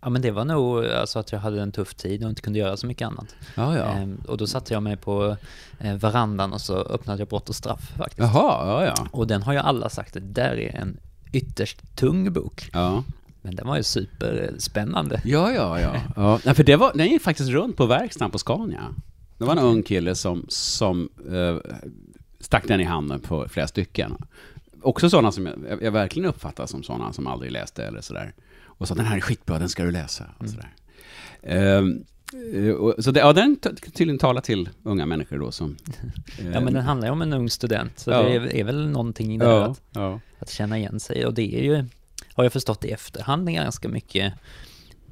Ja 0.00 0.10
men 0.10 0.22
det 0.22 0.30
var 0.30 0.44
nog 0.44 0.86
alltså 0.86 1.18
att 1.18 1.32
jag 1.32 1.38
hade 1.38 1.62
en 1.62 1.72
tuff 1.72 1.94
tid 1.94 2.24
och 2.24 2.30
inte 2.30 2.42
kunde 2.42 2.58
göra 2.58 2.76
så 2.76 2.86
mycket 2.86 3.06
annat. 3.06 3.34
Ja, 3.54 3.78
ja. 3.78 3.84
Ehm, 3.84 4.20
och 4.28 4.36
då 4.36 4.46
satte 4.46 4.74
jag 4.74 4.82
mig 4.82 4.96
på 4.96 5.36
eh, 5.78 5.94
verandan 5.94 6.52
och 6.52 6.60
så 6.60 6.76
öppnade 6.76 7.18
jag 7.18 7.28
Brott 7.28 7.48
och 7.48 7.54
straff 7.54 7.92
faktiskt. 7.96 8.18
Jaha, 8.18 8.66
ja, 8.66 8.84
ja. 8.96 9.08
Och 9.12 9.26
den 9.26 9.42
har 9.42 9.52
ju 9.52 9.58
alla 9.58 9.88
sagt, 9.88 10.14
det 10.14 10.20
där 10.20 10.58
är 10.58 10.76
en 10.76 11.00
ytterst 11.32 11.96
tung 11.96 12.32
bok. 12.32 12.70
Ja, 12.72 13.04
Men 13.46 13.54
den 13.54 13.66
var 13.66 13.76
ju 13.76 13.82
superspännande. 13.82 15.20
ja, 15.24 15.52
ja. 15.52 15.80
ja. 15.80 15.96
ja. 16.16 16.40
Nej, 16.44 16.54
för 16.54 16.64
det 16.64 16.76
var, 16.76 16.92
den 16.94 17.06
gick 17.06 17.22
faktiskt 17.22 17.50
runt 17.50 17.76
på 17.76 17.86
verkstaden 17.86 18.30
på 18.30 18.38
Scania. 18.38 18.94
Det 19.38 19.44
var 19.44 19.52
en 19.52 19.58
ung 19.58 19.82
kille 19.82 20.14
som, 20.14 20.46
som 20.48 21.08
eh, 21.32 21.72
stack 22.40 22.68
den 22.68 22.80
i 22.80 22.84
handen 22.84 23.20
på 23.20 23.48
flera 23.48 23.66
stycken. 23.66 24.16
Också 24.82 25.10
sådana 25.10 25.32
som 25.32 25.46
jag, 25.46 25.82
jag 25.82 25.92
verkligen 25.92 26.28
uppfattar 26.28 26.66
som 26.66 26.82
sådana 26.82 27.12
som 27.12 27.26
aldrig 27.26 27.52
läste 27.52 27.84
eller 27.84 28.00
sådär. 28.00 28.34
Och 28.64 28.88
sa 28.88 28.94
den 28.94 29.04
här 29.04 29.16
är 29.16 29.20
skitbra, 29.20 29.58
den 29.58 29.68
ska 29.68 29.84
du 29.84 29.90
läsa. 29.90 30.24
Och 30.38 30.48
sådär. 30.48 30.74
Ehm, 31.42 32.04
eh, 32.54 32.70
och, 32.70 33.04
så 33.04 33.10
det, 33.10 33.20
ja, 33.20 33.32
den 33.32 33.56
tydligen 33.94 34.18
talar 34.18 34.40
till 34.40 34.68
unga 34.82 35.06
människor 35.06 35.38
då 35.38 35.50
som... 35.50 35.76
Ja 36.52 36.60
men 36.60 36.74
den 36.74 36.82
handlar 36.82 37.08
ju 37.08 37.12
om 37.12 37.22
en 37.22 37.32
ung 37.32 37.50
student, 37.50 37.98
så 37.98 38.10
Ja. 38.10 38.22
det 38.22 38.34
är, 38.34 38.56
är 38.56 38.64
väl 38.64 38.88
någonting 38.88 39.34
i 39.34 39.38
det 39.38 39.44
ja, 39.44 39.64
att, 39.64 39.82
ja. 39.92 40.20
att 40.38 40.50
känna 40.50 40.78
igen 40.78 41.00
sig. 41.00 41.26
Och 41.26 41.34
det 41.34 41.54
är 41.54 41.62
ju, 41.62 41.84
har 42.36 42.44
jag 42.44 42.52
förstått 42.52 42.84
i 42.84 42.90
efterhand, 42.90 43.48
ganska 43.48 43.88
mycket 43.88 44.32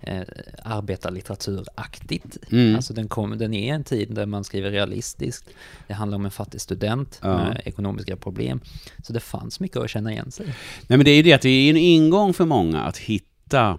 eh, 0.01 0.23
arbetarlitteraturaktigt. 0.63 2.53
Mm. 2.53 2.77
Alltså 2.77 2.95
den, 2.95 3.09
kom, 3.09 3.39
den 3.39 3.55
är 3.55 3.75
en 3.75 3.85
tid 3.85 4.15
där 4.15 4.27
man 4.27 4.45
skriver 4.45 4.71
realistiskt. 4.71 5.51
Det 5.87 5.95
handlar 5.95 6.17
om 6.17 6.25
en 6.25 6.31
fattig 6.31 6.61
student 6.61 7.19
Ja. 7.23 7.37
med 7.37 7.63
ekonomiska 7.65 8.17
problem. 8.17 8.61
Så 9.03 9.13
det 9.13 9.21
fanns 9.21 9.61
mycket 9.61 9.77
att 9.77 9.91
känna 9.91 10.13
igen 10.13 10.31
sig. 10.31 10.47
Nej 10.87 10.99
men 10.99 11.05
det 11.05 11.11
är 11.11 11.17
ju 11.17 11.23
det 11.23 11.33
att 11.33 11.43
det 11.43 11.49
är 11.49 11.71
en 11.71 11.77
ingång 11.77 12.35
för 12.35 12.45
många 12.45 12.83
att 12.83 12.99
hitta 12.99 13.79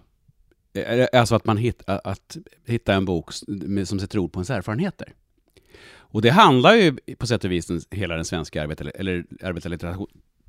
Alltså 1.14 1.36
att 1.36 1.46
man 1.46 1.58
hittar 1.58 2.02
att 2.04 2.38
hitta 2.66 2.94
en 2.94 3.06
bok 3.06 3.30
som 3.86 4.00
sätter 4.00 4.20
ord 4.20 4.32
på 4.32 4.40
ens 4.40 4.50
erfarenheter. 4.50 5.14
Och 6.16 6.22
det 6.22 6.30
handlar 6.30 6.74
ju 6.74 6.98
på 7.18 7.28
sätt 7.28 7.44
och 7.44 7.52
vis 7.52 7.66
den, 7.66 7.82
hela 7.92 8.16
den 8.16 8.26
svenska 8.26 8.64
arbetar, 8.64 8.92
eller 8.96 9.26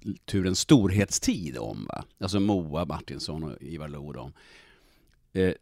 litteraturens 0.06 0.60
storhetstid 0.60 1.58
om. 1.58 1.86
Va? 1.88 2.04
Alltså 2.20 2.40
Moa 2.40 2.84
Martinsson 2.84 3.44
och 3.44 3.62
Ivar 3.62 3.88
Lo. 3.88 4.32
Eh, 5.32 5.52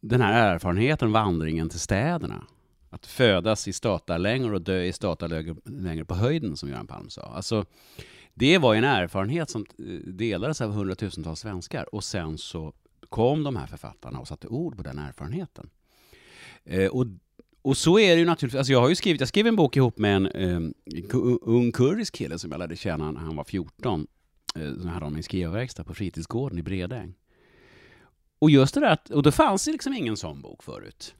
den 0.00 0.20
här 0.20 0.54
erfarenheten, 0.54 1.12
vandringen 1.12 1.68
till 1.68 1.80
städerna. 1.80 2.46
Att 2.90 3.06
födas 3.06 3.68
i 3.68 3.72
statarlängor 3.72 4.54
och 4.54 4.62
dö 4.62 4.82
i 4.82 4.92
statarlängor 4.92 6.04
på 6.04 6.14
höjden, 6.14 6.56
som 6.56 6.68
Göran 6.68 6.86
Palm 6.86 7.10
sa. 7.10 7.22
Alltså, 7.22 7.64
det 8.34 8.58
var 8.58 8.74
en 8.74 8.84
erfarenhet 8.84 9.50
som 9.50 9.66
eh, 9.78 9.84
delades 10.12 10.60
av 10.60 10.72
hundratusentals 10.72 11.40
svenskar 11.40 11.94
och 11.94 12.04
sen 12.04 12.38
så 12.38 12.72
kom 13.08 13.42
de 13.42 13.56
här 13.56 13.66
författarna 13.66 14.18
och 14.18 14.28
satte 14.28 14.48
ord 14.48 14.76
på 14.76 14.82
den 14.82 14.98
erfarenheten. 14.98 15.70
Eh, 16.64 16.90
och, 16.90 17.06
och 17.62 17.76
så 17.76 17.98
är 17.98 18.14
det 18.14 18.20
ju 18.20 18.26
naturligtvis, 18.26 18.58
alltså 18.58 18.72
jag 18.72 18.80
har 18.80 18.88
ju 18.88 18.94
skrivit, 18.94 19.20
jag 19.20 19.28
skrev 19.28 19.46
en 19.46 19.56
bok 19.56 19.76
ihop 19.76 19.98
med 19.98 20.16
en 20.16 20.26
eh, 20.26 21.14
ung 21.42 21.72
kurdisk 21.72 22.14
kille 22.14 22.38
som 22.38 22.50
jag 22.50 22.58
lärde 22.58 22.76
känna 22.76 23.10
när 23.10 23.20
han 23.20 23.36
var 23.36 23.44
14. 23.44 24.06
Eh, 24.54 24.74
som 24.74 24.88
hade 24.88 25.04
honom 25.04 25.16
i 25.16 25.18
en 25.18 25.22
skrivarverkstad 25.22 25.84
på 25.84 25.94
fritidsgården 25.94 26.58
i 26.58 26.62
Bredäng. 26.62 27.14
Och 28.38 28.50
just 28.50 28.74
det 28.74 28.80
där, 28.80 28.90
att, 28.90 29.10
och 29.10 29.22
då 29.22 29.32
fanns 29.32 29.64
det 29.64 29.72
liksom 29.72 29.94
ingen 29.94 30.16
sån 30.16 30.42
bok 30.42 30.62
förut. 30.62 31.14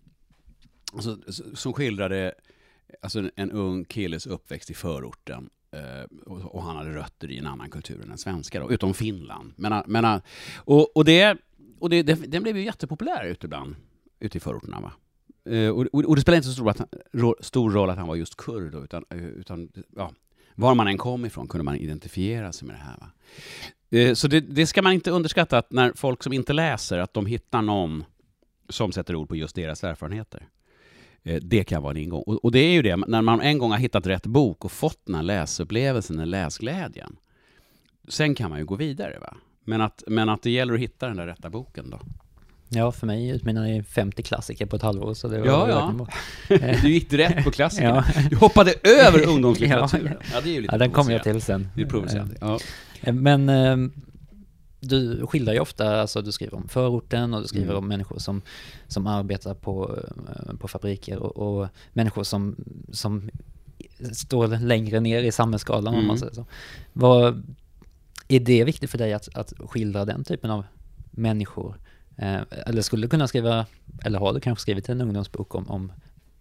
Alltså, 0.92 1.18
som 1.54 1.72
skildrade 1.72 2.34
alltså 3.02 3.30
en, 3.36 3.50
ung 3.50 3.84
killes 3.84 4.26
uppväxt 4.26 4.70
i 4.70 4.74
förorten 4.74 5.50
eh, 5.72 6.18
och, 6.26 6.54
och 6.54 6.62
han 6.62 6.76
hade 6.76 6.94
rötter 6.94 7.30
i 7.30 7.38
en 7.38 7.46
annan 7.46 7.70
kultur 7.70 8.02
än 8.02 8.08
den 8.08 8.18
svenska, 8.18 8.60
då, 8.60 8.72
utom 8.72 8.94
Finland. 8.94 9.52
Men, 9.56 9.82
men, 9.86 10.20
och, 10.56 10.96
och, 10.96 11.04
det, 11.04 11.38
och 11.78 11.90
det, 11.90 12.02
det, 12.02 12.14
den 12.14 12.42
blev 12.42 12.56
ju 12.56 12.64
jättepopulär 12.64 13.24
ute 13.24 13.48
bland, 13.48 13.76
ute 14.20 14.38
i 14.38 14.40
förorterna. 14.40 14.80
Va? 14.80 14.92
Eh, 15.44 15.68
och, 15.68 15.86
och, 15.92 16.04
och 16.04 16.16
det 16.16 16.22
spelade 16.22 16.36
inte 16.36 16.48
så 16.48 16.54
stor, 16.54 16.70
att, 16.70 16.78
han- 16.78 17.34
stor 17.40 17.70
roll 17.70 17.90
att 17.90 17.98
han 17.98 18.08
var 18.08 18.16
just 18.16 18.36
kurd, 18.36 18.72
då, 18.72 18.84
utan, 18.84 19.04
eh, 19.10 19.24
utan 19.24 19.68
ja, 19.96 20.12
var 20.54 20.74
man 20.74 20.88
än 20.88 20.98
kom 20.98 21.24
ifrån 21.24 21.48
kunde 21.48 21.64
man 21.64 21.76
identifiera 21.76 22.52
sig 22.52 22.66
med 22.68 22.76
det 22.76 22.80
här. 22.80 22.96
Va? 23.00 23.10
Eh, 23.98 24.14
så 24.14 24.28
det, 24.28 24.40
det 24.40 24.66
ska 24.66 24.82
man 24.82 24.92
inte 24.92 25.10
underskatta, 25.10 25.58
att 25.58 25.72
när 25.72 25.92
folk 25.96 26.22
som 26.22 26.32
inte 26.32 26.52
läser, 26.52 26.98
att 26.98 27.14
de 27.14 27.26
hittar 27.26 27.62
någon 27.62 28.04
som 28.68 28.92
sätter 28.92 29.14
ord 29.16 29.28
på 29.28 29.36
just 29.36 29.56
deras 29.56 29.84
erfarenheter. 29.84 30.48
Det 31.42 31.64
kan 31.64 31.82
vara 31.82 31.90
en 31.90 31.96
ingång. 31.96 32.22
Och, 32.22 32.44
och 32.44 32.52
det 32.52 32.58
är 32.58 32.72
ju 32.72 32.82
det, 32.82 32.96
när 32.96 33.22
man 33.22 33.40
en 33.40 33.58
gång 33.58 33.70
har 33.70 33.78
hittat 33.78 34.06
rätt 34.06 34.26
bok 34.26 34.64
och 34.64 34.72
fått 34.72 35.06
den 35.06 35.14
här 35.14 35.22
läsupplevelsen, 35.22 36.16
den 36.16 36.30
läsglädjen. 36.30 37.16
Sen 38.08 38.34
kan 38.34 38.50
man 38.50 38.58
ju 38.58 38.64
gå 38.64 38.76
vidare. 38.76 39.18
Va? 39.20 39.36
Men, 39.64 39.80
att, 39.80 40.02
men 40.06 40.28
att 40.28 40.42
det 40.42 40.50
gäller 40.50 40.74
att 40.74 40.80
hitta 40.80 41.08
den 41.08 41.16
där 41.16 41.26
rätta 41.26 41.50
boken 41.50 41.90
då. 41.90 42.00
Ja, 42.74 42.92
för 42.92 43.06
mig 43.06 43.28
utmynnade 43.28 43.68
i 43.70 43.82
50 43.82 44.22
klassiker 44.22 44.66
på 44.66 44.76
ett 44.76 44.82
halvår, 44.82 45.14
så 45.14 45.28
det 45.28 45.38
var 45.38 45.46
Ja, 45.46 45.68
ja. 45.68 46.06
Du 46.82 46.88
gick 46.90 47.10
direkt 47.10 47.44
på 47.44 47.50
klassikerna. 47.50 48.04
Ja. 48.14 48.22
Du 48.30 48.36
hoppade 48.36 48.74
över 48.82 49.26
ungdomslitteraturen. 49.28 50.16
Ja. 50.20 50.26
Ja, 50.34 50.40
det 50.40 50.50
är 50.50 50.54
ju 50.54 50.60
lite 50.60 50.74
Ja, 50.74 50.78
den 50.78 50.90
kommer 50.90 51.12
jag 51.12 51.22
till 51.22 51.42
sen. 51.42 51.68
Det 51.76 51.82
är 51.82 51.86
provocerande. 51.86 52.34
Ja. 52.40 52.58
Men 53.12 53.48
eh, 53.48 53.76
du 54.80 55.26
skildrar 55.26 55.54
ju 55.54 55.60
ofta, 55.60 56.00
alltså 56.00 56.22
du 56.22 56.32
skriver 56.32 56.54
om 56.56 56.68
förorten 56.68 57.34
och 57.34 57.42
du 57.42 57.48
skriver 57.48 57.66
Mm. 57.66 57.76
om 57.78 57.88
människor 57.88 58.18
som, 58.18 58.42
som 58.88 59.06
arbetar 59.06 59.54
på, 59.54 59.98
eh, 60.48 60.56
på 60.56 60.68
fabriker 60.68 61.18
och, 61.18 61.36
och 61.62 61.68
människor 61.92 62.24
som, 62.24 62.56
som 62.92 63.30
står 64.12 64.46
längre 64.48 65.00
ner 65.00 65.22
i 65.22 65.32
samhällsskalan 65.32 65.86
om 65.86 65.94
Mm. 65.94 66.06
man 66.06 66.18
säger 66.18 66.32
så. 66.34 66.46
Vad, 66.92 67.42
är 68.28 68.40
det 68.40 68.64
viktigt 68.64 68.90
för 68.90 68.98
dig 68.98 69.12
att, 69.12 69.36
att 69.36 69.52
skildra 69.68 70.04
den 70.04 70.24
typen 70.24 70.50
av 70.50 70.64
människor? 71.10 71.74
Eh, 72.16 72.40
eller 72.66 72.82
skulle 72.82 73.06
du 73.06 73.10
kunna 73.10 73.28
skriva, 73.28 73.66
eller 74.04 74.18
har 74.18 74.32
du 74.32 74.40
kanske 74.40 74.62
skrivit 74.62 74.88
en 74.88 75.00
ungdomsbok 75.00 75.54
om, 75.54 75.70
om 75.70 75.92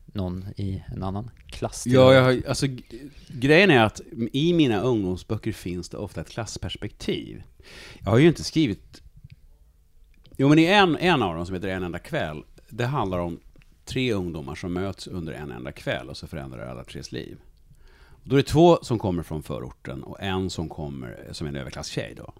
någon 0.06 0.46
i 0.58 0.84
en 0.88 1.04
annan 1.04 1.30
klass? 1.48 1.88
Ja, 1.88 2.14
jag 2.14 2.24
har, 2.24 2.42
alltså, 2.48 2.68
grejen 3.28 3.72
är 3.72 3.84
att 3.84 4.02
i 4.32 4.54
mina 4.54 4.82
ungdomsböcker 4.82 5.52
finns 5.52 5.90
det 5.90 5.98
ofta 5.98 6.22
ett 6.22 6.30
klassperspektiv. 6.30 7.44
Jag 8.00 8.12
har 8.12 8.18
ju 8.18 8.28
inte 8.28 8.44
skrivit... 8.44 9.02
Jo, 10.38 10.50
men 10.50 10.60
i 10.60 10.66
en, 10.66 10.98
en 10.98 11.22
av 11.22 11.36
dem 11.36 11.46
som 11.46 11.56
heter 11.56 11.68
En 11.68 11.84
enda 11.84 12.00
kväll, 12.00 12.44
det 12.70 12.86
handlar 12.86 13.20
om 13.20 13.40
tre 13.86 14.14
ungdomar 14.14 14.56
som 14.56 14.74
möts 14.74 15.08
under 15.08 15.34
en 15.34 15.52
enda 15.52 15.72
kväll 15.72 16.10
och 16.10 16.18
så 16.18 16.28
förändrar 16.28 16.68
alla 16.68 16.84
tres 16.84 17.12
liv. 17.12 17.38
Då 18.24 18.36
är 18.36 18.38
det 18.38 18.48
två 18.48 18.80
som 18.82 19.00
kommer 19.00 19.24
från 19.24 19.44
förorten 19.44 20.04
och 20.04 20.22
en 20.22 20.50
som 20.50 20.70
kommer 20.70 21.30
som 21.32 21.48
en 21.48 21.56
överklasstjej 21.56 22.16
då. 22.18 22.34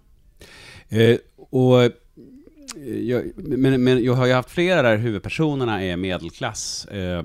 Eh, 0.96 1.18
och, 1.36 1.90
jag, 3.04 3.32
men, 3.36 3.84
men 3.84 4.04
jag 4.04 4.14
har 4.14 4.26
ju 4.26 4.32
haft 4.32 4.50
flera 4.50 4.82
där 4.82 4.96
huvudpersonerna 4.96 5.82
är 5.82 5.96
medelklass. 5.96 6.84
Eh, 6.84 7.24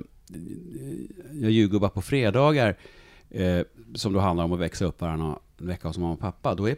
jag 1.42 1.52
ljuger 1.52 1.80
bara 1.80 1.90
på 1.90 2.02
fredagar, 2.02 2.78
eh, 3.30 3.62
som 3.96 4.14
då 4.14 4.20
handlar 4.20 4.44
om 4.44 4.54
att 4.54 4.60
växa 4.60 4.86
upp 4.86 5.02
varannan 5.02 5.40
vecka 5.58 5.88
hos 5.88 5.98
mamma 5.98 6.14
och 6.14 6.20
pappa. 6.20 6.56
Då 6.56 6.70
är 6.70 6.78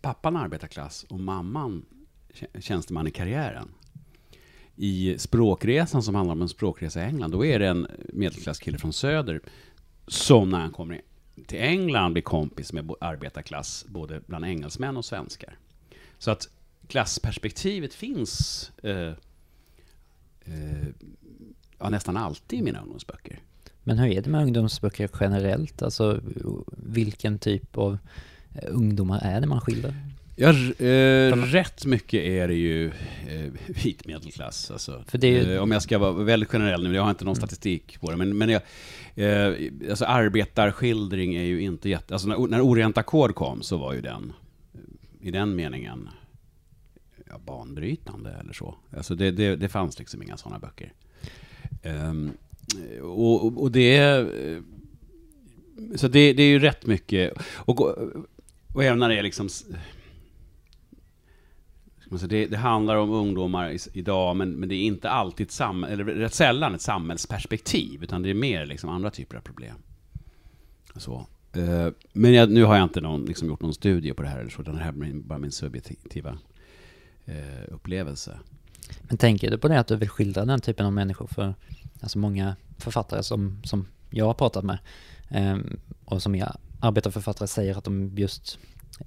pappan 0.00 0.36
arbetarklass 0.36 1.06
och 1.08 1.20
mamman 1.20 1.84
tjänsteman 2.60 3.06
i 3.06 3.10
karriären. 3.10 3.68
I 4.76 5.18
Språkresan 5.18 6.02
som 6.02 6.14
handlar 6.14 6.32
om 6.32 6.42
en 6.42 6.48
språkresa 6.48 7.00
i 7.00 7.04
England, 7.04 7.30
då 7.30 7.44
är 7.44 7.58
det 7.58 7.66
en 7.68 7.86
medelklasskille 8.12 8.78
från 8.78 8.92
söder 8.92 9.40
som 10.06 10.50
när 10.50 10.58
han 10.58 10.70
kommer 10.70 11.00
till 11.46 11.60
England 11.60 12.12
blir 12.12 12.22
kompis 12.22 12.72
med 12.72 12.90
arbetarklass, 13.00 13.84
både 13.88 14.20
bland 14.26 14.44
engelsmän 14.44 14.96
och 14.96 15.04
svenskar. 15.04 15.58
Så 16.18 16.30
att 16.30 16.48
klassperspektivet 16.90 17.94
finns 17.94 18.70
eh, 18.82 19.12
eh, 20.44 20.86
ja, 21.78 21.88
nästan 21.90 22.16
alltid 22.16 22.58
i 22.58 22.62
mina 22.62 22.80
ungdomsböcker. 22.80 23.38
Men 23.82 23.98
hur 23.98 24.06
är 24.12 24.22
det 24.22 24.30
med 24.30 24.42
ungdomsböcker 24.42 25.08
generellt? 25.20 25.82
Alltså 25.82 26.20
vilken 26.76 27.38
typ 27.38 27.76
av 27.78 27.98
eh, 28.54 28.68
ungdomar 28.68 29.20
är 29.22 29.40
det 29.40 29.46
man 29.46 29.60
skildrar? 29.60 29.94
Ja, 30.36 30.48
eh, 30.86 31.32
rätt 31.36 31.84
mycket 31.86 32.20
är 32.20 32.48
det 32.48 32.54
ju 32.54 32.86
eh, 33.28 33.50
vit 33.84 34.06
medelklass. 34.06 34.70
Alltså. 34.70 35.04
Ju- 35.12 35.38
Mm. 35.40 35.52
eh, 35.56 35.62
om 35.62 35.70
jag 35.70 35.82
ska 35.82 35.98
vara 35.98 36.12
väldigt 36.12 36.48
generell 36.48 36.88
nu, 36.88 36.94
jag 36.94 37.02
har 37.02 37.10
inte 37.10 37.24
någon 37.24 37.36
statistik 37.36 38.00
på 38.00 38.10
det, 38.10 38.16
men, 38.16 38.38
men 38.38 38.48
jag, 38.48 38.62
eh, 39.14 39.54
alltså 39.90 40.04
arbetarskildring 40.04 41.34
är 41.34 41.42
ju 41.42 41.60
inte 41.62 41.88
jätte... 41.88 42.14
Alltså 42.14 42.28
när, 42.28 42.38
när 42.38 42.60
Orient 42.60 42.98
Accord 42.98 43.34
kom 43.34 43.62
så 43.62 43.76
var 43.76 43.92
ju 43.92 44.00
den, 44.00 44.32
i 45.20 45.30
den 45.30 45.56
meningen, 45.56 46.08
ja, 47.30 47.38
banbrytande 47.38 48.30
eller 48.30 48.52
så. 48.52 48.74
Alltså 48.96 49.14
det, 49.14 49.30
det, 49.30 49.56
det 49.56 49.68
fanns 49.68 49.98
liksom 49.98 50.22
inga 50.22 50.36
sådana 50.36 50.58
böcker. 50.58 50.92
Um, 51.84 52.32
och, 53.02 53.46
och, 53.46 53.62
och 53.62 53.72
det... 53.72 54.26
Så 55.96 56.08
det, 56.08 56.32
det 56.32 56.42
är 56.42 56.48
ju 56.48 56.58
rätt 56.58 56.86
mycket, 56.86 57.32
och, 57.54 57.80
och 58.74 58.84
även 58.84 58.98
när 58.98 59.08
det 59.08 59.18
är 59.18 59.22
liksom 59.22 59.48
det, 62.28 62.46
det 62.46 62.56
handlar 62.56 62.96
om 62.96 63.10
ungdomar 63.10 63.70
i, 63.70 63.78
idag, 63.92 64.36
men, 64.36 64.52
men 64.52 64.68
det 64.68 64.74
är 64.74 64.82
inte 64.84 65.10
alltid 65.10 65.46
ett 65.46 65.52
sam, 65.52 65.84
eller 65.84 66.04
rätt 66.04 66.34
sällan 66.34 66.74
ett 66.74 66.80
samhällsperspektiv, 66.80 68.02
utan 68.04 68.22
det 68.22 68.30
är 68.30 68.34
mer 68.34 68.66
liksom 68.66 68.90
andra 68.90 69.10
typer 69.10 69.36
av 69.36 69.40
problem. 69.40 69.76
Så. 70.96 71.26
Eh, 71.52 71.88
men 72.12 72.32
jag, 72.32 72.50
nu 72.50 72.64
har 72.64 72.76
jag 72.76 72.84
inte 72.84 73.00
någon, 73.00 73.24
liksom, 73.24 73.48
gjort 73.48 73.62
någon 73.62 73.74
studie 73.74 74.12
på 74.12 74.22
det 74.22 74.28
här, 74.28 74.40
eller 74.40 74.50
så, 74.50 74.62
utan 74.62 74.74
det 74.74 74.80
här 74.80 74.88
är 74.88 74.96
min- 74.96 75.26
bara 75.26 75.38
min 75.38 75.52
subjektiva 75.52 76.38
upplevelse. 77.68 78.38
Men 79.02 79.18
tänker 79.18 79.50
du 79.50 79.58
på 79.58 79.68
det 79.68 79.80
att 79.80 79.86
du 79.86 79.96
vill 79.96 80.08
skildra 80.08 80.44
den 80.44 80.60
typen 80.60 80.86
av 80.86 80.92
människor 80.92 81.26
för 81.26 81.54
alltså 82.00 82.18
många 82.18 82.56
författare 82.78 83.22
som, 83.22 83.62
som 83.64 83.86
jag 84.10 84.26
har 84.26 84.34
pratat 84.34 84.64
med 84.64 84.78
ehm, 85.28 85.80
och 86.04 86.22
som 86.22 86.34
jag 86.34 86.56
arbetarförfattare 86.80 87.48
säger 87.48 87.78
att 87.78 87.84
de 87.84 88.12
just 88.16 88.58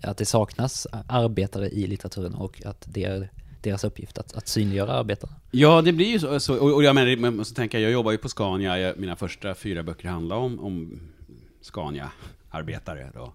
att 0.01 0.17
det 0.17 0.25
saknas 0.25 0.87
arbetare 1.07 1.69
i 1.69 1.87
litteraturen 1.87 2.33
och 2.33 2.65
att 2.65 2.85
det 2.87 3.03
är 3.03 3.29
deras 3.61 3.83
uppgift 3.83 4.17
att, 4.17 4.33
att 4.33 4.47
synliggöra 4.47 4.93
arbetare. 4.93 5.31
Ja, 5.51 5.81
det 5.81 5.93
blir 5.93 6.07
ju 6.07 6.19
så. 6.19 6.39
så 6.39 6.57
och, 6.57 6.73
och 6.73 6.83
jag 6.83 6.95
menar, 6.95 7.17
man 7.17 7.35
måste 7.35 7.55
tänka, 7.55 7.79
jag 7.79 7.91
jobbar 7.91 8.11
ju 8.11 8.17
på 8.17 8.29
Scania, 8.29 8.79
jag, 8.79 8.97
mina 8.97 9.15
första 9.15 9.55
fyra 9.55 9.83
böcker 9.83 10.09
handlar 10.09 10.35
om, 10.35 10.59
om 10.59 10.99
Scania-arbetare. 11.61 13.11
Då. 13.13 13.33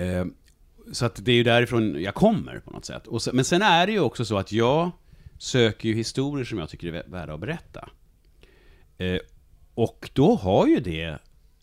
Eh, 0.00 0.24
så 0.92 1.06
att 1.06 1.24
det 1.24 1.32
är 1.32 1.36
ju 1.36 1.42
därifrån 1.42 2.02
jag 2.02 2.14
kommer 2.14 2.58
på 2.58 2.70
något 2.70 2.84
sätt. 2.84 3.06
Och 3.06 3.22
så, 3.22 3.30
men 3.32 3.44
sen 3.44 3.62
är 3.62 3.86
det 3.86 3.92
ju 3.92 4.00
också 4.00 4.24
så 4.24 4.38
att 4.38 4.52
jag 4.52 4.90
söker 5.38 5.88
ju 5.88 5.94
historier 5.94 6.44
som 6.44 6.58
jag 6.58 6.68
tycker 6.68 6.92
är 6.92 7.04
värda 7.06 7.34
att 7.34 7.40
berätta. 7.40 7.88
Eh, 8.98 9.18
och 9.74 10.10
då 10.12 10.34
har 10.34 10.66
ju 10.66 10.80
det 10.80 11.18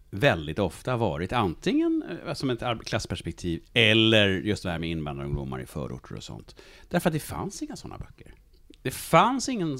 väldigt 0.10 0.60
ofta 0.60 0.98
varit 0.98 1.34
antingen 1.34 2.04
eh, 2.26 2.34
som 2.34 2.50
ett 2.50 2.64
klassperspektiv 2.86 3.62
eller 3.74 4.30
just 4.30 4.64
det 4.64 4.72
här 4.72 4.80
med 4.80 4.90
invandrarungdomar 4.90 5.62
i 5.62 5.66
förorter 5.66 6.16
och 6.16 6.24
sånt. 6.24 6.56
Därför 6.90 7.10
att 7.10 7.14
det 7.14 7.20
fanns 7.20 7.62
inga 7.62 7.76
sådana 7.76 7.98
böcker. 7.98 8.34
Det 8.82 8.92
fanns 8.92 9.50
ingen... 9.50 9.78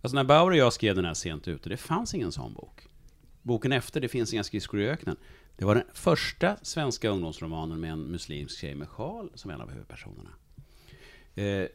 Alltså 0.00 0.14
när 0.14 0.24
Bauer 0.24 0.50
och 0.50 0.56
jag 0.56 0.72
skrev 0.72 0.94
den 0.96 1.04
här 1.04 1.14
sent 1.14 1.48
ute, 1.48 1.68
det 1.68 1.76
fanns 1.76 2.14
ingen 2.14 2.32
sån 2.32 2.54
bok. 2.54 2.88
Boken 3.42 3.72
efter, 3.72 4.00
Det 4.00 4.08
finns 4.08 4.32
inga 4.32 4.44
skridskor 4.44 4.80
i 4.80 4.88
öknen, 4.88 5.16
det 5.56 5.64
var 5.64 5.74
den 5.74 5.84
första 5.94 6.56
svenska 6.62 7.08
ungdomsromanen 7.08 7.80
med 7.80 7.92
en 7.92 8.00
muslimsk 8.00 8.58
tjej 8.58 8.74
med 8.74 8.88
sjal 8.88 9.30
som 9.34 9.50
en 9.50 9.60
av 9.60 9.70
huvudpersonerna. 9.70 10.30
Eh, 11.34 11.66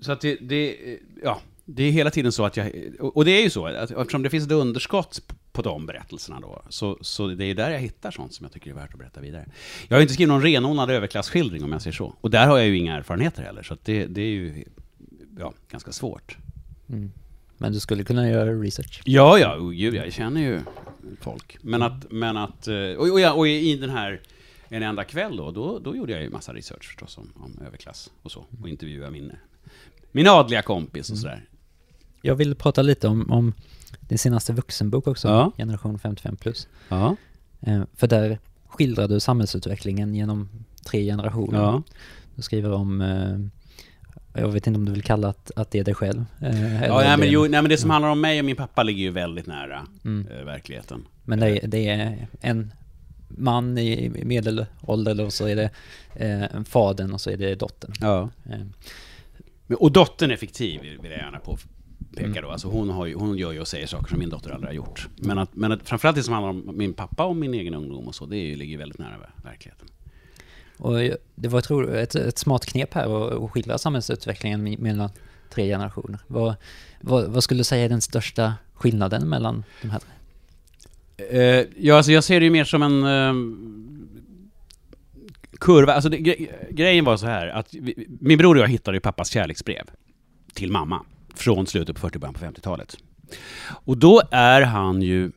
så 0.00 0.12
att 0.12 0.20
det, 0.20 0.36
det, 0.40 0.92
eh, 0.92 0.98
ja, 1.22 1.40
det 1.64 1.82
är 1.82 1.90
hela 1.90 2.10
tiden 2.10 2.32
så 2.32 2.44
att 2.44 2.56
jag, 2.56 2.72
och 3.00 3.16
och 3.16 3.24
det 3.24 3.30
är 3.30 3.42
ju 3.42 3.50
så, 3.50 3.66
att 3.66 3.90
eftersom 3.90 4.22
det 4.22 4.30
finns 4.30 4.46
ett 4.46 4.52
underskott 4.52 5.22
på 5.52 5.62
de 5.62 5.86
berättelserna 5.86 6.40
då, 6.40 6.62
så, 6.68 6.98
så 7.00 7.26
det 7.26 7.44
är 7.44 7.54
där 7.54 7.70
jag 7.70 7.80
hittar 7.80 8.10
sånt 8.10 8.34
som 8.34 8.44
jag 8.44 8.52
tycker 8.52 8.70
är 8.70 8.74
värt 8.74 8.92
att 8.92 8.98
berätta 8.98 9.20
vidare. 9.20 9.46
Jag 9.88 9.96
har 9.96 10.00
ju 10.00 10.02
inte 10.02 10.14
skrivit 10.14 10.28
någon 10.28 10.42
renodlad 10.42 10.90
överklassskildring 10.90 11.64
om 11.64 11.72
jag 11.72 11.82
säger 11.82 11.94
så. 11.94 12.14
Och 12.20 12.30
där 12.30 12.46
har 12.46 12.58
jag 12.58 12.66
ju 12.66 12.76
inga 12.76 12.96
erfarenheter 12.96 13.42
heller, 13.42 13.62
så 13.62 13.74
att 13.74 13.84
det, 13.84 14.06
det 14.06 14.20
är 14.20 14.30
ju 14.30 14.64
ja, 15.38 15.52
ganska 15.70 15.92
svårt. 15.92 16.36
Mm. 16.88 17.10
Men 17.58 17.72
du 17.72 17.80
skulle 17.80 18.04
kunna 18.04 18.28
göra 18.28 18.52
research. 18.52 19.02
Ja, 19.04 19.38
ja, 19.38 19.56
oh, 19.56 19.70
gud, 19.70 19.94
jag 19.94 20.12
känner 20.12 20.40
ju 20.40 20.60
folk. 21.20 21.58
Men 21.60 21.82
att, 21.82 22.10
men 22.10 22.36
att, 22.36 22.68
eh, 22.68 22.74
och, 22.98 23.08
och, 23.08 23.20
ja, 23.20 23.32
och 23.32 23.48
i 23.48 23.76
den 23.76 23.90
här 23.90 24.20
en 24.68 24.82
enda 24.82 25.04
kväll 25.04 25.36
då, 25.36 25.50
då, 25.50 25.78
då 25.78 25.96
gjorde 25.96 26.12
jag 26.12 26.22
ju 26.22 26.30
massa 26.30 26.52
research 26.54 26.84
förstås 26.84 27.18
om, 27.18 27.32
om 27.36 27.58
överklass 27.66 28.10
och 28.22 28.32
så, 28.32 28.44
och 28.62 28.68
intervjuade 28.68 29.10
min, 29.12 29.32
min 30.12 30.28
adliga 30.28 30.62
kompis 30.62 31.10
och 31.10 31.18
sådär. 31.18 31.44
Jag 32.22 32.34
vill 32.34 32.54
prata 32.54 32.82
lite 32.82 33.08
om, 33.08 33.30
om 33.30 33.52
din 34.00 34.18
senaste 34.18 34.52
vuxenbok 34.52 35.06
också, 35.06 35.28
Ja. 35.28 35.52
Generation 35.56 35.98
55 35.98 36.36
plus. 36.36 36.68
Ja, 36.88 37.16
Eh, 37.66 37.82
för 37.94 38.06
där 38.06 38.38
skildrar 38.66 39.08
du 39.08 39.20
samhällsutvecklingen 39.20 40.14
genom 40.14 40.48
tre 40.84 41.04
generationer. 41.04 41.58
ja. 41.58 41.82
Du 42.34 42.42
skriver 42.42 42.72
om, 42.72 43.00
eh, 43.00 43.38
jag 44.34 44.48
vet 44.48 44.66
inte 44.66 44.78
om 44.78 44.84
du 44.84 44.92
vill 44.92 45.02
kalla 45.02 45.28
att, 45.28 45.50
att 45.56 45.70
det 45.70 45.78
är 45.78 45.84
dig 45.84 45.94
själv? 45.94 46.24
Eh, 46.40 46.84
ja 46.84 46.98
nej, 46.98 47.08
men, 47.08 47.20
det- 47.20 47.26
jo, 47.26 47.40
nej, 47.42 47.50
men 47.62 47.68
det 47.68 47.78
som 47.78 47.90
handlar 47.90 48.08
om 48.10 48.20
mig 48.20 48.38
och 48.38 48.44
min 48.44 48.56
pappa 48.56 48.82
ligger 48.82 49.02
ju 49.02 49.10
väldigt 49.10 49.46
nära 49.46 49.86
Mm. 50.04 50.26
eh, 50.38 50.44
verkligheten. 50.44 51.04
Men 51.24 51.40
det 51.40 51.64
är, 51.64 51.68
det 51.68 51.88
är 51.88 52.26
en 52.40 52.72
man 53.28 53.78
i 53.78 54.04
i 54.04 54.24
medelålder 54.24 55.20
och 55.24 55.32
så 55.32 55.46
är 55.48 55.56
det 55.56 55.70
eh, 56.14 56.62
fadern 56.64 57.12
och 57.12 57.20
så 57.20 57.30
är 57.30 57.36
det 57.36 57.54
dottern. 57.54 57.92
Ja. 58.00 58.30
Eh, 58.50 59.76
och 59.76 59.92
dottern 59.92 60.30
är 60.30 60.36
fiktiv, 60.36 60.80
vill 60.80 61.10
jag 61.10 61.20
gärna 61.20 61.38
påpeka 61.38 61.68
Mm. 62.18 62.42
då. 62.42 62.50
Alltså 62.50 62.68
hon, 62.68 62.90
har 62.90 63.06
ju, 63.06 63.14
hon 63.14 63.36
gör 63.38 63.52
ju 63.52 63.60
och 63.60 63.68
säger 63.68 63.86
saker 63.86 64.08
som 64.08 64.18
min 64.18 64.30
dotter 64.30 64.50
aldrig 64.50 64.68
har 64.68 64.74
gjort. 64.74 65.08
Men, 65.16 65.38
att, 65.38 65.54
men 65.54 65.72
att, 65.72 65.88
framförallt 65.88 66.16
det 66.16 66.22
som 66.22 66.34
handlar 66.34 66.50
om 66.50 66.78
min 66.78 66.92
pappa 66.92 67.24
och 67.24 67.36
min 67.36 67.54
egen 67.54 67.74
ungdom 67.74 68.08
och 68.08 68.14
så, 68.14 68.26
det 68.26 68.36
är 68.36 68.46
ju, 68.46 68.56
ligger 68.56 68.78
väldigt 68.78 68.98
nära 68.98 69.16
ver- 69.16 69.44
verkligheten 69.44 69.88
och 70.78 70.94
det 71.34 71.48
var 71.48 71.60
tror, 71.60 71.94
ett, 71.96 72.14
ett 72.14 72.38
smart 72.38 72.66
knep 72.66 72.94
här 72.94 73.44
att 73.44 73.50
skilja 73.50 73.78
samhällsutvecklingen 73.78 74.76
mellan 74.78 75.10
tre 75.50 75.68
generationer. 75.68 76.18
Vad, 76.26 76.54
vad, 77.00 77.24
vad 77.24 77.44
skulle 77.44 77.60
du 77.60 77.64
säga 77.64 77.84
är 77.84 77.88
den 77.88 78.00
största 78.00 78.54
skillnaden 78.74 79.28
mellan 79.28 79.64
de 79.82 79.90
här 79.90 79.98
tre? 79.98 80.10
Eh, 81.16 81.66
ja, 81.76 81.96
alltså 81.96 82.12
jag 82.12 82.24
ser 82.24 82.40
det 82.40 82.44
ju 82.44 82.50
mer 82.50 82.64
som 82.64 82.82
en 82.82 83.04
eh, 83.04 83.34
kurva. 85.60 85.94
Alltså 85.94 86.08
det, 86.08 86.18
gre, 86.18 86.36
grejen 86.70 87.04
var 87.04 87.16
så 87.16 87.26
här 87.26 87.46
att 87.46 87.74
vi, 87.74 88.06
min 88.20 88.38
bror 88.38 88.56
och 88.56 88.62
jag 88.62 88.68
hittade 88.68 88.96
ju 88.96 89.00
pappas 89.00 89.30
kärleksbrev 89.30 89.90
till 90.52 90.72
mamma. 90.72 91.04
från 91.34 91.66
slutet 91.66 91.96
på 91.96 92.00
40 92.00 92.18
början 92.18 92.34
på 92.34 92.40
50-talet. 92.40 92.96
Och 93.66 93.98
då 93.98 94.22
är 94.30 94.62
han 94.62 95.02
ju... 95.02 95.32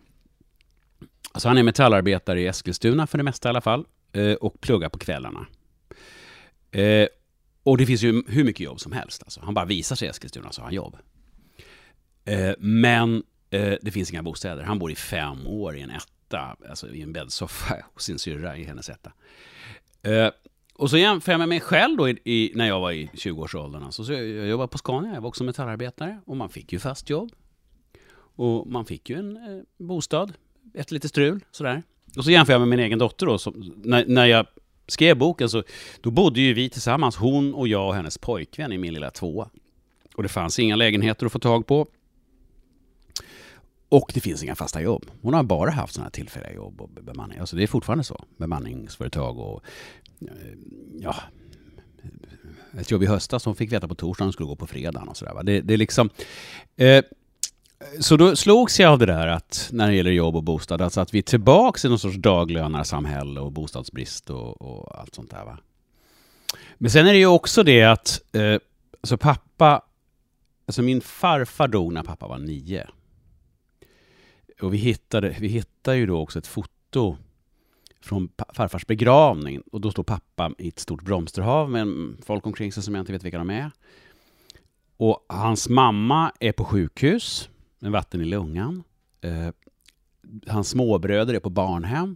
Alltså 1.31 1.47
han 1.47 1.57
är 1.57 1.63
metallarbetare 1.63 2.41
i 2.41 2.47
Eskilstuna 2.47 3.07
för 3.07 3.17
det 3.17 3.23
mesta 3.23 3.47
i 3.47 3.51
alla 3.51 3.61
fall. 3.61 3.85
Eh, 4.17 4.33
och 4.33 4.61
pluggar 4.61 4.89
på 4.89 4.99
kvällarna. 4.99 5.45
Eh, 6.71 7.07
och 7.63 7.77
det 7.77 7.85
finns 7.85 8.03
ju 8.03 8.23
hur 8.27 8.43
mycket 8.43 8.59
jobb 8.59 8.79
som 8.79 8.91
helst. 8.91 9.23
Alltså. 9.23 9.41
Han 9.41 9.53
bara 9.53 9.65
visar 9.65 9.95
sig 9.95 10.07
i 10.07 10.09
Eskilstuna 10.09 10.51
så 10.51 10.61
har 10.61 10.65
han 10.65 10.73
jobb. 10.73 10.97
Eh, 12.25 12.53
men 12.57 13.23
det 13.81 13.93
finns 13.93 14.11
inga 14.11 14.23
bostäder. 14.23 14.63
Han 14.63 14.79
bor 14.79 14.91
i 14.91 14.95
fem 14.95 15.47
år 15.47 15.77
i 15.77 15.81
en 15.81 15.89
etta, 15.89 16.57
alltså 16.69 16.89
i 16.89 17.01
en 17.01 17.13
bäddsoffa 17.13 17.75
hos 17.93 18.03
sin 18.03 18.19
syrra 18.19 18.57
i 18.57 18.63
hennes 18.63 18.89
etta. 18.89 19.11
Och 20.73 20.89
så 20.89 20.97
jämför 20.97 21.31
jag 21.31 21.39
med 21.39 21.49
mig 21.49 21.59
själv 21.59 21.97
då 21.97 22.09
i, 22.09 22.19
i, 22.23 22.51
när 22.55 22.67
jag 22.67 22.79
var 22.79 22.91
i 22.91 23.09
20-årsåldern. 23.13 23.83
Alltså, 23.83 24.03
så 24.03 24.13
jag, 24.13 24.27
jag 24.27 24.47
jobbade 24.47 24.67
på 24.67 24.77
Scania, 24.77 25.13
jag 25.13 25.21
var 25.21 25.27
också 25.27 25.43
metallarbetare 25.43 26.21
och 26.25 26.37
man 26.37 26.49
fick 26.49 26.73
ju 26.73 26.79
fast 26.79 27.09
jobb. 27.09 27.31
Och 28.15 28.67
man 28.67 28.85
fick 28.85 29.09
ju 29.09 29.19
en 29.19 29.37
eh, 29.37 29.85
bostad, 29.85 30.33
ett 30.73 30.91
lite 30.91 31.09
strul 31.09 31.45
sådär. 31.51 31.83
Och 32.17 32.23
så 32.23 32.31
jämför 32.31 32.53
jag 32.53 32.59
med 32.59 32.67
min 32.67 32.79
egen 32.79 32.99
dotter 32.99 33.25
då. 33.25 33.37
Som, 33.37 33.73
när, 33.83 34.05
när 34.05 34.25
jag 34.25 34.45
skrev 34.87 35.17
boken 35.17 35.49
så 35.49 35.63
då 36.01 36.11
bodde 36.11 36.41
ju 36.41 36.53
vi 36.53 36.69
tillsammans, 36.69 37.15
hon 37.15 37.53
och 37.53 37.67
jag 37.67 37.87
och 37.87 37.95
hennes 37.95 38.17
pojkvän 38.17 38.71
i 38.71 38.77
min 38.77 38.93
lilla 38.93 39.11
tvåa. 39.11 39.49
Och 40.15 40.23
det 40.23 40.29
fanns 40.29 40.59
inga 40.59 40.75
lägenheter 40.75 41.25
att 41.25 41.31
få 41.31 41.39
tag 41.39 41.67
på. 41.67 41.87
Och 43.89 44.11
det 44.13 44.19
finns 44.19 44.43
inga 44.43 44.55
fasta 44.55 44.81
jobb. 44.81 45.05
Hon 45.21 45.33
har 45.33 45.43
bara 45.43 45.71
haft 45.71 45.93
sådana 45.93 46.05
här 46.05 46.11
tillfälliga 46.11 46.53
jobb 46.53 46.81
och 46.81 46.89
bemanning. 46.89 47.39
Alltså 47.39 47.55
det 47.55 47.63
är 47.63 47.67
fortfarande 47.67 48.03
så. 48.03 48.25
Bemanningsföretag 48.37 49.39
och 49.39 49.63
eh, 50.21 50.27
ja, 50.99 51.15
ett 52.79 52.91
jobb 52.91 53.03
i 53.03 53.05
höstas 53.05 53.43
som 53.43 53.55
fick 53.55 53.71
veta 53.71 53.87
på 53.87 53.95
torsdagen 53.95 54.33
skulle 54.33 54.47
gå 54.47 54.55
på 54.55 54.67
fredagen 54.67 55.07
och 55.07 55.17
sådär. 55.17 55.43
Det, 55.43 55.61
det 55.61 55.73
är 55.73 55.77
liksom... 55.77 56.09
Eh, 56.75 57.03
så 57.99 58.17
då 58.17 58.35
slogs 58.35 58.79
jag 58.79 58.91
av 58.91 58.99
det 58.99 59.05
där 59.05 59.27
att 59.27 59.69
när 59.71 59.87
det 59.87 59.95
gäller 59.95 60.11
jobb 60.11 60.35
och 60.35 60.43
bostad, 60.43 60.81
alltså 60.81 61.01
att 61.01 61.13
vi 61.13 61.17
är 61.17 61.23
tillbaka 61.23 61.87
i 61.87 61.89
någon 61.89 61.99
sorts 61.99 62.17
daglönarsamhälle 62.17 63.39
och 63.39 63.51
bostadsbrist 63.51 64.29
och, 64.29 64.61
och, 64.61 64.99
allt 64.99 65.15
sånt 65.15 65.31
där. 65.31 65.45
Va? 65.45 65.57
Men 66.77 66.91
sen 66.91 67.07
är 67.07 67.13
det 67.13 67.19
ju 67.19 67.25
också 67.25 67.63
det 67.63 67.83
att, 67.83 68.21
eh, 68.31 68.59
alltså 69.01 69.17
pappa, 69.17 69.81
alltså 70.65 70.81
min 70.81 71.01
farfar 71.01 71.67
dog 71.67 71.93
när 71.93 72.03
pappa 72.03 72.27
var 72.27 72.37
nio. 72.37 72.87
Och 74.61 74.73
vi 74.73 74.77
hittade, 74.77 75.35
vi 75.39 75.47
hittade 75.47 75.97
ju 75.97 76.05
då 76.05 76.19
också 76.19 76.39
ett 76.39 76.47
foto 76.47 77.17
från 78.01 78.29
farfars 78.53 78.87
begravning 78.87 79.61
och 79.71 79.81
då 79.81 79.91
står 79.91 80.03
pappa 80.03 80.51
i 80.57 80.67
ett 80.67 80.79
stort 80.79 81.01
blomsterhav 81.01 81.69
med 81.69 81.87
folk 82.25 82.45
omkring 82.45 82.71
sig 82.71 82.83
som 82.83 82.95
jag 82.95 83.01
inte 83.01 83.11
vet 83.11 83.23
vilka 83.23 83.37
de 83.37 83.49
är. 83.49 83.71
Och 84.97 85.25
hans 85.29 85.69
mamma 85.69 86.31
är 86.39 86.51
på 86.51 86.65
sjukhus 86.65 87.49
med 87.79 87.91
vatten 87.91 88.21
i 88.21 88.25
lungan. 88.25 88.83
Eh, 89.21 89.49
hans 90.47 90.69
småbröder 90.69 91.33
är 91.33 91.39
på 91.39 91.49
barnhem. 91.49 92.15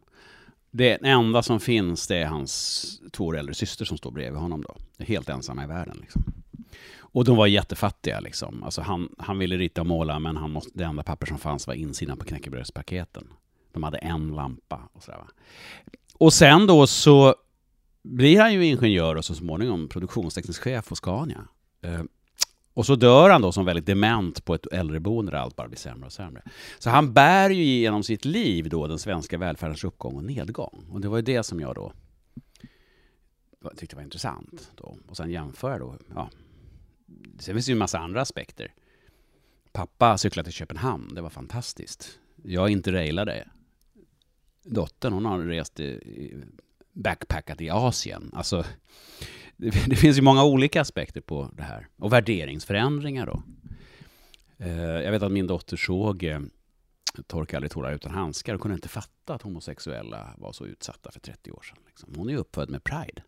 Det 0.71 1.05
enda 1.05 1.43
som 1.43 1.59
finns 1.59 2.07
det 2.07 2.17
är 2.17 2.25
hans 2.25 2.85
två 3.11 3.25
år 3.25 3.37
äldre 3.37 3.55
syster 3.55 3.85
som 3.85 3.97
står 3.97 4.11
bredvid 4.11 4.41
honom 4.41 4.61
då. 4.61 5.03
Helt 5.03 5.29
ensamma 5.29 5.63
i 5.63 5.67
världen 5.67 5.97
liksom. 6.01 6.23
Och 7.13 7.25
de 7.25 7.37
var 7.37 7.47
jättefattiga 7.47 8.19
liksom. 8.19 8.63
Alltså 8.63 8.81
han, 8.81 9.09
han 9.17 9.39
ville 9.39 9.57
rita 9.57 9.81
och 9.81 9.87
måla 9.87 10.19
men 10.19 10.37
han 10.37 10.51
måste, 10.51 10.71
det 10.73 10.83
enda 10.83 11.03
papper 11.03 11.27
som 11.27 11.37
fanns 11.37 11.67
var 11.67 11.73
insidan 11.73 12.17
på 12.17 12.25
knäckebrödspaketen. 12.25 13.27
De 13.71 13.83
hade 13.83 13.97
en 13.97 14.35
lampa 14.35 14.89
och 14.93 15.03
sådär 15.03 15.17
va. 15.17 15.27
Och 16.13 16.33
sen 16.33 16.67
då 16.67 16.87
så 16.87 17.35
blir 18.03 18.39
han 18.39 18.53
ju 18.53 18.65
ingenjör 18.65 19.15
och 19.15 19.25
så 19.25 19.35
småningom 19.35 19.87
produktionsteknisk 19.87 20.61
chef 20.61 20.89
på 20.89 20.95
Scania. 20.95 21.47
Eh, 21.81 22.01
och 22.73 22.85
så 22.85 22.95
dör 22.95 23.29
han 23.29 23.41
då 23.41 23.51
som 23.51 23.65
väldigt 23.65 23.85
dement 23.85 24.45
på 24.45 24.55
ett 24.55 24.67
äldreboende 24.67 25.31
där 25.31 25.37
allt 25.37 25.55
bara 25.55 25.67
blir 25.67 25.77
sämre 25.77 26.05
och 26.05 26.13
sämre. 26.13 26.43
Så 26.79 26.89
han 26.89 27.13
bär 27.13 27.49
ju 27.49 27.63
genom 27.63 28.03
sitt 28.03 28.25
liv 28.25 28.69
då 28.69 28.87
den 28.87 28.99
svenska 28.99 29.37
välfärdens 29.37 29.83
uppgång 29.83 30.15
och 30.15 30.23
nedgång. 30.23 30.85
Och 30.91 31.01
det 31.01 31.07
var 31.07 31.17
ju 31.17 31.23
det 31.23 31.43
som 31.43 31.59
jag 31.59 31.75
då 31.75 31.93
tyckte 33.75 33.95
var 33.95 34.03
intressant. 34.03 34.71
Då. 34.75 34.97
Och 35.07 35.17
sen 35.17 35.31
jämföra 35.31 35.79
då, 35.79 35.97
ja. 36.15 36.29
Sen 37.39 37.55
finns 37.55 37.65
det 37.65 37.69
ju 37.69 37.73
en 37.73 37.79
massa 37.79 37.99
andra 37.99 38.21
aspekter. 38.21 38.73
Pappa 39.71 40.17
cyklade 40.17 40.45
till 40.45 40.53
Köpenhamn, 40.53 41.15
det 41.15 41.21
var 41.21 41.29
fantastiskt. 41.29 42.19
Jag 42.43 42.69
interrailade. 42.69 43.47
Dottern, 44.63 45.13
hon 45.13 45.25
har 45.25 45.39
rest 45.39 45.79
i, 45.79 46.35
backpackat 46.93 47.61
i 47.61 47.69
Asien. 47.69 48.31
Alltså, 48.33 48.65
det, 49.87 49.95
finns 49.95 50.17
ju 50.17 50.21
många 50.21 50.43
olika 50.43 50.81
aspekter 50.81 51.21
på 51.21 51.49
det 51.53 51.63
här. 51.63 51.87
Och 51.97 52.13
värderingsförändringar 52.13 53.25
då. 53.25 53.43
Eh, 54.57 54.71
jag 54.81 55.11
vet 55.11 55.23
att 55.23 55.31
min 55.31 55.47
dotter 55.47 55.77
såg 55.77 56.23
eh, 56.23 56.39
Torka 57.27 57.57
aldrig 57.57 57.71
tårar 57.71 57.93
utan 57.93 58.11
handskar 58.11 58.55
och 58.55 58.61
kunde 58.61 58.75
inte 58.75 58.89
fatta 58.89 59.33
att 59.33 59.41
homosexuella 59.41 60.33
var 60.37 60.51
så 60.51 60.65
utsatta 60.65 61.11
för 61.11 61.19
30 61.19 61.51
år 61.51 61.61
sedan. 61.61 61.77
Liksom. 61.87 62.13
Hon 62.17 62.29
är 62.29 62.35
uppfödd 62.35 62.69
med 62.69 62.83
pride. 62.83 63.21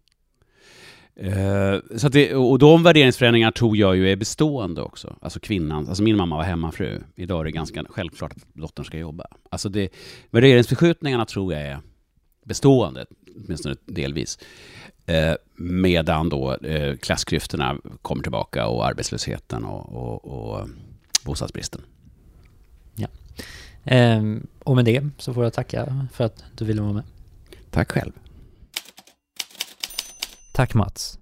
Uh, 1.21 1.97
så 1.97 2.09
det, 2.09 2.35
och 2.35 2.59
de 2.59 2.83
värderingsförändringarna 2.83 3.51
tror 3.51 3.77
jag 3.77 3.95
ju 3.95 4.11
är 4.11 4.15
bestående 4.15 4.81
också. 4.81 5.15
Alltså 5.21 5.39
kvinnan, 5.39 5.87
alltså 5.87 6.03
min 6.03 6.17
mamma 6.17 6.37
var 6.37 6.43
hemmafru. 6.43 7.01
Idag 7.15 7.39
är 7.39 7.43
det 7.43 7.51
ganska 7.51 7.83
självklart 7.89 8.31
att 8.31 8.45
dottern 8.53 8.85
ska 8.85 8.97
jobba. 8.97 9.25
Alltså 9.49 9.69
det, 9.69 9.89
värderingsförskjutningarna 10.29 11.25
tror 11.25 11.53
jag 11.53 11.61
är 11.61 11.79
bestående, 12.45 13.05
åtminstone 13.45 13.75
delvis. 13.85 14.39
Eh, 15.05 15.33
medan 15.55 16.29
då 16.29 16.55
eh, 16.55 16.97
klassklyftorna 16.97 17.77
kommer 18.01 18.23
tillbaka 18.23 18.67
och 18.67 18.85
arbetslösheten 18.85 19.65
och, 19.65 19.89
och, 19.89 20.25
och 20.25 20.69
bostadsbristen. 21.25 21.81
Ja. 22.95 23.07
Eh, 23.83 24.23
och 24.63 24.75
med 24.75 24.85
det 24.85 25.09
så 25.17 25.33
får 25.33 25.43
jag 25.43 25.53
tacka 25.53 26.07
för 26.13 26.23
att 26.23 26.43
du 26.55 26.65
ville 26.65 26.81
vara 26.81 26.93
med. 26.93 27.03
Tack 27.71 27.91
själv. 27.91 28.11
Tack 30.53 30.73
Mats. 30.73 31.19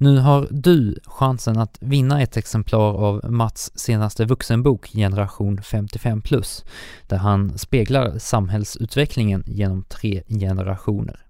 Nu 0.00 0.18
har 0.18 0.48
du 0.50 0.98
chansen 1.04 1.58
att 1.58 1.78
vinna 1.80 2.22
ett 2.22 2.36
exemplar 2.36 2.94
av 2.94 3.32
Mats 3.32 3.78
senaste 3.78 4.24
vuxenbok 4.24 4.88
Generation 4.88 5.62
55 5.62 6.22
plus, 6.22 6.64
där 7.06 7.16
han 7.16 7.58
speglar 7.58 8.18
samhällsutvecklingen 8.18 9.44
genom 9.46 9.82
tre 9.82 10.22
generationer. 10.28 11.27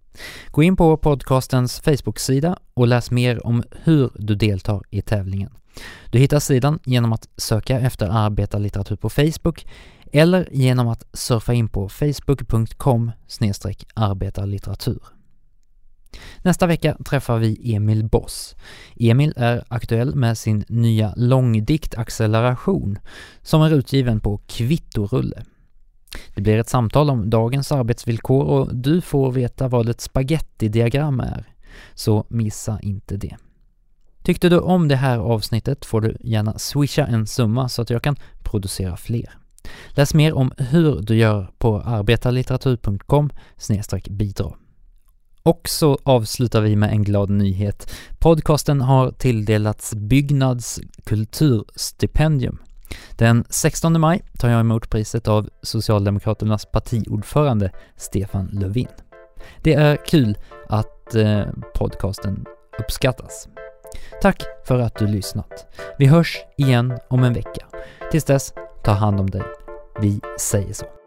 Gå 0.50 0.62
in 0.62 0.76
på 0.76 0.96
podcastens 0.96 1.80
Facebook-sida 1.80 2.58
och 2.74 2.86
läs 2.86 3.10
mer 3.10 3.46
om 3.46 3.62
hur 3.82 4.10
du 4.14 4.34
deltar 4.34 4.82
i 4.90 5.02
tävlingen. 5.02 5.50
Du 6.10 6.18
hittar 6.18 6.40
sidan 6.40 6.78
genom 6.84 7.12
att 7.12 7.28
söka 7.36 7.80
efter 7.80 8.08
arbetarlitteratur 8.08 8.96
på 8.96 9.10
Facebook 9.10 9.66
eller 10.12 10.48
genom 10.52 10.88
att 10.88 11.04
surfa 11.12 11.54
in 11.54 11.68
på 11.68 11.88
facebook.com 11.88 13.12
arbetarlitteratur. 13.94 15.02
Nästa 16.42 16.66
vecka 16.66 16.96
träffar 17.04 17.38
vi 17.38 17.74
Emil 17.74 18.04
Boss. 18.04 18.56
Emil 18.96 19.32
är 19.36 19.64
aktuell 19.68 20.14
med 20.14 20.38
sin 20.38 20.64
nya 20.68 21.14
långdikt 21.16 21.98
Acceleration 21.98 22.98
som 23.42 23.62
är 23.62 23.74
utgiven 23.74 24.20
på 24.20 24.40
Kvittorulle. 24.46 25.44
Det 26.34 26.40
blir 26.40 26.58
ett 26.58 26.68
samtal 26.68 27.10
om 27.10 27.30
dagens 27.30 27.72
arbetsvillkor 27.72 28.44
och 28.44 28.74
du 28.74 29.00
får 29.00 29.32
veta 29.32 29.68
vad 29.68 29.88
ett 29.88 30.00
spagettidiagram 30.00 31.20
är. 31.20 31.44
Så 31.94 32.26
missa 32.28 32.80
inte 32.82 33.16
det. 33.16 33.36
Tyckte 34.22 34.48
du 34.48 34.58
om 34.58 34.88
det 34.88 34.96
här 34.96 35.18
avsnittet 35.18 35.84
får 35.84 36.00
du 36.00 36.16
gärna 36.20 36.58
swisha 36.58 37.06
en 37.06 37.26
summa 37.26 37.68
så 37.68 37.82
att 37.82 37.90
jag 37.90 38.02
kan 38.02 38.16
producera 38.42 38.96
fler. 38.96 39.30
Läs 39.88 40.14
mer 40.14 40.34
om 40.34 40.52
hur 40.58 41.00
du 41.00 41.16
gör 41.16 41.50
på 41.58 41.80
arbetarlitteratur.com 41.80 43.30
bidra. 44.10 44.52
Och 45.42 45.68
så 45.68 45.98
avslutar 46.02 46.60
vi 46.60 46.76
med 46.76 46.90
en 46.90 47.04
glad 47.04 47.30
nyhet. 47.30 47.92
Podcasten 48.18 48.80
har 48.80 49.10
tilldelats 49.10 49.94
Byggnads 49.94 50.80
kulturstipendium. 51.04 52.58
Den 53.16 53.44
16 53.50 54.00
maj 54.00 54.22
tar 54.38 54.48
jag 54.48 54.60
emot 54.60 54.90
priset 54.90 55.28
av 55.28 55.48
Socialdemokraternas 55.62 56.66
partiordförande 56.66 57.70
Stefan 57.96 58.48
Löfven. 58.52 58.92
Det 59.62 59.74
är 59.74 59.96
kul 60.06 60.38
att 60.68 61.14
eh, 61.14 61.42
podcasten 61.74 62.44
uppskattas. 62.78 63.48
Tack 64.22 64.42
för 64.64 64.78
att 64.78 64.98
du 64.98 65.06
lyssnat. 65.06 65.66
Vi 65.98 66.06
hörs 66.06 66.36
igen 66.56 66.98
om 67.08 67.24
en 67.24 67.32
vecka. 67.32 67.66
Tills 68.10 68.24
dess, 68.24 68.52
ta 68.84 68.92
hand 68.92 69.20
om 69.20 69.30
dig. 69.30 69.42
Vi 70.00 70.20
säger 70.38 70.72
så. 70.72 70.97